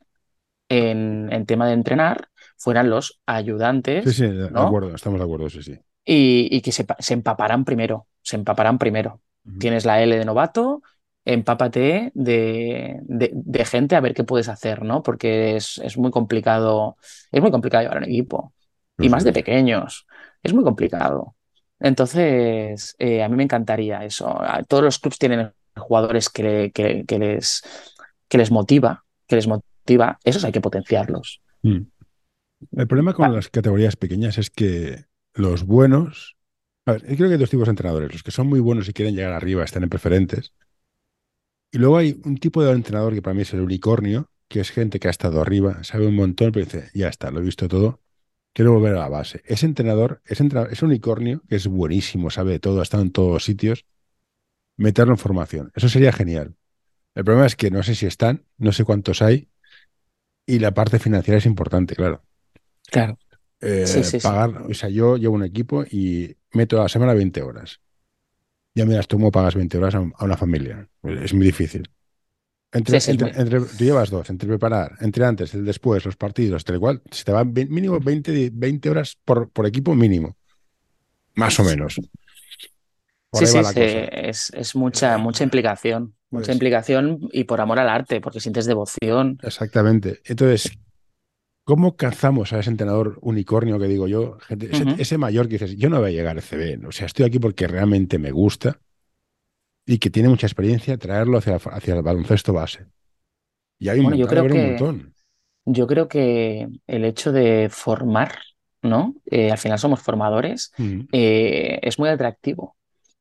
en, 0.68 1.44
tema 1.46 1.66
de 1.66 1.74
entrenar 1.74 2.28
fueran 2.56 2.88
los 2.88 3.20
ayudantes. 3.26 4.04
Sí, 4.04 4.12
sí, 4.12 4.26
de 4.26 4.46
acuerdo, 4.46 4.94
estamos 4.94 5.18
de 5.18 5.24
acuerdo, 5.24 5.50
sí, 5.50 5.62
sí. 5.62 5.78
Y, 6.04 6.60
que 6.62 6.72
se, 6.72 6.86
se, 6.98 7.14
empaparán 7.14 7.64
primero, 7.64 8.06
se 8.22 8.36
empaparán 8.36 8.78
primero. 8.78 9.20
Tienes 9.58 9.84
la 9.84 10.02
L 10.02 10.16
de 10.16 10.24
novato, 10.24 10.82
empápate 11.24 12.12
de, 12.14 12.98
de, 13.02 13.64
gente 13.64 13.94
a 13.96 14.00
ver 14.00 14.14
qué 14.14 14.24
puedes 14.24 14.48
hacer, 14.48 14.82
¿no? 14.82 15.02
Porque 15.02 15.56
es, 15.56 15.78
es 15.78 15.96
muy 15.98 16.10
complicado, 16.10 16.96
es 17.30 17.40
muy 17.40 17.50
complicado 17.50 17.82
llevar 17.82 17.98
un 17.98 18.04
equipo. 18.04 18.52
y 18.98 19.08
más 19.08 19.24
de 19.24 19.32
pequeños. 19.32 20.06
Es 20.42 20.52
muy 20.52 20.64
complicado. 20.64 21.34
Entonces, 21.78 22.94
eh, 22.98 23.22
a 23.22 23.28
mí 23.28 23.36
me 23.36 23.44
encantaría 23.44 24.04
eso. 24.04 24.38
Todos 24.68 24.84
los 24.84 24.98
clubs 24.98 25.18
tienen 25.18 25.52
jugadores 25.76 26.28
que, 26.28 26.70
que, 26.74 27.04
que 27.06 27.18
les, 27.18 27.62
que 28.28 28.38
les 28.38 28.50
motiva, 28.50 29.04
que 29.26 29.36
les 29.36 29.46
motiva 29.46 29.64
esos 30.24 30.44
hay 30.44 30.52
que 30.52 30.60
potenciarlos. 30.60 31.40
Mm. 31.62 31.80
El 32.76 32.86
problema 32.86 33.14
con 33.14 33.26
ah. 33.26 33.28
las 33.30 33.48
categorías 33.48 33.96
pequeñas 33.96 34.38
es 34.38 34.50
que 34.50 35.04
los 35.34 35.64
buenos. 35.64 36.36
A 36.86 36.92
ver, 36.92 37.04
creo 37.04 37.28
que 37.28 37.34
hay 37.34 37.38
dos 37.38 37.50
tipos 37.50 37.66
de 37.66 37.70
entrenadores. 37.70 38.12
Los 38.12 38.22
que 38.22 38.30
son 38.30 38.46
muy 38.46 38.60
buenos 38.60 38.88
y 38.88 38.92
quieren 38.92 39.14
llegar 39.14 39.32
arriba, 39.32 39.64
están 39.64 39.82
en 39.82 39.88
preferentes. 39.88 40.52
Y 41.72 41.78
luego 41.78 41.98
hay 41.98 42.20
un 42.24 42.36
tipo 42.38 42.62
de 42.62 42.72
entrenador 42.72 43.14
que 43.14 43.22
para 43.22 43.34
mí 43.34 43.42
es 43.42 43.52
el 43.54 43.60
unicornio, 43.60 44.30
que 44.48 44.60
es 44.60 44.70
gente 44.70 44.98
que 44.98 45.08
ha 45.08 45.10
estado 45.10 45.40
arriba, 45.40 45.82
sabe 45.84 46.06
un 46.06 46.16
montón, 46.16 46.52
pero 46.52 46.64
dice, 46.66 46.90
ya 46.94 47.08
está, 47.08 47.30
lo 47.30 47.40
he 47.40 47.42
visto 47.42 47.68
todo, 47.68 48.00
quiero 48.52 48.72
volver 48.72 48.94
a 48.94 49.00
la 49.00 49.08
base. 49.08 49.42
Ese 49.46 49.66
entrenador, 49.66 50.20
ese 50.24 50.42
entrenador, 50.42 50.72
ese 50.72 50.84
unicornio, 50.84 51.42
que 51.48 51.56
es 51.56 51.66
buenísimo, 51.68 52.30
sabe 52.30 52.52
de 52.52 52.60
todo, 52.60 52.80
ha 52.80 52.82
estado 52.82 53.02
en 53.04 53.12
todos 53.12 53.32
los 53.32 53.44
sitios, 53.44 53.86
meterlo 54.76 55.14
en 55.14 55.18
formación. 55.18 55.72
Eso 55.74 55.88
sería 55.88 56.12
genial. 56.12 56.56
El 57.14 57.24
problema 57.24 57.46
es 57.46 57.56
que 57.56 57.70
no 57.70 57.82
sé 57.82 57.94
si 57.94 58.06
están, 58.06 58.46
no 58.58 58.72
sé 58.72 58.84
cuántos 58.84 59.22
hay, 59.22 59.50
y 60.46 60.58
la 60.58 60.72
parte 60.74 60.98
financiera 60.98 61.38
es 61.38 61.46
importante, 61.46 61.94
claro. 61.94 62.22
Claro. 62.90 63.18
Eh, 63.60 63.86
Sí, 63.86 64.02
sí, 64.04 64.20
sí. 64.20 64.28
pagar, 64.28 64.62
o 64.62 64.74
sea, 64.74 64.88
yo 64.88 65.16
llevo 65.16 65.34
un 65.34 65.44
equipo 65.44 65.84
y 65.84 66.36
meto 66.52 66.78
a 66.78 66.84
la 66.84 66.88
semana 66.88 67.14
20 67.14 67.42
horas. 67.42 67.80
Ya 68.80 68.86
miras 68.86 69.06
tú 69.06 69.18
cómo 69.18 69.30
pagas 69.30 69.54
20 69.54 69.76
horas 69.76 69.94
a, 69.94 70.00
un- 70.00 70.14
a 70.16 70.24
una 70.24 70.38
familia. 70.38 70.88
Es 71.02 71.34
muy 71.34 71.44
difícil. 71.44 71.86
Entre, 72.72 72.98
Sí, 72.98 73.10
entre- 73.10 73.38
entre- 73.38 73.60
tú 73.60 73.84
llevas 73.84 74.08
dos, 74.08 74.30
entre 74.30 74.48
preparar, 74.48 74.92
entre 75.00 75.22
antes, 75.26 75.52
el 75.52 75.66
después, 75.66 76.02
los 76.06 76.16
partidos, 76.16 76.64
tal 76.64 76.76
igual, 76.76 77.02
se 77.10 77.24
te 77.24 77.30
van 77.32 77.52
mínimo 77.52 78.00
20, 78.00 78.32
di- 78.32 78.48
20 78.50 78.88
horas 78.88 79.18
por, 79.22 79.50
por 79.50 79.66
equipo 79.66 79.94
mínimo. 79.94 80.34
Más 81.34 81.60
o 81.60 81.64
menos. 81.64 81.96
Por 83.28 83.46
Sí, 83.46 83.52
sí, 83.52 83.58
sí, 83.64 83.80
es, 84.12 84.50
es 84.54 84.74
mucha, 84.74 85.18
mucha 85.18 85.44
implicación, 85.44 86.14
mucha 86.30 86.46
Pues- 86.46 86.56
implicación 86.56 87.18
y 87.32 87.44
por 87.44 87.60
amor 87.60 87.80
al 87.80 87.90
arte, 87.90 88.22
porque 88.22 88.40
sientes 88.40 88.64
devoción. 88.64 89.38
Exactamente. 89.42 90.20
Entonces, 90.24 90.70
¿cómo 91.70 91.94
cazamos 91.96 92.52
a 92.52 92.58
ese 92.58 92.68
entrenador 92.70 93.18
unicornio 93.22 93.78
que 93.78 93.86
digo 93.86 94.08
yo? 94.08 94.38
Gente, 94.40 94.70
ese, 94.98 95.18
mayor 95.18 95.46
que 95.46 95.52
dices, 95.54 95.76
yo 95.76 95.88
no 95.88 96.00
voy 96.00 96.08
a 96.10 96.12
llegar 96.12 96.36
al 96.36 96.42
CB. 96.42 96.84
O 96.88 96.90
sea, 96.90 97.06
estoy 97.06 97.24
aquí 97.26 97.38
porque 97.38 97.68
realmente 97.68 98.18
me 98.18 98.32
gusta 98.32 98.80
y 99.86 99.98
que 99.98 100.10
tiene 100.10 100.28
mucha 100.28 100.48
experiencia, 100.48 100.98
traerlo 100.98 101.38
hacia, 101.38 101.54
hacia 101.54 101.94
el 101.94 102.02
baloncesto 102.02 102.52
base. 102.52 102.86
Y 103.78 103.88
hay 103.88 104.00
Bueno, 104.00 104.16
yo 104.16 104.26
montón, 104.26 104.28
creo 104.28 104.42
hay 104.42 104.50
un 104.50 104.56
que- 104.56 104.66
montón. 104.82 105.14
Yo 105.66 105.86
creo 105.86 106.08
que 106.08 106.66
el 106.88 107.04
hecho 107.04 107.30
de 107.30 107.68
formar, 107.70 108.32
¿no? 108.82 109.14
Eh, 109.30 109.52
al 109.52 109.58
final 109.58 109.78
somos 109.78 110.00
formadores, 110.00 110.72
eh, 111.12 111.78
es 111.82 112.00
muy 112.00 112.08
atractivo. 112.08 112.76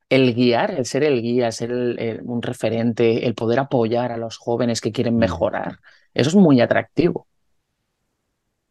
El 0.10 0.34
guiar, 0.34 0.72
el 0.72 0.86
ser 0.88 1.04
el 1.04 1.22
guía, 1.22 1.52
ser 1.52 1.70
el- 1.70 2.00
el- 2.00 2.22
un 2.24 2.42
referente, 2.42 3.28
el 3.28 3.36
poder 3.36 3.60
apoyar 3.60 4.12
a 4.12 4.18
los 4.18 4.38
jóvenes 4.38 4.82
que 4.82 4.92
quieren 4.92 5.18
mejorar, 5.18 5.78
eso 6.16 6.30
es 6.30 6.36
muy 6.36 6.62
atractivo. 6.62 7.28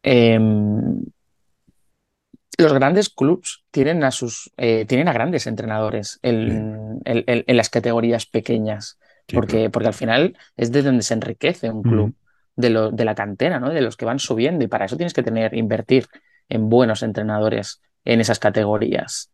Em, 0.03 1.03
los 2.57 2.73
grandes 2.73 3.09
clubs 3.09 3.63
tienen 3.71 4.03
a 4.03 4.11
sus, 4.11 4.51
eh, 4.57 4.85
tienen 4.85 5.07
a 5.07 5.13
grandes 5.13 5.47
entrenadores 5.47 6.19
en, 6.21 7.01
las 7.47 7.69
categorías 7.69 8.25
pequeñas, 8.25 8.97
Sí, 9.27 9.35
porque, 9.35 9.69
porque 9.69 9.87
al 9.87 9.93
final 9.93 10.37
es 10.57 10.71
de 10.71 10.81
donde 10.81 11.03
se 11.03 11.13
enriquece 11.13 11.69
un 11.69 11.83
club, 11.83 12.15
de, 12.55 12.69
lo, 12.71 12.91
de 12.91 13.05
la 13.05 13.15
cantera, 13.15 13.59
¿no? 13.59 13.69
De 13.69 13.81
los 13.81 13.95
que 13.95 14.05
van 14.05 14.19
subiendo, 14.19 14.65
y 14.65 14.67
para 14.67 14.85
eso 14.85 14.97
tienes 14.97 15.13
que 15.13 15.23
tener, 15.23 15.53
invertir 15.55 16.07
en 16.49 16.67
buenos 16.67 17.03
entrenadores 17.03 17.81
en 18.05 18.21
esas 18.21 18.39
categorías. 18.39 19.31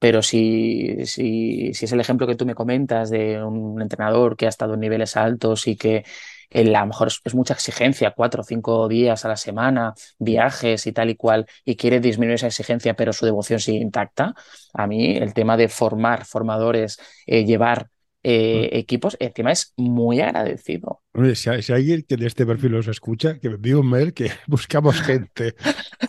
Pero 0.00 0.22
si, 0.22 1.06
si, 1.06 1.72
si 1.74 1.84
es 1.86 1.92
el 1.92 2.00
ejemplo 2.00 2.26
que 2.26 2.36
tú 2.36 2.46
me 2.46 2.56
comentas 2.56 3.10
de 3.10 3.42
un 3.44 3.80
entrenador 3.82 4.36
que 4.36 4.46
ha 4.46 4.50
estado 4.50 4.74
en 4.74 4.80
niveles 4.80 5.16
altos 5.16 5.68
y 5.68 5.76
que 5.76 6.04
eh, 6.50 6.74
a 6.76 6.80
lo 6.80 6.86
mejor 6.86 7.08
es, 7.08 7.20
es 7.24 7.34
mucha 7.34 7.54
exigencia, 7.54 8.12
cuatro 8.16 8.42
o 8.42 8.44
cinco 8.44 8.88
días 8.88 9.24
a 9.24 9.28
la 9.28 9.36
semana, 9.36 9.94
viajes 10.18 10.86
y 10.86 10.92
tal 10.92 11.10
y 11.10 11.16
cual, 11.16 11.46
y 11.64 11.76
quiere 11.76 12.00
disminuir 12.00 12.36
esa 12.36 12.48
exigencia, 12.48 12.94
pero 12.94 13.12
su 13.12 13.26
devoción 13.26 13.60
sigue 13.60 13.78
intacta, 13.78 14.34
a 14.74 14.86
mí 14.86 15.16
el 15.16 15.34
tema 15.34 15.56
de 15.56 15.68
formar 15.68 16.24
formadores, 16.24 16.98
eh, 17.26 17.44
llevar 17.44 17.88
eh, 18.22 18.70
equipos, 18.72 19.16
encima 19.20 19.52
es 19.52 19.72
muy 19.76 20.20
agradecido. 20.20 21.02
Hombre, 21.14 21.34
si, 21.34 21.50
hay- 21.50 21.62
si 21.62 21.72
alguien 21.72 22.04
que 22.08 22.16
de 22.16 22.26
este 22.26 22.46
perfil 22.46 22.72
los 22.72 22.86
escucha, 22.88 23.38
que 23.38 23.48
me 23.48 23.54
envíe 23.56 23.74
un 23.74 23.88
mail 23.88 24.12
que 24.12 24.30
buscamos 24.46 25.00
gente. 25.00 25.54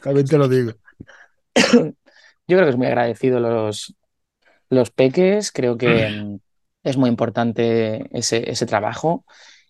También 0.02 0.28
te 0.28 0.38
lo 0.38 0.48
digo. 0.48 0.74
Yo 2.48 2.58
creo 2.58 2.66
que 2.66 2.72
es 2.72 2.78
muy 2.78 2.88
agradecido 2.88 3.40
los, 3.40 3.96
los 4.70 4.92
peques, 4.92 5.52
creo 5.52 5.78
que 5.78 6.10
mm, 6.10 6.40
es 6.84 6.98
muy 6.98 7.10
importante 7.10 8.08
ese, 8.12 8.50
ese 8.50 8.66
trabajo 8.66 9.26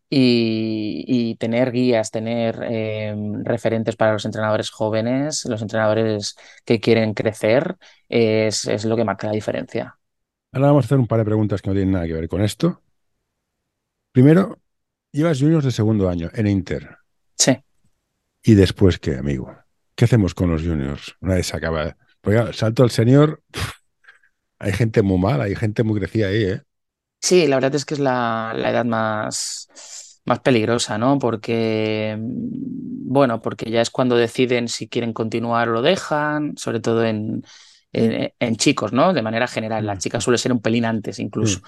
y, 0.10 1.06
y 1.08 1.36
tener 1.36 1.72
guías, 1.72 2.12
tener 2.12 2.60
eh, 2.64 3.16
referentes 3.44 3.96
para 3.96 4.14
los 4.14 4.26
entrenadores 4.26 4.70
jóvenes, 4.70 5.46
los 5.46 5.62
entrenadores 5.62 6.36
que 6.66 6.80
quieren 6.80 7.14
crecer, 7.14 7.78
es, 8.10 8.66
es 8.66 8.86
lo 8.86 8.96
que 8.96 9.06
marca 9.06 9.28
la 9.28 9.34
diferencia. 9.34 9.98
Ahora 10.52 10.68
vamos 10.68 10.84
a 10.84 10.88
hacer 10.88 10.98
un 11.00 11.08
par 11.08 11.20
de 11.20 11.26
preguntas 11.26 11.62
que 11.62 11.70
no 11.70 11.76
tienen 11.76 11.94
nada 11.94 12.08
que 12.08 12.14
ver 12.14 12.28
con 12.28 12.42
esto. 12.42 12.82
Primero, 14.12 14.60
llevas 15.14 15.40
juniors 15.40 15.64
de 15.64 15.72
segundo 15.72 16.10
año 16.10 16.30
en 16.34 16.48
Inter. 16.48 16.98
Sí. 17.38 17.58
¿Y 18.44 18.56
después 18.56 19.00
qué, 19.00 19.16
amigo? 19.16 19.56
¿Qué 19.96 20.06
hacemos 20.06 20.34
con 20.34 20.52
los 20.52 20.62
juniors? 20.62 21.16
Una 21.22 21.36
vez 21.36 21.48
se 21.48 21.56
acaba. 21.56 21.96
Porque 22.22 22.54
salto 22.54 22.84
al 22.84 22.92
senior, 22.92 23.42
pf, 23.52 23.72
hay 24.60 24.74
gente 24.74 25.02
muy 25.04 25.20
mala, 25.20 25.46
hay 25.46 25.56
gente 25.56 25.84
muy 25.84 26.00
crecida 26.00 26.28
ahí, 26.30 26.44
¿eh? 26.46 26.62
Sí, 27.20 27.48
la 27.48 27.56
verdad 27.58 27.76
es 27.76 27.86
que 27.86 27.94
es 27.94 28.00
la, 28.00 28.54
la 28.56 28.72
edad 28.72 28.86
más, 28.86 29.68
más 30.26 30.40
peligrosa, 30.40 30.98
¿no? 30.98 31.20
Porque, 31.20 32.18
bueno, 32.20 33.42
porque 33.42 33.70
ya 33.70 33.82
es 33.82 33.92
cuando 33.92 34.16
deciden 34.16 34.68
si 34.68 34.88
quieren 34.90 35.14
continuar 35.14 35.70
o 35.70 35.74
lo 35.74 35.82
dejan, 35.84 36.58
sobre 36.58 36.80
todo 36.80 37.06
en, 37.06 37.44
en, 37.94 38.34
en 38.40 38.56
chicos, 38.56 38.92
¿no? 38.92 39.14
De 39.14 39.22
manera 39.22 39.48
general. 39.48 39.86
La 39.86 39.96
Mm. 39.96 40.00
chica 40.00 40.20
suele 40.22 40.38
ser 40.40 40.52
un 40.52 40.62
pelín 40.62 40.86
antes 40.86 41.20
incluso, 41.20 41.60
Mm. 41.60 41.64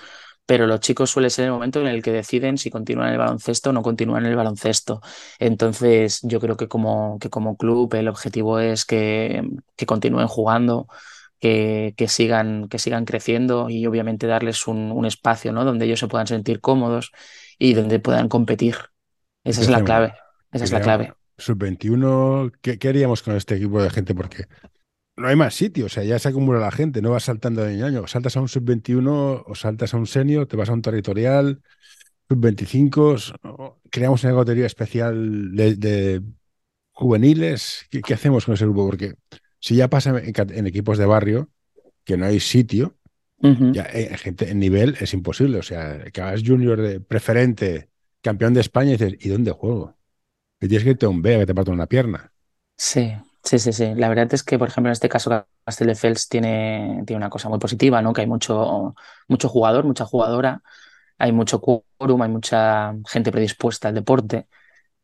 Pero 0.45 0.67
los 0.67 0.79
chicos 0.81 1.09
suele 1.09 1.29
ser 1.29 1.45
el 1.45 1.51
momento 1.51 1.79
en 1.79 1.87
el 1.87 2.01
que 2.01 2.11
deciden 2.11 2.57
si 2.57 2.69
continúan 2.69 3.07
en 3.07 3.13
el 3.13 3.19
baloncesto 3.19 3.69
o 3.69 3.73
no 3.73 3.81
continúan 3.81 4.25
en 4.25 4.31
el 4.31 4.37
baloncesto. 4.37 5.01
Entonces, 5.39 6.19
yo 6.23 6.39
creo 6.39 6.57
que 6.57 6.67
como, 6.67 7.17
que 7.19 7.29
como 7.29 7.57
club 7.57 7.93
el 7.95 8.07
objetivo 8.07 8.59
es 8.59 8.85
que, 8.85 9.43
que 9.75 9.85
continúen 9.85 10.27
jugando 10.27 10.87
que, 11.39 11.93
que 11.97 12.07
sigan, 12.07 12.67
que 12.69 12.79
sigan 12.79 13.05
creciendo 13.05 13.69
y 13.69 13.85
obviamente 13.85 14.27
darles 14.27 14.67
un, 14.67 14.91
un 14.91 15.05
espacio, 15.05 15.51
¿no? 15.53 15.65
Donde 15.65 15.85
ellos 15.85 15.99
se 15.99 16.07
puedan 16.07 16.27
sentir 16.27 16.59
cómodos 16.59 17.11
y 17.57 17.73
donde 17.73 17.99
puedan 17.99 18.29
competir. 18.29 18.75
Esa 19.43 19.61
¿Qué 19.61 19.65
es 19.65 19.71
la 19.71 19.83
clave. 19.83 20.13
Esa 20.51 20.65
es 20.65 20.71
la 20.71 20.81
clave. 20.81 21.13
Sub-21, 21.37 22.51
¿qué, 22.61 22.77
qué 22.77 22.89
haríamos 22.89 23.23
con 23.23 23.35
este 23.35 23.55
equipo 23.55 23.81
de 23.81 23.89
gente? 23.89 24.13
Porque 24.13 24.45
no 25.15 25.27
hay 25.27 25.35
más 25.35 25.53
sitio, 25.53 25.85
o 25.85 25.89
sea, 25.89 26.03
ya 26.03 26.17
se 26.17 26.29
acumula 26.29 26.59
la 26.59 26.71
gente, 26.71 27.01
no 27.01 27.11
vas 27.11 27.23
saltando 27.23 27.63
de 27.63 27.73
año 27.73 27.85
a 27.85 27.87
año. 27.87 28.07
Saltas 28.07 28.35
a 28.35 28.41
un 28.41 28.47
sub-21 28.47 29.43
o 29.45 29.55
saltas 29.55 29.93
a 29.93 29.97
un 29.97 30.07
senior, 30.07 30.47
te 30.47 30.57
vas 30.57 30.69
a 30.69 30.73
un 30.73 30.81
territorial, 30.81 31.61
sub-25, 32.29 33.35
o 33.43 33.79
creamos 33.91 34.23
una 34.23 34.33
categoría 34.33 34.65
especial 34.65 35.55
de, 35.55 35.75
de 35.75 36.21
juveniles. 36.91 37.85
¿Qué, 37.91 38.01
qué 38.01 38.13
hacemos 38.13 38.45
con 38.45 38.55
ese 38.55 38.65
grupo? 38.65 38.85
Porque 38.85 39.15
si 39.59 39.75
ya 39.75 39.89
pasa 39.89 40.19
en, 40.19 40.67
equipos 40.67 40.97
de 40.97 41.05
barrio, 41.05 41.49
que 42.03 42.17
no 42.17 42.25
hay 42.25 42.39
sitio, 42.39 42.97
ya 43.39 43.83
eh, 43.93 44.17
gente 44.17 44.49
en 44.49 44.59
nivel 44.59 44.95
es 44.99 45.13
imposible. 45.13 45.59
O 45.59 45.63
sea, 45.63 46.05
que 46.11 46.21
hagas 46.21 46.43
junior 46.45 46.81
de 46.81 47.01
preferente, 47.01 47.89
campeón 48.21 48.53
de 48.53 48.61
España, 48.61 48.89
y 48.89 48.97
dices, 48.97 49.15
¿y 49.19 49.29
dónde 49.29 49.51
juego? 49.51 49.97
Y 50.59 50.67
tienes 50.67 50.83
que 50.83 50.91
irte 50.91 51.05
a 51.05 51.09
un 51.09 51.21
B 51.21 51.35
a 51.35 51.39
que 51.39 51.45
te 51.45 51.53
partan 51.53 51.75
una 51.75 51.87
pierna. 51.87 52.31
Sí, 52.77 53.13
sí, 53.43 53.59
sí, 53.59 53.73
sí. 53.73 53.93
La 53.95 54.09
verdad 54.09 54.33
es 54.33 54.43
que, 54.43 54.57
por 54.57 54.67
ejemplo, 54.67 54.89
en 54.89 54.93
este 54.93 55.09
caso, 55.09 55.45
Castelldefels 55.65 56.27
tiene, 56.29 57.03
tiene 57.05 57.17
una 57.17 57.29
cosa 57.29 57.49
muy 57.49 57.59
positiva, 57.59 58.01
¿no? 58.01 58.13
Que 58.13 58.21
hay 58.21 58.27
mucho, 58.27 58.95
mucho 59.27 59.49
jugador, 59.49 59.85
mucha 59.85 60.05
jugadora, 60.05 60.61
hay 61.17 61.31
mucho 61.31 61.61
quórum, 61.61 62.21
hay 62.21 62.29
mucha 62.29 62.93
gente 63.07 63.31
predispuesta 63.31 63.89
al 63.89 63.95
deporte. 63.95 64.47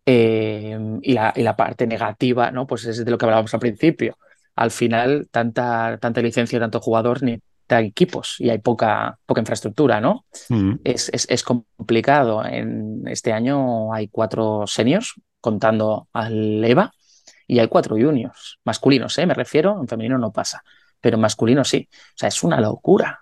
Eh, 0.06 0.78
y, 1.04 1.14
la, 1.14 1.34
y 1.36 1.44
la 1.44 1.56
parte 1.56 1.86
negativa, 1.86 2.52
¿no? 2.52 2.66
Pues 2.66 2.86
es 2.86 3.04
de 3.06 3.12
lo 3.12 3.18
que 3.18 3.26
hablábamos 3.26 3.54
al 3.54 3.60
principio. 3.60 4.18
Al 4.56 4.72
final, 4.72 5.28
tanta, 5.32 5.98
tanta 6.02 6.22
licencia, 6.22 6.60
tanto 6.60 6.80
jugador, 6.80 7.22
ni 7.24 7.40
hay 7.76 7.88
equipos 7.88 8.36
y 8.40 8.50
hay 8.50 8.60
poca, 8.60 9.20
poca 9.26 9.42
infraestructura, 9.42 10.02
¿no? 10.02 10.26
Mm. 10.50 10.76
Es, 10.84 11.10
es, 11.14 11.28
es 11.30 11.44
complicado. 11.44 12.44
En 12.44 13.04
este 13.08 13.32
año 13.32 13.94
hay 13.94 14.08
cuatro 14.08 14.66
seniors, 14.66 15.14
contando 15.40 16.08
al 16.14 16.64
EVA, 16.64 16.92
y 17.50 17.60
hay 17.60 17.70
cuatro 17.70 17.98
juniors, 17.98 18.60
masculinos, 18.66 19.18
¿eh? 19.20 19.28
Me 19.28 19.36
refiero, 19.36 19.80
en 19.82 19.90
femenino 19.90 20.20
no 20.20 20.34
pasa, 20.34 20.64
pero 21.02 21.18
en 21.18 21.22
masculino 21.24 21.66
sí. 21.66 21.90
O 21.92 22.18
sea, 22.18 22.30
es 22.30 22.44
una 22.44 22.62
locura. 22.62 23.22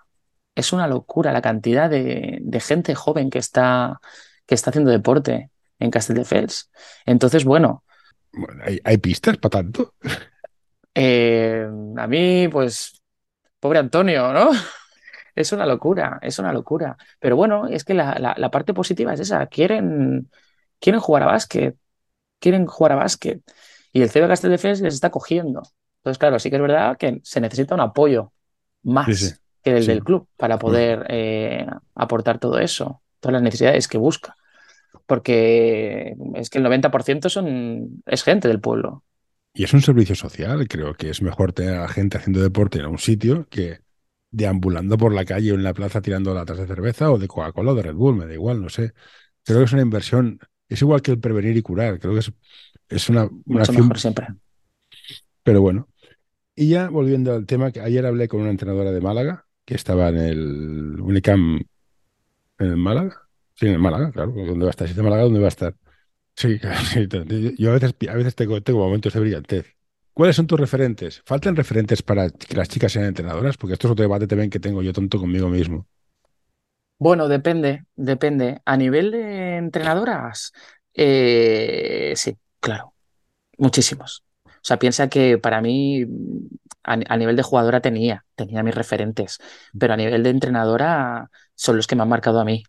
Es 0.56 0.72
una 0.74 0.88
locura 0.88 1.32
la 1.32 1.42
cantidad 1.42 1.90
de, 1.90 2.38
de 2.42 2.60
gente 2.60 2.94
joven 2.96 3.30
que 3.30 3.38
está, 3.40 4.00
que 4.46 4.54
está 4.56 4.70
haciendo 4.70 4.90
deporte 4.92 5.50
en 5.80 5.90
Castelldefels. 5.92 6.70
Entonces, 7.06 7.44
bueno, 7.44 7.84
Bueno, 8.32 8.62
¿hay, 8.64 8.78
hay 8.84 8.98
pistas 8.98 9.36
para 9.38 9.50
tanto? 9.62 9.94
eh, 10.94 11.66
a 11.96 12.06
mí, 12.06 12.48
pues, 12.48 13.02
pobre 13.60 13.78
Antonio, 13.80 14.32
¿no? 14.32 14.50
Es 15.36 15.52
una 15.52 15.66
locura, 15.66 16.18
es 16.22 16.38
una 16.40 16.52
locura. 16.52 16.96
Pero 17.20 17.36
bueno, 17.36 17.68
es 17.68 17.84
que 17.84 17.94
la, 17.94 18.16
la- 18.20 18.34
la 18.38 18.50
parte 18.50 18.74
positiva 18.74 19.14
es 19.14 19.20
esa. 19.20 19.46
Quieren, 19.48 20.30
quieren 20.80 21.00
jugar 21.00 21.24
a 21.24 21.26
básquet, 21.26 21.76
quieren 22.40 22.66
jugar 22.66 22.92
a 22.92 22.96
básquet. 22.96 23.42
Y 23.92 24.02
el 24.02 24.10
CB 24.10 24.28
Castelldefels 24.28 24.80
les 24.80 24.94
está 24.94 25.10
cogiendo. 25.10 25.62
Entonces, 26.00 26.18
claro, 26.18 26.38
sí 26.38 26.50
que 26.50 26.56
es 26.56 26.62
verdad 26.62 26.96
que 26.96 27.20
se 27.24 27.40
necesita 27.40 27.74
un 27.74 27.80
apoyo 27.80 28.32
más 28.82 29.06
Sí, 29.06 29.14
sí. 29.14 29.34
que 29.62 29.76
el 29.76 29.82
Sí. 29.82 29.88
del 29.88 30.04
club 30.04 30.28
para 30.36 30.58
poder 30.58 31.06
eh, 31.08 31.66
aportar 31.94 32.38
todo 32.38 32.58
eso. 32.58 33.02
todas 33.20 33.32
las 33.34 33.42
necesidades 33.42 33.88
que 33.88 33.98
busca. 33.98 34.36
Porque 35.06 36.14
es 36.36 36.50
que 36.50 36.58
el 36.58 36.64
90% 36.64 37.28
son, 37.28 38.02
es 38.06 38.22
gente 38.22 38.48
del 38.48 38.60
pueblo. 38.60 39.04
Y 39.54 39.64
es 39.64 39.72
un 39.72 39.82
servicio 39.82 40.14
social, 40.14 40.68
creo 40.68 40.94
que 40.94 41.10
es 41.10 41.20
mejor 41.22 41.52
tener 41.52 41.74
a 41.74 41.80
la 41.82 41.88
gente 41.88 42.16
haciendo 42.18 42.40
deporte 42.40 42.78
en 42.78 42.86
un 42.86 42.98
sitio 42.98 43.46
que 43.50 43.80
deambulando 44.30 44.96
por 44.98 45.12
la 45.14 45.24
calle 45.24 45.52
o 45.52 45.54
en 45.56 45.64
la 45.64 45.74
plaza 45.74 46.00
tirando 46.02 46.34
latas 46.34 46.58
de 46.58 46.66
cerveza 46.66 47.10
o 47.10 47.18
de 47.18 47.26
Coca-Cola 47.28 47.72
o 47.72 47.74
de 47.74 47.82
Red 47.82 47.94
Bull, 47.94 48.16
me 48.16 48.26
da 48.26 48.34
igual, 48.34 48.60
no 48.62 48.68
sé. 48.68 48.92
Creo 49.44 49.58
que 49.58 49.64
es 49.64 49.72
una 49.72 49.82
inversión, 49.82 50.38
es 50.68 50.82
igual 50.82 51.02
que 51.02 51.12
el 51.12 51.20
prevenir 51.20 51.56
y 51.56 51.62
curar, 51.62 51.98
creo 51.98 52.12
que 52.12 52.20
es, 52.20 52.32
es 52.88 53.08
una, 53.08 53.24
una 53.46 53.60
Mucho 53.60 53.72
mejor 53.72 53.98
siempre. 53.98 54.26
Pero 55.42 55.60
bueno. 55.60 55.88
Y 56.54 56.68
ya 56.68 56.88
volviendo 56.88 57.34
al 57.34 57.46
tema, 57.46 57.70
que 57.70 57.80
ayer 57.80 58.04
hablé 58.04 58.28
con 58.28 58.40
una 58.40 58.50
entrenadora 58.50 58.90
de 58.90 59.00
Málaga, 59.00 59.46
que 59.64 59.74
estaba 59.74 60.08
en 60.08 60.16
el 60.16 61.00
Unicam 61.00 61.60
en 62.58 62.66
el 62.66 62.76
Málaga. 62.76 63.28
Sí, 63.54 63.66
en 63.66 63.74
el 63.74 63.78
Málaga, 63.78 64.10
claro. 64.10 64.32
¿Dónde 64.32 64.64
va 64.64 64.68
a 64.68 64.70
estar? 64.70 64.86
Si 64.86 64.92
es 64.92 64.96
de 64.96 65.02
Málaga, 65.02 65.22
¿dónde 65.22 65.40
va 65.40 65.46
a 65.46 65.48
estar? 65.48 65.74
Sí, 66.34 66.58
sí, 66.92 67.08
yo 67.58 67.70
a 67.70 67.74
veces, 67.74 67.94
a 68.08 68.14
veces 68.14 68.34
tengo, 68.34 68.60
tengo 68.62 68.80
momentos 68.80 69.12
de 69.12 69.20
brillantez. 69.20 69.66
¿Cuáles 70.12 70.34
son 70.34 70.48
tus 70.48 70.58
referentes? 70.58 71.22
¿Faltan 71.24 71.54
referentes 71.54 72.02
para 72.02 72.28
que 72.30 72.56
las 72.56 72.68
chicas 72.68 72.90
sean 72.90 73.04
entrenadoras? 73.04 73.56
Porque 73.56 73.74
esto 73.74 73.86
es 73.86 73.92
otro 73.92 74.02
debate 74.02 74.26
también 74.26 74.50
que 74.50 74.58
tengo 74.58 74.82
yo 74.82 74.92
tonto 74.92 75.18
conmigo 75.20 75.48
mismo. 75.48 75.86
Bueno, 76.98 77.28
depende, 77.28 77.84
depende. 77.94 78.60
A 78.64 78.76
nivel 78.76 79.12
de 79.12 79.56
entrenadoras, 79.58 80.52
eh, 80.92 82.14
sí, 82.16 82.36
claro, 82.60 82.94
muchísimos. 83.58 84.24
O 84.46 84.50
sea, 84.62 84.78
piensa 84.78 85.08
que 85.08 85.38
para 85.38 85.60
mí, 85.60 86.04
a, 86.82 87.16
nivel 87.16 87.36
de 87.36 87.42
jugadora 87.42 87.80
tenía, 87.80 88.24
tenía 88.34 88.62
mis 88.62 88.74
referentes, 88.74 89.38
pero 89.78 89.94
a 89.94 89.96
nivel 89.96 90.22
de 90.22 90.30
entrenadora 90.30 91.30
son 91.54 91.76
los 91.76 91.86
que 91.86 91.96
me 91.96 92.02
han 92.02 92.08
marcado 92.08 92.40
a 92.40 92.44
mí. 92.44 92.64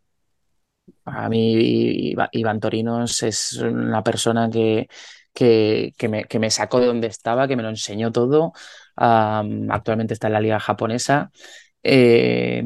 A 1.06 1.30
mí, 1.30 2.14
Iván 2.32 2.60
Torinos 2.60 3.24
es 3.24 3.54
una 3.54 4.04
persona 4.04 4.50
que, 4.50 4.88
que, 5.34 5.94
que 5.98 6.10
me, 6.10 6.26
que 6.26 6.40
me 6.40 6.52
sacó 6.52 6.80
de 6.80 6.88
donde 6.88 7.08
estaba, 7.08 7.48
que 7.48 7.56
me 7.56 7.64
lo 7.64 7.70
enseñó 7.70 8.12
todo. 8.12 8.54
Actualmente 8.96 10.14
está 10.14 10.28
en 10.28 10.34
la 10.34 10.42
liga 10.42 10.60
japonesa. 10.60 11.32
Eh, 11.84 12.64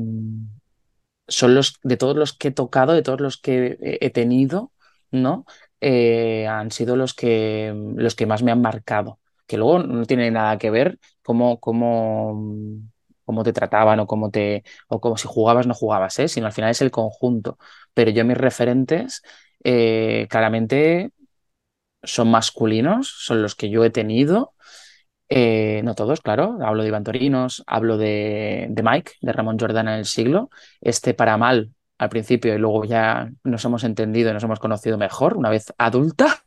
son 1.28 1.56
los 1.56 1.80
de 1.84 1.98
todos 1.98 2.16
los 2.16 2.34
que 2.34 2.50
he 2.50 2.52
tocado, 2.52 2.94
de 2.94 3.04
todos 3.04 3.22
los 3.22 3.38
que 3.38 3.78
he 3.80 4.10
tenido, 4.10 4.72
¿no? 5.12 5.46
Eh, 5.86 6.48
han 6.48 6.72
sido 6.72 6.96
los 6.96 7.14
que, 7.14 7.74
los 7.96 8.16
que 8.16 8.26
más 8.26 8.42
me 8.44 8.52
han 8.52 8.62
marcado. 8.62 9.20
Que 9.48 9.58
luego 9.58 9.80
no 9.80 10.06
tiene 10.06 10.32
nada 10.32 10.58
que 10.58 10.70
ver 10.72 10.98
cómo, 11.22 11.60
cómo, 11.60 12.34
cómo 13.26 13.44
te 13.44 13.52
trataban 13.54 14.00
o 14.00 14.08
cómo 14.08 14.32
te, 14.32 14.64
o 14.88 15.02
como 15.02 15.18
si 15.18 15.28
jugabas 15.28 15.68
no 15.68 15.74
jugabas, 15.74 16.18
¿eh? 16.20 16.28
Sino 16.30 16.46
al 16.48 16.54
final 16.54 16.72
es 16.72 16.82
el 16.82 16.92
conjunto. 16.92 17.58
Pero 17.94 18.12
yo 18.12 18.24
mis 18.26 18.38
referentes, 18.38 19.22
eh, 19.64 20.28
claramente 20.30 21.12
son 22.04 22.32
masculinos, 22.32 23.10
son 23.26 23.42
los 23.42 23.56
que 23.56 23.70
yo 23.70 23.84
he 23.86 23.90
tenido. 23.90 24.56
Eh, 25.30 25.82
no 25.84 25.96
todos, 25.96 26.22
claro. 26.22 26.58
Hablo 26.64 26.84
de 26.84 26.90
Iván 26.90 27.04
Torinos, 27.04 27.64
hablo 27.68 27.98
de, 27.98 28.68
de 28.70 28.84
Mike, 28.84 29.14
de 29.22 29.34
Ramón 29.34 29.60
Jordana 29.60 29.94
en 29.94 30.00
el 30.00 30.06
siglo. 30.06 30.50
Este 30.82 31.14
para 31.14 31.38
mal 31.38 31.72
al 31.98 32.10
principio 32.10 32.54
y 32.56 32.58
luego 32.58 32.86
ya 32.86 33.32
nos 33.44 33.64
hemos 33.66 33.84
entendido 33.84 34.30
y 34.32 34.34
nos 34.34 34.44
hemos 34.44 34.60
conocido 34.60 34.98
mejor 34.98 35.38
una 35.38 35.50
vez 35.50 35.74
adulta. 35.78 36.44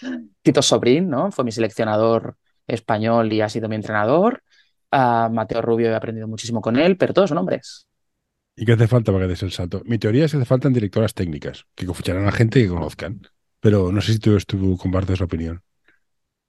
Tito 0.42 0.62
Sobrín, 0.62 1.08
¿no? 1.08 1.30
Fue 1.32 1.44
mi 1.44 1.52
seleccionador 1.52 2.36
español 2.66 3.32
y 3.32 3.40
ha 3.40 3.48
sido 3.48 3.68
mi 3.68 3.76
entrenador. 3.76 4.42
A 4.90 5.28
Mateo 5.32 5.60
Rubio 5.62 5.90
he 5.90 5.94
aprendido 5.94 6.28
muchísimo 6.28 6.60
con 6.60 6.76
él, 6.78 6.96
pero 6.96 7.14
todos 7.14 7.28
son 7.30 7.38
hombres. 7.38 7.86
¿Y 8.56 8.64
qué 8.64 8.72
hace 8.72 8.86
falta 8.88 9.12
para 9.12 9.24
que 9.24 9.30
des 9.30 9.42
el 9.42 9.52
salto? 9.52 9.82
Mi 9.84 9.98
teoría 9.98 10.24
es 10.24 10.30
que 10.32 10.38
hace 10.38 10.46
falta 10.46 10.68
directoras 10.68 11.14
técnicas, 11.14 11.66
que 11.74 11.92
ficharán 11.92 12.26
a 12.28 12.32
gente 12.32 12.62
que 12.62 12.68
conozcan. 12.68 13.20
Pero 13.60 13.90
no 13.90 14.00
sé 14.00 14.12
si 14.14 14.18
tú, 14.18 14.36
tú 14.46 14.76
compartes 14.76 15.18
la 15.20 15.26
opinión. 15.26 15.62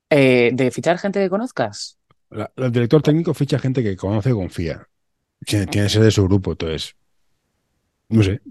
Eh, 0.09 0.51
¿de 0.53 0.71
fichar 0.71 0.97
gente 0.99 1.19
que 1.19 1.29
conozcas? 1.29 1.97
La- 2.29 2.51
el 2.57 2.71
director 2.71 3.01
técnico 3.01 3.33
ficha 3.33 3.57
gente 3.57 3.81
que 3.81 3.95
conoce 3.97 4.29
y 4.29 4.33
confía. 4.33 4.87
Tiene, 5.45 5.67
tiene 5.67 5.87
que 5.87 5.93
ser 5.93 6.03
de 6.03 6.11
su 6.11 6.25
grupo, 6.25 6.51
entonces. 6.53 6.95
No 8.09 8.23
sé. 8.23 8.41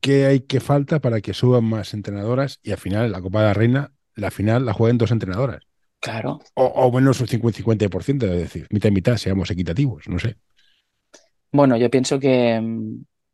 ¿Qué 0.00 0.26
hay 0.26 0.40
que 0.40 0.60
falta 0.60 1.00
para 1.00 1.20
que 1.20 1.34
suban 1.34 1.64
más 1.64 1.94
entrenadoras 1.94 2.60
y 2.62 2.72
al 2.72 2.78
final 2.78 3.12
la 3.12 3.20
Copa 3.20 3.40
de 3.40 3.46
la 3.46 3.54
Reina, 3.54 3.92
la 4.14 4.30
final 4.30 4.66
la 4.66 4.72
jueguen 4.72 4.98
dos 4.98 5.10
entrenadoras? 5.10 5.62
Claro. 6.00 6.40
O, 6.54 6.64
o 6.64 6.92
menos 6.92 7.20
un 7.20 7.26
50-50%, 7.26 8.24
es 8.24 8.30
decir, 8.30 8.66
mitad 8.70 8.88
y 8.88 8.92
mitad, 8.92 9.16
seamos 9.16 9.50
equitativos, 9.50 10.08
no 10.08 10.18
sé. 10.18 10.36
Bueno, 11.52 11.76
yo 11.76 11.90
pienso 11.90 12.18
que 12.18 12.60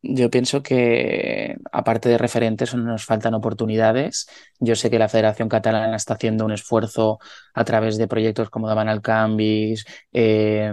yo 0.09 0.31
pienso 0.31 0.63
que 0.63 1.57
aparte 1.73 2.09
de 2.09 2.19
referentes 2.19 2.75
nos 2.75 3.05
faltan 3.05 3.35
oportunidades. 3.35 4.29
Yo 4.61 4.77
sé 4.77 4.91
que 4.91 4.99
la 4.99 5.09
Federación 5.09 5.49
Catalana 5.49 5.97
está 5.97 6.15
haciendo 6.15 6.45
un 6.45 6.53
esfuerzo 6.53 7.19
a 7.55 7.65
través 7.65 7.99
de 7.99 8.07
proyectos 8.07 8.51
como 8.51 8.69
Daban 8.69 8.89
al 8.89 9.03
Canvis, 9.03 9.85
eh, 10.13 10.73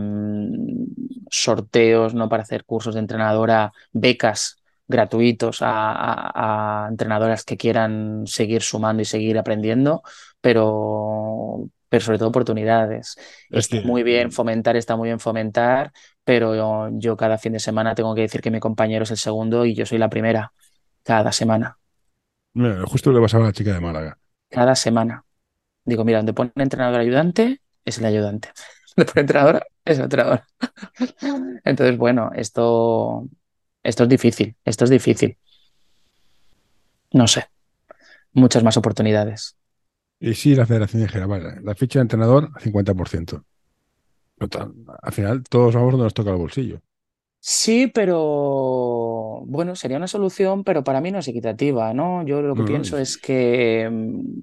sorteos, 1.29 2.13
¿no? 2.13 2.29
Para 2.29 2.43
hacer 2.43 2.65
cursos 2.65 2.93
de 2.93 2.99
entrenadora, 3.01 3.71
becas 3.91 4.62
gratuitos 4.93 5.61
a, 5.61 5.91
a- 5.91 6.85
a 6.85 6.89
entrenadoras 6.89 7.43
que 7.45 7.57
quieran 7.57 8.25
seguir 8.27 8.61
sumando 8.63 9.01
y 9.03 9.05
seguir 9.05 9.37
aprendiendo, 9.39 10.03
pero, 10.41 11.69
pero 11.89 12.03
sobre 12.05 12.17
todo 12.19 12.29
oportunidades. 12.29 13.15
Es 13.51 13.67
Está 13.67 13.77
que- 13.81 13.83
muy 13.83 14.03
bien 14.03 14.31
fomentar, 14.31 14.75
está 14.77 14.95
muy 14.95 15.09
bien 15.09 15.19
fomentar, 15.19 15.91
pero 16.23 16.55
yo, 16.55 16.89
yo 16.93 17.17
cada 17.17 17.37
fin 17.37 17.53
de 17.53 17.59
semana 17.59 17.95
tengo 17.95 18.15
que 18.15 18.21
decir 18.21 18.41
que 18.41 18.51
mi 18.51 18.59
compañero 18.61 19.03
es 19.03 19.11
el 19.11 19.17
segundo 19.17 19.65
y 19.65 19.75
yo 19.75 19.85
soy 19.85 19.97
la 19.99 20.09
primera, 20.09 20.53
cada 21.03 21.31
semana, 21.33 21.77
Mira, 22.55 22.83
justo 22.87 23.13
que 23.13 23.19
pasaba 23.21 23.43
a 23.45 23.47
la 23.47 23.53
chica 23.53 23.73
de 23.73 23.79
Málaga. 23.79 24.17
cada 24.49 24.75
semana. 24.75 25.25
Digo, 25.85 26.05
mira, 26.05 26.19
donde 26.19 26.33
pone 26.33 26.51
entrenador 26.57 27.01
ayudante, 27.01 27.61
es 27.85 27.99
el 27.99 28.05
ayudante. 28.05 28.49
Donde 28.97 29.11
pone 29.13 29.21
entrenadora, 29.21 29.67
es 29.85 29.97
el 29.99 30.05
entrenador. 30.05 30.43
Entonces, 31.65 31.97
bueno, 31.97 32.31
esto, 32.35 33.27
esto 33.83 34.03
es 34.03 34.09
difícil, 34.09 34.55
esto 34.65 34.83
es 34.85 34.89
difícil. 34.89 35.37
No 37.19 37.27
sé, 37.27 37.45
muchas 38.33 38.63
más 38.63 38.77
oportunidades. 38.77 39.57
Y 40.19 40.33
sí, 40.33 40.55
la 40.55 40.65
federación 40.65 41.03
dijera, 41.03 41.27
vale, 41.27 41.61
la 41.61 41.75
ficha 41.75 41.99
de 41.99 42.03
entrenador, 42.03 42.49
50%. 42.59 43.45
Total, 44.39 44.73
al 45.01 45.13
final, 45.13 45.43
todos 45.45 45.75
vamos 45.75 45.91
donde 45.93 46.05
nos 46.05 46.13
toca 46.15 46.31
el 46.31 46.37
bolsillo. 46.37 46.81
Sí, 47.45 47.87
pero 47.93 49.41
bueno, 49.45 49.75
sería 49.75 49.97
una 49.97 50.07
solución, 50.07 50.63
pero 50.63 50.83
para 50.83 51.01
mí 51.01 51.11
no 51.11 51.19
es 51.19 51.27
equitativa, 51.27 51.93
¿no? 51.93 52.25
Yo 52.25 52.41
lo 52.41 52.55
que 52.55 52.63
No, 52.63 52.63
pienso 52.63 52.97
es 52.97 53.17
que, 53.17 53.89
mm, 53.91 54.39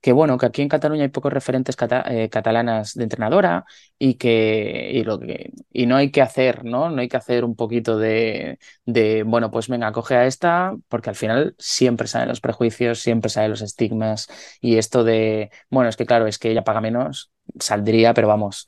que 0.00 0.12
bueno, 0.12 0.38
que 0.38 0.46
aquí 0.46 0.62
en 0.62 0.68
Cataluña 0.68 1.02
hay 1.02 1.08
pocos 1.10 1.32
referentes 1.32 1.76
eh, 2.06 2.28
catalanas 2.30 2.94
de 2.94 3.02
entrenadora 3.04 3.64
y 3.98 4.14
que, 4.14 4.90
y 4.94 5.04
lo 5.04 5.18
que, 5.20 5.52
y 5.72 5.86
no 5.86 5.96
hay 5.96 6.10
que 6.10 6.22
hacer, 6.22 6.64
¿no? 6.64 6.90
No 6.90 7.00
hay 7.00 7.08
que 7.08 7.16
hacer 7.18 7.44
un 7.44 7.54
poquito 7.56 7.98
de, 7.98 8.58
de, 8.86 9.22
bueno, 9.24 9.50
pues 9.50 9.68
venga, 9.68 9.92
coge 9.92 10.16
a 10.16 10.26
esta, 10.26 10.74
porque 10.88 11.10
al 11.10 11.16
final 11.16 11.54
siempre 11.58 12.06
salen 12.08 12.28
los 12.28 12.40
prejuicios, 12.40 13.00
siempre 13.00 13.28
salen 13.30 13.50
los 13.50 13.62
estigmas 13.62 14.28
y 14.60 14.76
esto 14.78 15.04
de, 15.04 15.50
bueno, 15.70 15.88
es 15.90 15.96
que 15.96 16.06
claro, 16.06 16.26
es 16.26 16.38
que 16.38 16.50
ella 16.50 16.64
paga 16.64 16.80
menos, 16.80 17.30
saldría, 17.58 18.14
pero 18.14 18.28
vamos. 18.28 18.66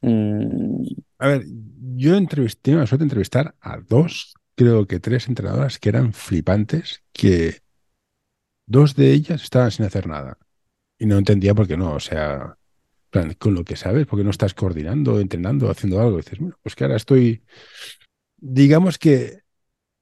mm, 0.00 0.84
A 1.18 1.28
ver, 1.28 1.44
yo 1.96 2.16
entrevisté, 2.16 2.74
me 2.74 2.86
suerte 2.86 3.04
entrevistar 3.04 3.54
a 3.60 3.78
dos, 3.78 4.34
creo 4.54 4.86
que 4.86 5.00
tres 5.00 5.28
entrenadoras 5.28 5.78
que 5.78 5.88
eran 5.90 6.12
flipantes, 6.12 7.02
que 7.12 7.62
dos 8.66 8.94
de 8.94 9.12
ellas 9.12 9.42
estaban 9.42 9.70
sin 9.70 9.84
hacer 9.84 10.06
nada. 10.06 10.38
Y 11.00 11.06
no 11.06 11.18
entendía 11.18 11.54
por 11.56 11.68
qué 11.68 11.76
no, 11.78 11.94
o 11.94 12.00
sea, 12.00 12.56
plan, 13.10 13.34
con 13.38 13.54
lo 13.54 13.64
que 13.64 13.76
sabes, 13.76 14.06
porque 14.06 14.24
no 14.24 14.30
estás 14.30 14.54
coordinando, 14.54 15.20
entrenando, 15.20 15.70
haciendo 15.70 16.00
algo. 16.00 16.18
Y 16.18 16.22
dices, 16.22 16.38
bueno, 16.40 16.56
pues 16.62 16.76
que 16.76 16.84
ahora 16.84 16.96
estoy, 16.96 17.44
digamos 18.38 18.98
que 18.98 19.42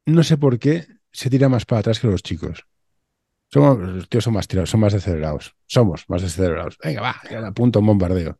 no 0.07 0.25
sé 0.25 0.39
por 0.39 0.59
qué 0.59 0.87
se 1.13 1.31
tira 1.31 1.49
más 1.49 1.67
para 1.67 1.81
atrás 1.81 2.01
que 2.01 2.09
los 2.09 2.23
chicos. 2.23 2.67
Somos, 3.53 3.79
los 3.81 4.09
tíos 4.09 4.25
son 4.25 4.35
más 4.35 4.49
tirados, 4.49 4.71
son 4.71 4.81
más 4.81 4.93
decelerados. 4.95 5.57
Somos 5.67 6.05
más 6.09 6.23
decelerados. 6.23 6.79
Venga, 6.85 7.03
va, 7.03 7.17
ya 7.31 7.41
la 7.41 7.49
apunto 7.49 7.81
un 7.81 7.87
bombardeo. 7.87 8.39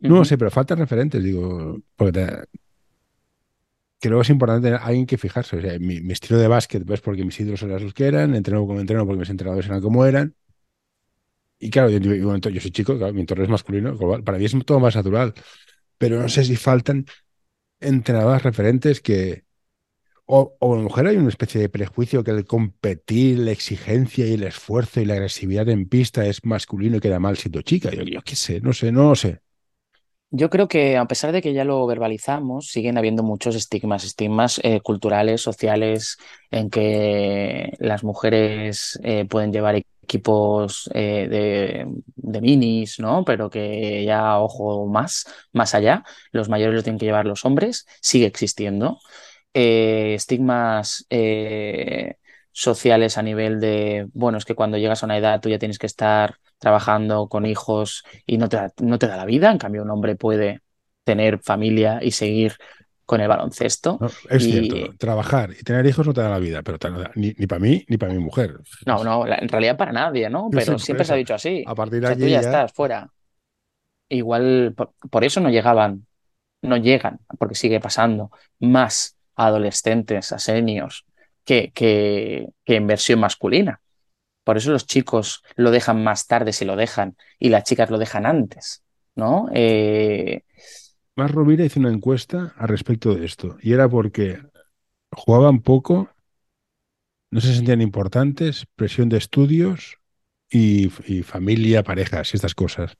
No 0.00 0.24
sé, 0.24 0.38
pero 0.38 0.50
faltan 0.50 0.78
referentes, 0.78 1.22
digo, 1.24 1.80
porque 1.96 2.12
te- 2.12 2.44
creo 4.00 4.18
que 4.18 4.22
es 4.22 4.30
importante 4.30 4.68
alguien 4.74 5.06
que 5.06 5.18
fijarse. 5.18 5.56
O 5.56 5.60
sea, 5.60 5.78
mi, 5.78 6.00
mi 6.00 6.12
estilo 6.12 6.38
de 6.38 6.48
básquet, 6.48 6.84
pues 6.86 7.00
porque 7.00 7.24
mis 7.24 7.38
ídolos 7.40 7.62
eran 7.62 7.82
los 7.84 7.94
que 7.94 8.06
eran, 8.06 8.34
entreno 8.34 8.66
como 8.66 8.80
entreno 8.80 9.06
porque 9.06 9.20
mis 9.20 9.30
entrenadores 9.30 9.66
eran 9.68 9.80
como 9.82 10.04
eran. 10.06 10.34
Y 11.62 11.68
claro, 11.68 11.90
yo, 11.90 12.60
soy 12.60 12.70
chico, 12.70 12.94
mi 13.12 13.20
entorno 13.20 13.44
es 13.44 13.50
masculino, 13.50 13.96
para 14.24 14.38
mí 14.38 14.46
es 14.46 14.56
todo 14.64 14.80
más 14.80 14.96
natural. 14.96 15.34
Pero 15.98 16.20
no 16.20 16.28
sé 16.30 16.42
si 16.44 16.56
faltan 16.56 17.04
entrenadoras 17.78 18.42
referentes 18.42 19.00
que. 19.00 19.44
O, 20.24 20.56
o 20.60 20.74
a 20.74 20.76
lo 20.78 20.84
mejor 20.84 21.06
hay 21.08 21.16
una 21.16 21.28
especie 21.28 21.60
de 21.60 21.68
prejuicio 21.68 22.24
que 22.24 22.30
el 22.30 22.44
competir, 22.44 23.40
la 23.40 23.50
exigencia 23.50 24.26
y 24.26 24.34
el 24.34 24.44
esfuerzo 24.44 25.00
y 25.00 25.04
la 25.04 25.14
agresividad 25.14 25.68
en 25.68 25.86
pista 25.86 26.24
es 26.24 26.44
masculino 26.44 26.96
y 26.96 27.00
queda 27.00 27.18
mal 27.18 27.36
siendo 27.36 27.60
chica. 27.62 27.90
Yo 27.90 28.22
qué 28.22 28.36
sé, 28.36 28.60
no 28.60 28.72
sé, 28.72 28.92
no 28.92 29.10
lo 29.10 29.16
sé. 29.16 29.40
Yo 30.32 30.48
creo 30.48 30.68
que 30.68 30.96
a 30.96 31.06
pesar 31.06 31.32
de 31.32 31.42
que 31.42 31.52
ya 31.52 31.64
lo 31.64 31.84
verbalizamos, 31.86 32.68
siguen 32.68 32.96
habiendo 32.98 33.24
muchos 33.24 33.56
estigmas, 33.56 34.04
estigmas 34.04 34.60
eh, 34.62 34.80
culturales, 34.80 35.40
sociales, 35.42 36.18
en 36.52 36.70
que 36.70 37.72
las 37.80 38.04
mujeres 38.04 38.98
eh, 39.02 39.24
pueden 39.24 39.52
llevar 39.52 39.74
equipos 39.76 40.88
eh, 40.94 41.84
de, 42.16 42.40
minis, 42.40 43.00
¿no? 43.00 43.24
Pero 43.24 43.50
que 43.50 44.04
ya, 44.04 44.38
ojo, 44.38 44.86
más, 44.86 45.26
más 45.52 45.74
allá, 45.74 46.04
los 46.30 46.48
mayores 46.48 46.76
lo 46.76 46.82
tienen 46.84 46.98
que 47.00 47.06
llevar 47.06 47.26
los 47.26 47.44
hombres, 47.44 47.86
sigue 48.00 48.26
existiendo. 48.26 49.00
estigmas 49.52 51.06
sociales 52.52 53.18
a 53.18 53.22
nivel 53.22 53.60
de, 53.60 54.06
bueno, 54.12 54.38
es 54.38 54.44
que 54.44 54.54
cuando 54.54 54.78
llegas 54.78 55.02
a 55.02 55.06
una 55.06 55.18
edad 55.18 55.40
tú 55.40 55.48
ya 55.48 55.58
tienes 55.58 55.78
que 55.78 55.86
estar 55.86 56.36
trabajando 56.60 57.26
con 57.28 57.46
hijos 57.46 58.04
y 58.26 58.38
no 58.38 58.48
te, 58.48 58.56
da, 58.56 58.72
no 58.80 58.98
te 58.98 59.08
da 59.08 59.16
la 59.16 59.24
vida. 59.24 59.50
En 59.50 59.58
cambio, 59.58 59.82
un 59.82 59.90
hombre 59.90 60.14
puede 60.14 60.60
tener 61.02 61.40
familia 61.40 61.98
y 62.00 62.12
seguir 62.12 62.54
con 63.04 63.20
el 63.20 63.26
baloncesto. 63.26 63.98
es 64.28 64.44
cierto, 64.44 64.94
trabajar 64.96 65.50
y 65.58 65.64
tener 65.64 65.84
hijos 65.86 66.06
no 66.06 66.14
te 66.14 66.20
da 66.20 66.28
la 66.28 66.38
vida, 66.38 66.62
pero 66.62 66.78
ni, 67.16 67.34
ni 67.36 67.46
para 67.48 67.58
mí 67.58 67.84
ni 67.88 67.98
para 67.98 68.12
mi 68.12 68.20
mujer. 68.20 68.60
No, 68.86 69.02
no, 69.02 69.26
en 69.26 69.48
realidad 69.48 69.76
para 69.76 69.90
nadie, 69.90 70.30
¿no? 70.30 70.48
Pero 70.52 70.78
siempre 70.78 71.04
se 71.04 71.14
ha 71.14 71.16
dicho 71.16 71.34
así. 71.34 71.64
A 71.66 71.74
partir 71.74 72.00
de 72.00 72.06
o 72.06 72.10
allí 72.10 72.20
tú 72.20 72.26
ya, 72.26 72.40
ya, 72.40 72.48
estás 72.48 72.72
fuera. 72.72 73.10
Igual, 74.08 74.74
por, 74.76 74.92
por, 75.10 75.24
eso 75.24 75.40
no 75.40 75.50
llegaban, 75.50 76.06
no 76.62 76.76
llegan, 76.76 77.18
porque 77.36 77.56
sigue 77.56 77.80
pasando, 77.80 78.30
más 78.60 79.16
a 79.34 79.46
adolescentes, 79.46 80.30
a 80.30 80.38
seniors, 80.38 81.04
que, 81.44 81.72
que, 81.72 82.48
que 82.64 82.76
en 82.76 82.86
versión 82.86 83.18
masculina. 83.18 83.80
Por 84.50 84.56
eso 84.56 84.72
los 84.72 84.84
chicos 84.84 85.44
lo 85.54 85.70
dejan 85.70 86.02
más 86.02 86.26
tarde 86.26 86.52
si 86.52 86.64
lo 86.64 86.74
dejan 86.74 87.16
y 87.38 87.50
las 87.50 87.62
chicas 87.62 87.88
lo 87.88 87.98
dejan 87.98 88.26
antes, 88.26 88.82
¿no? 89.14 89.48
Eh... 89.54 90.42
Más 91.14 91.30
Rovira 91.30 91.64
hizo 91.64 91.78
una 91.78 91.92
encuesta 91.92 92.52
al 92.56 92.66
respecto 92.66 93.14
de 93.14 93.26
esto 93.26 93.58
y 93.62 93.74
era 93.74 93.88
porque 93.88 94.40
jugaban 95.12 95.60
poco, 95.60 96.10
no 97.30 97.40
se 97.40 97.54
sentían 97.54 97.80
importantes, 97.80 98.66
presión 98.74 99.08
de 99.08 99.18
estudios 99.18 99.98
y, 100.50 100.90
y 101.06 101.22
familia, 101.22 101.84
parejas 101.84 102.34
y 102.34 102.36
estas 102.36 102.56
cosas. 102.56 102.96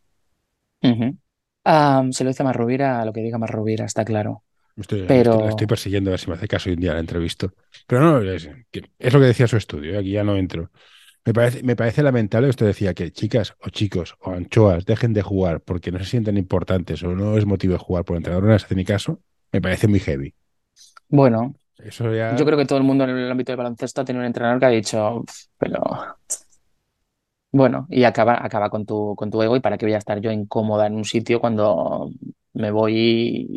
Uh 0.82 0.86
-huh. 0.86 2.00
um, 2.04 2.12
se 2.12 2.22
lo 2.22 2.30
dice 2.30 2.44
a 2.44 2.46
Marrovira, 2.46 3.04
lo 3.04 3.12
que 3.12 3.22
diga 3.22 3.38
Marrovira, 3.38 3.86
está 3.86 4.04
claro. 4.04 4.44
Estoy, 4.76 5.04
Pero... 5.08 5.48
estoy 5.48 5.66
persiguiendo 5.66 6.10
a 6.10 6.12
ver 6.12 6.20
si 6.20 6.30
me 6.30 6.36
hace 6.36 6.46
caso 6.46 6.68
hoy 6.70 6.74
en 6.74 6.80
día 6.80 6.94
la 6.94 7.00
entrevisto. 7.00 7.52
Pero 7.88 8.02
no, 8.02 8.22
es, 8.22 8.48
es, 9.00 9.12
lo 9.12 9.18
que 9.18 9.26
decía 9.26 9.48
su 9.48 9.56
estudio, 9.56 9.94
¿eh? 9.94 9.98
aquí 9.98 10.12
ya 10.12 10.22
no 10.22 10.36
entro. 10.36 10.70
Me 11.26 11.34
parece, 11.34 11.62
me 11.62 11.76
parece 11.76 12.02
lamentable 12.02 12.46
que 12.46 12.50
usted 12.50 12.66
decía 12.66 12.94
que 12.94 13.12
chicas 13.12 13.54
o 13.60 13.68
chicos 13.68 14.16
o 14.20 14.30
anchoas 14.30 14.86
dejen 14.86 15.12
de 15.12 15.22
jugar 15.22 15.60
porque 15.60 15.92
no 15.92 15.98
se 15.98 16.06
sienten 16.06 16.36
importantes 16.38 17.02
o 17.02 17.14
no 17.14 17.36
es 17.36 17.44
motivo 17.46 17.74
de 17.74 17.78
jugar 17.78 18.04
por 18.04 18.14
el 18.16 18.20
entrenador, 18.20 18.44
no 18.44 18.52
les 18.52 18.64
hace 18.64 18.74
ni 18.74 18.84
caso. 18.84 19.20
Me 19.52 19.60
parece 19.60 19.86
muy 19.86 20.00
heavy. 20.00 20.34
Bueno, 21.08 21.54
Eso 21.78 22.14
ya... 22.14 22.36
yo 22.36 22.44
creo 22.44 22.56
que 22.58 22.66
todo 22.66 22.78
el 22.78 22.84
mundo 22.84 23.04
en 23.04 23.10
el 23.10 23.30
ámbito 23.30 23.52
del 23.52 23.58
baloncesto 23.58 24.04
tiene 24.04 24.20
un 24.20 24.26
entrenador 24.26 24.60
que 24.60 24.66
ha 24.66 24.70
dicho, 24.70 25.24
pero 25.58 25.82
bueno, 27.52 27.86
y 27.90 28.04
acaba, 28.04 28.44
acaba 28.44 28.70
con, 28.70 28.86
tu, 28.86 29.14
con 29.16 29.30
tu 29.30 29.42
ego 29.42 29.56
y 29.56 29.60
para 29.60 29.76
qué 29.76 29.86
voy 29.86 29.94
a 29.94 29.98
estar 29.98 30.20
yo 30.20 30.30
incómoda 30.30 30.86
en 30.86 30.94
un 30.94 31.04
sitio 31.04 31.40
cuando 31.40 32.10
me 32.52 32.70
voy 32.70 32.94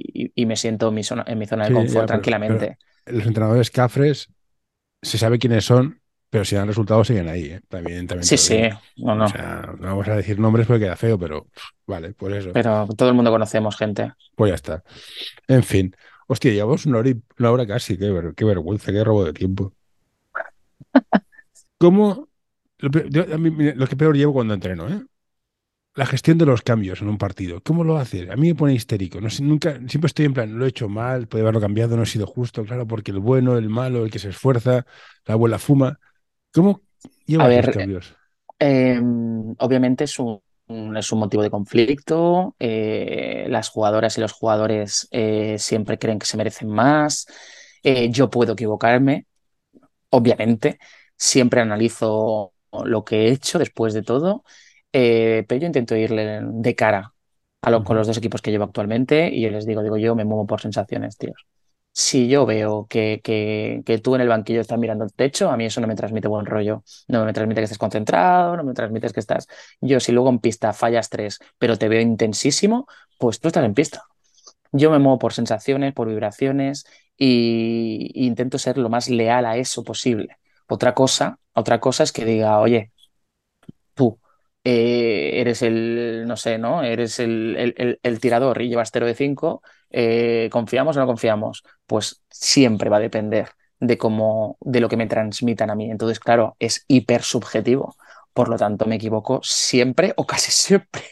y, 0.04 0.32
y 0.36 0.46
me 0.46 0.56
siento 0.56 0.90
en 0.90 0.96
mi 0.96 1.04
zona, 1.04 1.24
en 1.28 1.38
mi 1.38 1.46
zona 1.46 1.66
de 1.66 1.70
Sí, 1.70 1.74
confort 1.76 1.94
ya, 1.94 2.08
pero- 2.08 2.08
tranquilamente. 2.08 2.78
pero 3.06 3.18
los 3.18 3.28
entrenadores 3.28 3.70
cafres 3.72 4.30
se 5.02 5.18
sabe 5.18 5.40
quiénes 5.40 5.66
son, 5.66 6.02
pero 6.34 6.46
si 6.46 6.56
dan 6.56 6.68
resultados 6.68 7.06
siguen 7.06 7.30
ahí, 7.30 7.46
¿eh? 7.46 7.62
también, 7.70 8.08
también 8.08 8.26
Sí, 8.26 8.38
sí, 8.38 8.60
no, 8.98 9.14
no. 9.14 9.26
O 9.26 9.28
sea, 9.30 9.62
no 9.80 9.88
vamos 9.90 10.08
a 10.08 10.16
decir 10.16 10.40
nombres 10.40 10.66
porque 10.66 10.86
queda 10.86 10.96
feo, 10.96 11.20
pero 11.20 11.46
vale, 11.86 12.14
pues 12.16 12.34
eso, 12.38 12.52
Pero 12.54 12.88
todo 12.98 13.10
el 13.10 13.14
mundo 13.16 13.30
conocemos 13.30 13.78
gente. 13.78 14.12
pues 14.36 14.50
ya 14.50 14.56
está. 14.56 14.84
En 15.48 15.64
fin, 15.64 15.96
hostia, 16.28 16.52
llevamos 16.54 16.86
una 16.88 17.00
hora, 17.00 17.10
y- 17.12 17.24
una 17.40 17.52
hora 17.52 17.68
casi, 17.68 17.98
qué, 17.98 18.10
ver- 18.12 18.34
qué 18.36 18.46
vergüenza, 18.46 18.92
qué 18.92 19.04
robo 19.04 19.26
de 19.26 19.34
tiempo. 19.34 19.74
¿Cómo? 21.78 22.30
Lo, 22.80 22.92
pe- 22.92 23.08
yo- 23.10 23.24
a 23.34 23.38
mí, 23.38 23.52
mira, 23.52 23.74
lo 23.76 23.88
que 23.88 23.96
peor 23.96 24.16
llevo 24.16 24.34
cuando 24.34 24.54
entreno, 24.54 24.88
¿eh? 24.90 25.02
La 25.96 26.06
gestión 26.08 26.38
de 26.40 26.46
los 26.48 26.64
cambios 26.64 27.02
en 27.02 27.10
un 27.10 27.18
partido. 27.20 27.62
¿Cómo 27.64 27.84
lo 27.84 27.98
haces? 27.98 28.30
A 28.30 28.36
mí 28.38 28.50
me 28.50 28.56
pone 28.56 28.74
histérico. 28.74 29.22
No 29.22 29.30
sé, 29.30 29.44
nunca, 29.44 29.74
siempre 29.88 30.08
estoy 30.08 30.26
en 30.26 30.34
plan, 30.34 30.58
lo 30.60 30.66
he 30.66 30.70
hecho 30.70 30.90
mal, 30.90 31.28
puede 31.28 31.44
haberlo 31.44 31.62
cambiado, 31.62 31.98
no 31.98 32.04
he 32.04 32.06
sido 32.08 32.28
justo, 32.28 32.64
claro, 32.66 32.88
porque 32.88 33.12
el 33.12 33.20
bueno, 33.20 33.58
el 33.58 33.70
malo, 33.70 34.06
el 34.06 34.12
que 34.12 34.20
se 34.20 34.30
esfuerza, 34.30 34.86
la 35.26 35.34
abuela 35.36 35.60
fuma. 35.60 36.00
¿Cómo 36.54 36.82
llevas 37.26 37.46
A 37.46 37.48
los 37.54 37.68
ver, 37.68 37.70
cambios? 37.70 38.16
Eh, 38.60 39.00
obviamente 39.60 40.06
es 40.06 40.20
un, 40.20 40.42
es 40.98 41.12
un 41.12 41.20
motivo 41.20 41.44
de 41.44 41.50
conflicto. 41.52 42.56
eh, 42.60 43.46
las 43.50 43.70
jugadoras 43.70 44.18
y 44.18 44.22
los 44.22 44.34
jugadores 44.34 45.08
eh, 45.12 45.58
siempre 45.60 45.98
creen 46.00 46.20
que 46.20 46.26
se 46.28 46.38
merecen 46.38 46.70
más. 46.70 47.28
eh, 47.84 48.10
yo 48.12 48.30
puedo 48.30 48.54
equivocarme, 48.54 49.28
obviamente. 50.12 50.80
Siempre 51.18 51.62
analizo 51.62 52.54
lo 52.86 53.04
que 53.06 53.28
he 53.28 53.32
hecho 53.32 53.60
después 53.60 53.94
de 53.96 54.04
todo, 54.04 54.44
eh, 54.94 55.46
pero 55.48 55.62
yo 55.62 55.68
intento 55.68 55.96
irle 55.98 56.42
de 56.44 56.76
cara 56.76 57.14
a 57.62 57.72
lo, 57.72 57.84
con 57.86 57.98
los 57.98 58.08
dos 58.08 58.18
equipos 58.20 58.42
que 58.44 58.52
llevo 58.52 58.66
actualmente 58.66 59.30
y 59.34 59.42
yo 59.44 59.52
les 59.52 59.66
digo, 59.68 59.84
digo, 59.84 59.98
yo 59.98 60.16
me 60.16 60.26
muevo 60.26 60.48
por 60.48 60.62
sensaciones, 60.62 61.18
tíos. 61.18 61.46
Si 61.96 62.28
yo 62.28 62.46
veo 62.48 62.88
que, 62.90 63.22
que, 63.24 63.84
que 63.86 64.00
tú 64.00 64.16
en 64.16 64.22
el 64.22 64.28
banquillo 64.28 64.62
estás 64.62 64.80
mirando 64.80 65.04
el 65.06 65.14
techo, 65.14 65.52
a 65.52 65.58
mí 65.58 65.66
eso 65.66 65.80
no 65.80 65.86
me 65.88 65.96
transmite 65.96 66.28
buen 66.28 66.46
rollo. 66.48 66.84
No 67.08 67.24
me 67.24 67.34
transmite 67.34 67.62
que 67.62 67.66
estés 67.66 67.78
concentrado, 67.78 68.58
no 68.58 68.64
me 68.64 68.74
transmites 68.74 69.14
que 69.14 69.20
estás. 69.20 69.48
Yo, 69.80 70.00
si 70.00 70.12
luego 70.12 70.30
en 70.30 70.40
pista 70.40 70.74
fallas 70.74 71.10
tres, 71.10 71.40
pero 71.60 71.78
te 71.78 71.90
veo 71.90 72.02
intensísimo, 72.02 72.88
pues 73.20 73.40
tú 73.40 73.48
estás 73.48 73.64
en 73.64 73.76
pista. 73.76 74.04
Yo 74.72 74.92
me 74.92 75.00
muevo 75.00 75.20
por 75.20 75.34
sensaciones, 75.34 75.94
por 75.94 76.08
vibraciones 76.10 76.86
y, 77.18 78.12
intento 78.26 78.58
ser 78.58 78.78
lo 78.78 78.90
más 78.90 79.10
leal 79.10 79.46
a 79.46 79.58
eso 79.58 79.84
posible. 79.84 80.38
Otra 80.68 80.94
cosa, 80.96 81.40
otra 81.54 81.80
cosa 81.80 82.04
es 82.04 82.12
que 82.12 82.26
diga, 82.26 82.60
oye, 82.60 82.92
tú 83.94 84.20
eh, 84.64 85.32
eres 85.42 85.62
el, 85.62 86.26
no 86.28 86.38
sé, 86.38 86.58
¿no? 86.58 86.84
Eres 86.84 87.20
el, 87.20 87.56
el, 87.58 87.74
el, 87.78 88.00
el 88.04 88.20
tirador 88.20 88.62
y 88.62 88.70
llevas 88.70 88.90
0 88.94 89.06
de 89.06 89.16
5, 89.16 89.62
eh, 89.94 90.50
¿confiamos 90.52 90.98
o 90.98 91.00
no 91.00 91.06
confiamos? 91.06 91.64
Pues 91.86 92.22
siempre 92.30 92.90
va 92.90 92.98
a 92.98 93.00
depender 93.00 93.50
de 93.80 93.98
cómo, 93.98 94.58
de 94.62 94.80
lo 94.80 94.90
que 94.90 94.98
me 94.98 95.08
transmitan 95.08 95.70
a 95.70 95.76
mí. 95.76 95.90
Entonces, 95.92 96.20
claro, 96.20 96.56
es 96.60 96.84
hiper 96.88 97.22
subjetivo. 97.22 97.96
Por 98.34 98.50
lo 98.50 98.58
tanto, 98.58 98.86
me 98.86 98.96
equivoco 98.96 99.40
siempre 99.44 100.14
o 100.18 100.26
casi 100.26 100.52
siempre. 100.52 101.04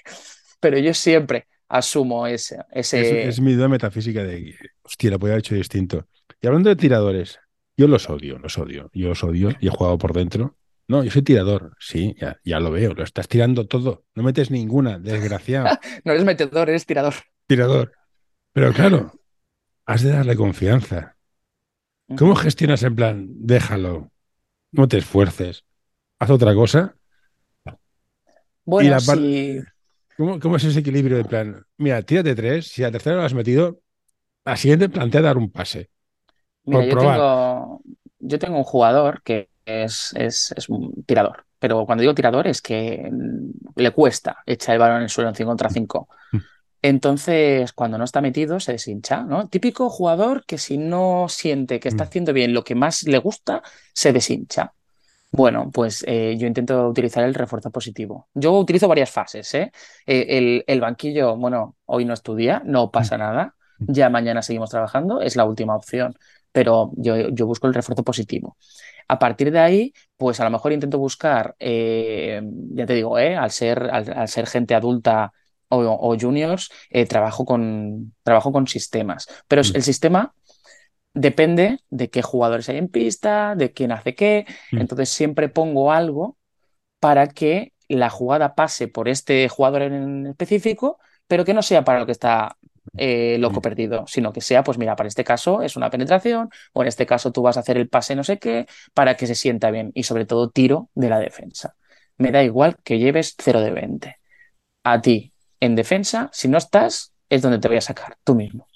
Pero 0.59 0.77
yo 0.79 0.93
siempre 0.93 1.47
asumo 1.69 2.27
ese, 2.27 2.57
Es, 2.71 2.93
ese... 2.93 3.27
es 3.27 3.39
mi 3.39 3.53
duda 3.53 3.69
metafísica 3.69 4.23
de, 4.23 4.55
hostia, 4.81 5.11
lo 5.11 5.19
podría 5.19 5.35
haber 5.35 5.45
hecho 5.45 5.55
distinto. 5.55 6.07
Y 6.41 6.47
hablando 6.47 6.69
de 6.69 6.75
tiradores, 6.75 7.39
yo 7.77 7.87
los 7.87 8.09
odio, 8.09 8.39
los 8.39 8.57
odio. 8.57 8.89
Yo 8.93 9.09
los 9.09 9.23
odio 9.23 9.51
y 9.59 9.67
he 9.67 9.69
jugado 9.69 9.97
por 9.97 10.13
dentro. 10.13 10.57
No, 10.87 11.03
yo 11.03 11.11
soy 11.11 11.21
tirador. 11.21 11.73
Sí, 11.79 12.15
ya, 12.19 12.37
ya 12.43 12.59
lo 12.59 12.71
veo. 12.71 12.93
Lo 12.93 13.03
estás 13.03 13.27
tirando 13.27 13.65
todo. 13.67 14.03
No 14.15 14.23
metes 14.23 14.51
ninguna, 14.51 14.99
desgraciado. 14.99 15.77
No 16.03 16.11
eres 16.11 16.25
metedor, 16.25 16.69
eres 16.69 16.85
tirador. 16.85 17.13
Tirador. 17.47 17.93
Pero 18.53 18.73
claro, 18.73 19.13
has 19.85 20.03
de 20.03 20.11
darle 20.11 20.35
confianza. 20.35 21.15
¿Cómo 22.17 22.35
gestionas 22.35 22.83
en 22.83 22.95
plan, 22.95 23.27
déjalo, 23.29 24.11
no 24.71 24.87
te 24.87 24.97
esfuerces, 24.97 25.63
haz 26.19 26.29
otra 26.29 26.53
cosa? 26.53 26.95
Bueno, 28.65 28.87
y 28.87 28.91
la 28.91 28.99
si... 28.99 29.59
¿Cómo, 30.17 30.39
¿Cómo 30.39 30.57
es 30.57 30.63
ese 30.65 30.79
equilibrio 30.79 31.17
de 31.17 31.23
plan? 31.23 31.65
Mira, 31.77 32.01
tírate 32.01 32.35
tres, 32.35 32.67
si 32.67 32.83
a 32.83 32.91
tercera 32.91 33.15
lo 33.15 33.23
has 33.23 33.33
metido, 33.33 33.79
la 34.45 34.57
siguiente 34.57 34.89
plantea 34.89 35.21
dar 35.21 35.37
un 35.37 35.51
pase. 35.51 35.89
Mira, 36.65 36.85
yo 36.85 36.97
tengo, 36.97 37.81
yo 38.19 38.39
tengo 38.39 38.57
un 38.57 38.63
jugador 38.63 39.21
que 39.23 39.49
es, 39.65 40.13
es, 40.15 40.53
es 40.55 40.69
un 40.69 41.03
tirador, 41.05 41.45
pero 41.59 41.85
cuando 41.85 42.01
digo 42.01 42.13
tirador 42.13 42.47
es 42.47 42.61
que 42.61 43.09
mm, 43.11 43.79
le 43.79 43.91
cuesta 43.91 44.37
echar 44.45 44.73
el 44.73 44.79
balón 44.79 44.97
en 44.97 45.03
el 45.03 45.09
suelo 45.09 45.29
en 45.29 45.35
5 45.35 45.49
contra 45.49 45.69
5. 45.69 46.07
Mm. 46.81 46.87
Entonces, 46.87 47.73
cuando 47.73 47.97
no 47.97 48.03
está 48.03 48.21
metido, 48.21 48.59
se 48.59 48.73
deshincha, 48.73 49.23
¿no? 49.23 49.47
Típico 49.49 49.89
jugador 49.89 50.45
que 50.45 50.57
si 50.57 50.77
no 50.77 51.27
siente 51.29 51.79
que 51.79 51.89
está 51.89 52.03
Mm. 52.05 52.07
haciendo 52.07 52.33
bien 52.33 52.53
lo 52.53 52.63
que 52.63 52.75
más 52.75 53.03
le 53.03 53.17
gusta, 53.19 53.61
se 53.93 54.13
deshincha. 54.13 54.73
Bueno, 55.31 55.71
pues 55.71 56.03
eh, 56.07 56.35
yo 56.37 56.47
intento 56.47 56.87
utilizar 56.89 57.23
el 57.23 57.33
refuerzo 57.33 57.71
positivo. 57.71 58.29
Yo 58.33 58.53
utilizo 58.59 58.87
varias 58.89 59.11
fases, 59.11 59.53
¿eh? 59.55 59.71
Eh, 60.05 60.25
el, 60.29 60.63
el 60.67 60.81
banquillo, 60.81 61.37
bueno, 61.37 61.77
hoy 61.85 62.05
no 62.05 62.13
estudia, 62.13 62.61
no 62.65 62.91
pasa 62.91 63.17
nada. 63.17 63.55
Ya 63.79 64.09
mañana 64.09 64.41
seguimos 64.41 64.69
trabajando, 64.71 65.21
es 65.21 65.35
la 65.35 65.45
última 65.45 65.75
opción. 65.75 66.15
Pero 66.51 66.91
yo, 66.97 67.29
yo 67.29 67.45
busco 67.47 67.67
el 67.67 67.73
refuerzo 67.73 68.03
positivo. 68.03 68.57
A 69.07 69.19
partir 69.19 69.51
de 69.51 69.59
ahí, 69.59 69.93
pues 70.17 70.39
a 70.41 70.43
lo 70.43 70.49
mejor 70.51 70.73
intento 70.73 70.97
buscar, 70.99 71.55
eh, 71.59 72.41
ya 72.73 72.85
te 72.85 72.93
digo. 72.93 73.15
Al 73.17 73.51
ser, 73.51 73.83
al, 73.91 74.11
al 74.13 74.27
ser 74.27 74.47
gente 74.47 74.75
adulta 74.75 75.31
o, 75.71 75.79
o 76.11 76.17
juniors, 76.19 76.69
eh, 76.89 77.05
trabajo 77.05 77.45
con, 77.45 78.13
trabajo 78.23 78.51
con 78.51 78.67
sistemas. 78.67 79.27
Pero 79.47 79.61
Mm. 79.63 79.75
el 79.75 79.83
sistema 79.83 80.33
depende 81.13 81.79
de 81.89 82.09
qué 82.09 82.21
jugadores 82.21 82.69
hay 82.69 82.77
en 82.77 82.87
pista, 82.89 83.55
de 83.55 83.73
quién 83.73 83.91
hace 83.91 84.15
qué. 84.15 84.45
Mm. 84.71 84.79
Entonces 84.81 85.09
siempre 85.09 85.49
pongo 85.49 85.91
algo 85.91 86.37
para 86.99 87.27
que 87.27 87.73
la 87.89 88.09
jugada 88.09 88.55
pase 88.55 88.87
por 88.87 89.09
este 89.09 89.49
jugador 89.49 89.83
en 89.83 90.27
específico, 90.27 90.99
pero 91.27 91.45
que 91.45 91.53
no 91.53 91.61
sea 91.61 91.83
para 91.83 91.99
lo 91.99 92.05
que 92.05 92.13
está 92.13 92.57
eh, 92.97 93.37
loco 93.39 93.61
perdido, 93.61 94.05
sino 94.07 94.33
que 94.33 94.41
sea, 94.41 94.63
pues 94.63 94.77
mira, 94.77 94.95
para 94.95 95.07
este 95.09 95.23
caso 95.23 95.61
es 95.61 95.75
una 95.75 95.89
penetración, 95.89 96.49
o 96.73 96.81
en 96.81 96.87
este 96.87 97.05
caso 97.05 97.31
tú 97.31 97.41
vas 97.41 97.57
a 97.57 97.61
hacer 97.61 97.77
el 97.77 97.89
pase 97.89 98.15
no 98.15 98.23
sé 98.23 98.39
qué, 98.39 98.65
para 98.93 99.15
que 99.17 99.27
se 99.27 99.35
sienta 99.35 99.71
bien, 99.71 99.91
y 99.93 100.03
sobre 100.03 100.25
todo 100.25 100.49
tiro 100.49 100.89
de 100.95 101.09
la 101.09 101.19
defensa. 101.19 101.75
Me 102.17 102.31
da 102.31 102.43
igual 102.43 102.77
que 102.83 102.99
lleves 102.99 103.35
0 103.39 103.61
de 103.61 103.71
20. 103.71 104.17
A 104.83 105.01
ti, 105.01 105.30
en 105.61 105.75
defensa, 105.75 106.29
si 106.33 106.49
no 106.49 106.57
estás, 106.57 107.13
es 107.29 107.41
donde 107.41 107.59
te 107.59 107.69
voy 107.69 107.77
a 107.77 107.81
sacar, 107.81 108.17
tú 108.25 108.35
mismo. 108.35 108.67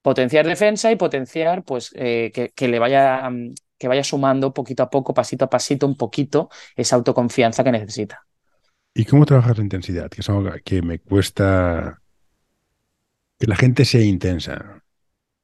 Potenciar 0.00 0.46
defensa 0.46 0.90
y 0.90 0.96
potenciar, 0.96 1.64
pues, 1.64 1.90
eh, 1.94 2.32
que, 2.54 2.68
le 2.68 2.78
vaya, 2.78 3.28
mm, 3.28 3.54
que 3.76 3.88
vaya 3.88 4.02
sumando 4.02 4.54
poquito 4.54 4.82
a 4.82 4.88
poco, 4.88 5.12
pasito 5.12 5.44
a 5.44 5.50
pasito, 5.50 5.86
un 5.86 5.96
poquito, 5.96 6.48
esa 6.74 6.96
autoconfianza 6.96 7.62
que 7.62 7.72
necesita. 7.72 8.24
¿Y 8.94 9.04
cómo 9.04 9.26
trabajas 9.26 9.58
la 9.58 9.64
intensidad? 9.64 10.08
Que 10.08 10.20
es 10.20 10.28
algo 10.28 10.50
que 10.64 10.80
me 10.80 10.98
cuesta 11.00 12.00
que 13.38 13.46
la 13.46 13.56
gente 13.56 13.84
sea 13.84 14.02
intensa. 14.02 14.82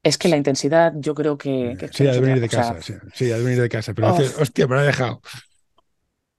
Es 0.01 0.17
que 0.17 0.29
la 0.29 0.37
intensidad, 0.37 0.93
yo 0.95 1.13
creo 1.13 1.37
que. 1.37 1.75
sí, 1.91 2.07
ha 2.07 2.13
de 2.13 2.21
venir 2.21 2.39
de 2.39 2.47
casa. 2.47 2.79
sí, 3.13 3.31
ha 3.31 3.37
de 3.37 3.43
venir 3.43 3.61
de 3.61 3.69
casa. 3.69 3.93
Pero 3.93 4.13
hostia, 4.13 4.67
me 4.67 4.77
ha 4.77 4.83
dejado. 4.83 5.21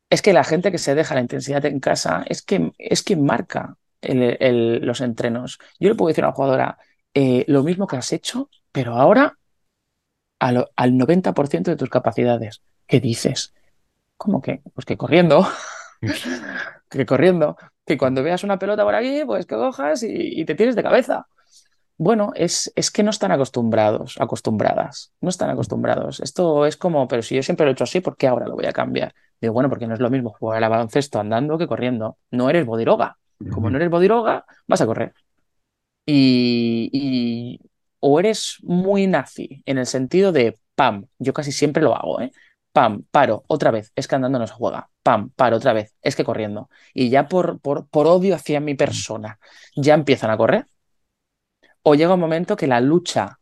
Es 0.09 0.23
que 0.23 0.33
la 0.33 0.45
gente 0.45 0.73
que 0.73 0.79
se 0.79 0.95
deja 0.95 1.15
la 1.15 1.21
intensidad 1.21 1.65
en 1.67 1.79
casa 1.79 2.25
es 2.27 2.43
que 2.43 2.73
es 2.79 3.03
quien 3.03 3.25
marca 3.25 3.77
los 4.03 5.01
entrenos. 5.01 5.59
Yo 5.79 5.89
le 5.89 5.95
puedo 5.95 6.09
decir 6.09 6.25
a 6.25 6.29
una 6.29 6.35
jugadora 6.35 6.79
eh, 7.15 7.45
lo 7.49 7.63
mismo 7.63 7.87
que 7.87 7.97
has 7.97 8.13
hecho, 8.13 8.49
pero 8.73 8.95
ahora 8.95 9.37
al 10.39 10.67
90% 10.77 11.71
de 11.71 11.77
tus 11.77 11.91
capacidades. 11.91 12.63
¿Qué 12.87 13.01
dices? 13.01 13.55
¿Cómo 14.17 14.41
que? 14.41 14.63
Pues 14.75 14.87
que 14.87 14.97
corriendo. 14.97 15.47
que 16.89 17.07
corriendo. 17.07 17.57
Que 17.85 17.99
cuando 17.99 18.23
veas 18.23 18.45
una 18.45 18.59
pelota 18.59 18.85
por 18.85 18.95
aquí, 18.95 19.23
pues 19.27 19.47
que 19.47 19.57
cojas 19.57 20.03
y 20.03 20.45
te 20.45 20.55
tires 20.55 20.77
de 20.77 20.83
cabeza. 20.83 21.27
Bueno, 22.03 22.33
es, 22.35 22.73
es, 22.77 22.91
que 22.91 23.03
no 23.03 23.11
están 23.11 23.31
acostumbrados, 23.31 24.17
acostumbradas, 24.19 25.13
no 25.21 25.29
están 25.29 25.51
acostumbrados. 25.51 26.21
Esto 26.21 26.65
es 26.65 26.79
como, 26.79 27.07
pero 27.07 27.21
si 27.21 27.35
yo 27.37 27.43
siempre 27.43 27.67
lo 27.67 27.71
he 27.71 27.75
hecho 27.75 27.85
así, 27.85 28.01
¿por 28.01 28.17
qué 28.17 28.27
ahora 28.27 28.47
lo 28.49 28.55
voy 28.55 28.65
a 28.65 28.73
cambiar? 28.73 29.15
Digo, 29.39 29.53
bueno, 29.53 29.69
porque 29.69 29.87
no 29.87 29.93
es 29.93 30.01
lo 30.01 30.09
mismo 30.09 30.31
jugar 30.31 30.65
al 30.65 30.71
baloncesto 30.71 31.21
andando 31.21 31.59
que 31.59 31.67
corriendo. 31.67 32.17
No 32.31 32.49
eres 32.49 32.65
bodiroga. 32.65 33.19
Como 33.53 33.71
no 33.71 33.77
eres 33.77 33.91
bodiroga, 33.91 34.45
vas 34.67 34.81
a 34.81 34.87
correr. 34.87 35.15
Y, 36.07 37.61
o 38.01 38.19
eres 38.19 38.59
muy 38.63 39.07
nazi 39.07 39.63
en 39.67 39.79
el 39.79 39.87
sentido 39.87 40.33
de, 40.33 40.59
pam, 40.75 41.07
yo 41.19 41.33
casi 41.33 41.53
siempre 41.53 41.83
lo 41.83 41.95
hago, 41.95 42.21
¿eh? 42.21 42.33
Pam, 42.73 43.05
paro, 43.11 43.45
otra 43.49 43.71
vez, 43.71 43.93
es 43.97 44.07
que 44.07 44.15
andando 44.15 44.39
no 44.39 44.47
se 44.47 44.55
juega. 44.55 44.91
Pam, 45.03 45.31
paro, 45.31 45.57
otra 45.57 45.73
vez, 45.73 45.95
es 46.03 46.17
que 46.17 46.25
corriendo. 46.25 46.69
Y 46.95 47.11
ya 47.11 47.29
por, 47.29 47.61
por, 47.61 47.89
por 47.89 48.07
odio 48.07 48.35
hacia 48.35 48.61
mi 48.61 48.75
persona, 48.75 49.39
ya 49.75 49.95
empiezan 49.95 50.31
a 50.31 50.37
correr 50.37 50.67
o 51.83 51.95
llega 51.95 52.15
un 52.15 52.21
momento 52.21 52.57
que 52.57 52.67
la 52.67 52.81
lucha 52.81 53.39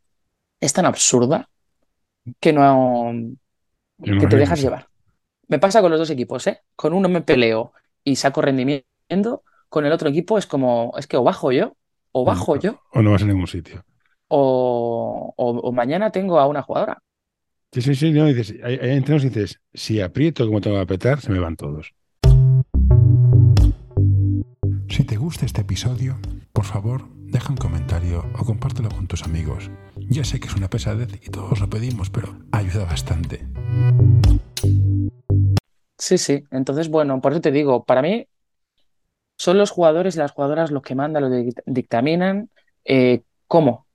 es 0.61 0.73
tan 0.73 0.87
absurda 0.87 1.49
que 2.41 2.53
no, 2.53 3.13
que 4.03 4.27
te 4.27 4.37
dejas 4.37 4.61
llevar. 4.61 4.89
Me 5.49 5.59
pasa 5.59 5.81
con 5.81 5.91
los 5.91 6.01
dos 6.01 6.11
equipos, 6.11 6.47
¿eh? 6.47 6.63
Con 6.77 6.93
uno 6.93 7.09
me 7.09 7.23
peleo 7.23 7.73
y 8.05 8.17
saco 8.17 8.43
rendimiento, 8.43 9.45
con 9.69 9.85
el 9.87 9.93
otro 9.93 10.09
equipo 10.09 10.39
es 10.39 10.47
como, 10.47 10.93
es 10.99 11.07
que 11.07 11.17
o 11.17 11.23
bajo 11.23 11.53
yo, 11.53 11.77
o 12.13 12.25
bajo 12.25 12.57
yo. 12.57 12.81
O 12.93 13.03
no 13.03 13.13
vas 13.13 13.23
a 13.23 13.27
ningún 13.27 13.47
sitio. 13.47 13.85
O, 14.29 15.73
mañana 15.73 16.11
tengo 16.11 16.39
a 16.39 16.47
una 16.47 16.63
jugadora. 16.63 17.03
Sí, 17.73 17.83
sí, 17.83 17.95
sí, 17.95 18.11
no, 18.13 18.27
dices, 18.27 18.55
hay, 18.63 18.77
hay 18.77 19.01
dices, 19.01 19.61
si 19.75 20.01
aprieto 20.01 20.47
como 20.47 20.61
tengo 20.61 20.77
que 20.77 20.83
apretar, 20.83 21.21
se 21.21 21.31
me 21.31 21.39
van 21.39 21.57
todos. 21.57 21.93
Si 24.89 25.05
te 25.05 25.17
gusta 25.17 25.45
este 25.45 25.61
episodio, 25.61 26.17
por 26.53 26.65
favor, 26.65 27.09
deja 27.15 27.51
un 27.51 27.57
comentario 27.57 28.25
o 28.39 28.45
compártelo 28.45 28.89
con 28.89 29.07
tus 29.07 29.23
amigos. 29.23 29.71
Ya 29.97 30.25
sé 30.25 30.41
que 30.41 30.49
es 30.49 30.57
una 30.57 30.69
pesadez 30.69 31.13
y 31.23 31.31
todos 31.31 31.61
lo 31.61 31.69
pedimos, 31.69 32.09
pero 32.09 32.39
ayuda 32.53 32.85
bastante. 32.87 33.47
Sí, 35.99 36.17
sí. 36.17 36.45
Entonces, 36.51 36.89
bueno, 36.89 37.21
por 37.21 37.33
eso 37.33 37.41
te 37.43 37.53
digo, 37.53 37.85
para 37.85 38.01
mí 38.01 38.27
son 39.39 39.57
los 39.57 39.71
jugadores 39.71 40.17
y 40.17 40.19
las 40.19 40.33
jugadoras 40.33 40.71
los 40.71 40.83
que 40.83 40.95
mandan, 40.95 41.23
los 41.23 41.31
que 41.31 41.63
dictaminan 41.65 42.51
eh, 42.85 43.23
cómo. 43.47 43.87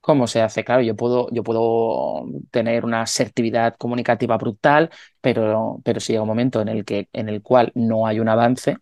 ¿Cómo 0.00 0.26
se 0.26 0.40
hace? 0.40 0.64
Claro, 0.64 0.80
yo 0.80 0.96
puedo, 0.96 1.28
yo 1.32 1.42
puedo 1.42 2.24
tener 2.50 2.84
una 2.84 3.02
asertividad 3.02 3.74
comunicativa 3.76 4.38
brutal, 4.38 4.90
pero, 5.20 5.80
pero 5.84 6.00
si 6.00 6.12
llega 6.12 6.22
un 6.22 6.28
momento 6.28 6.62
en 6.62 6.68
el, 6.68 6.84
que, 6.84 7.08
en 7.12 7.28
el 7.28 7.42
cual 7.42 7.72
no 7.74 8.06
hay 8.06 8.20
un 8.20 8.28
avance, 8.28 8.78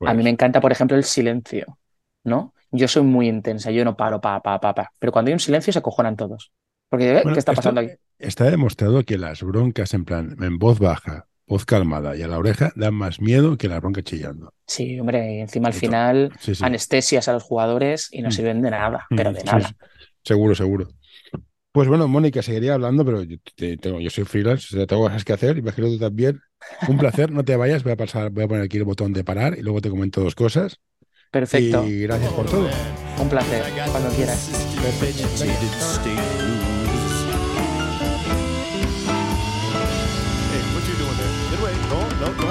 a 0.00 0.14
mí 0.14 0.18
me 0.18 0.22
pues 0.22 0.26
encanta, 0.26 0.60
por 0.60 0.72
ejemplo, 0.72 0.96
el 0.96 1.04
silencio. 1.04 1.78
¿no? 2.24 2.54
Yo 2.70 2.86
soy 2.86 3.02
muy 3.02 3.28
intensa, 3.28 3.70
yo 3.70 3.84
no 3.84 3.96
paro, 3.96 4.20
pa, 4.20 4.40
pa, 4.40 4.60
pa, 4.60 4.74
pa. 4.74 4.92
Pero 4.98 5.12
cuando 5.12 5.30
hay 5.30 5.32
un 5.32 5.40
silencio 5.40 5.72
se 5.72 5.78
acojonan 5.80 6.16
todos. 6.16 6.52
Porque, 6.88 7.22
¿qué 7.24 7.38
está 7.38 7.52
pasando 7.52 7.80
aquí? 7.80 7.92
Está 8.18 8.44
demostrado 8.44 9.02
que 9.04 9.18
las 9.18 9.42
broncas 9.42 9.92
en 9.94 10.04
plan, 10.04 10.36
en 10.40 10.58
voz 10.58 10.78
baja, 10.78 11.26
voz 11.48 11.64
calmada 11.64 12.16
y 12.16 12.22
a 12.22 12.28
la 12.28 12.38
oreja 12.38 12.72
dan 12.76 12.94
más 12.94 13.20
miedo 13.20 13.56
que 13.56 13.68
la 13.68 13.80
bronca 13.80 14.02
chillando. 14.02 14.52
Sí, 14.66 15.00
hombre, 15.00 15.36
y 15.36 15.40
encima 15.40 15.68
al 15.68 15.74
final 15.74 16.32
anestesias 16.60 17.28
a 17.28 17.32
los 17.32 17.42
jugadores 17.42 18.08
y 18.12 18.22
no 18.22 18.28
mm. 18.28 18.32
sirven 18.32 18.62
de 18.62 18.70
nada, 18.70 19.06
mm, 19.10 19.16
pero 19.16 19.32
de 19.32 19.42
nada. 19.44 19.74
Seguro, 20.22 20.54
seguro. 20.54 20.88
Pues 21.72 21.88
bueno, 21.88 22.08
Mónica, 22.08 22.42
seguiría 22.42 22.74
hablando, 22.74 23.04
pero 23.04 23.22
yo, 23.22 23.36
tengo, 23.80 24.00
yo 24.00 24.10
soy 24.10 24.24
freelance, 24.24 24.86
tengo 24.86 25.02
cosas 25.02 25.24
que 25.24 25.32
hacer, 25.32 25.58
imagino 25.58 25.88
tú 25.88 25.98
también. 25.98 26.40
Un 26.88 26.98
placer, 26.98 27.30
no 27.30 27.44
te 27.44 27.56
vayas, 27.56 27.84
voy 27.84 27.92
a 27.92 27.96
pasar, 27.96 28.30
voy 28.30 28.44
a 28.44 28.48
poner 28.48 28.64
aquí 28.64 28.78
el 28.78 28.84
botón 28.84 29.12
de 29.12 29.22
parar 29.24 29.56
y 29.56 29.62
luego 29.62 29.80
te 29.80 29.90
comento 29.90 30.20
dos 30.20 30.34
cosas. 30.34 30.80
Perfecto. 31.30 31.86
Y 31.86 32.02
gracias 32.02 32.32
por 32.32 32.46
todo. 32.46 32.68
Un 33.20 33.28
placer, 33.28 33.62
cuando 33.92 34.10
quieras. 34.10 34.50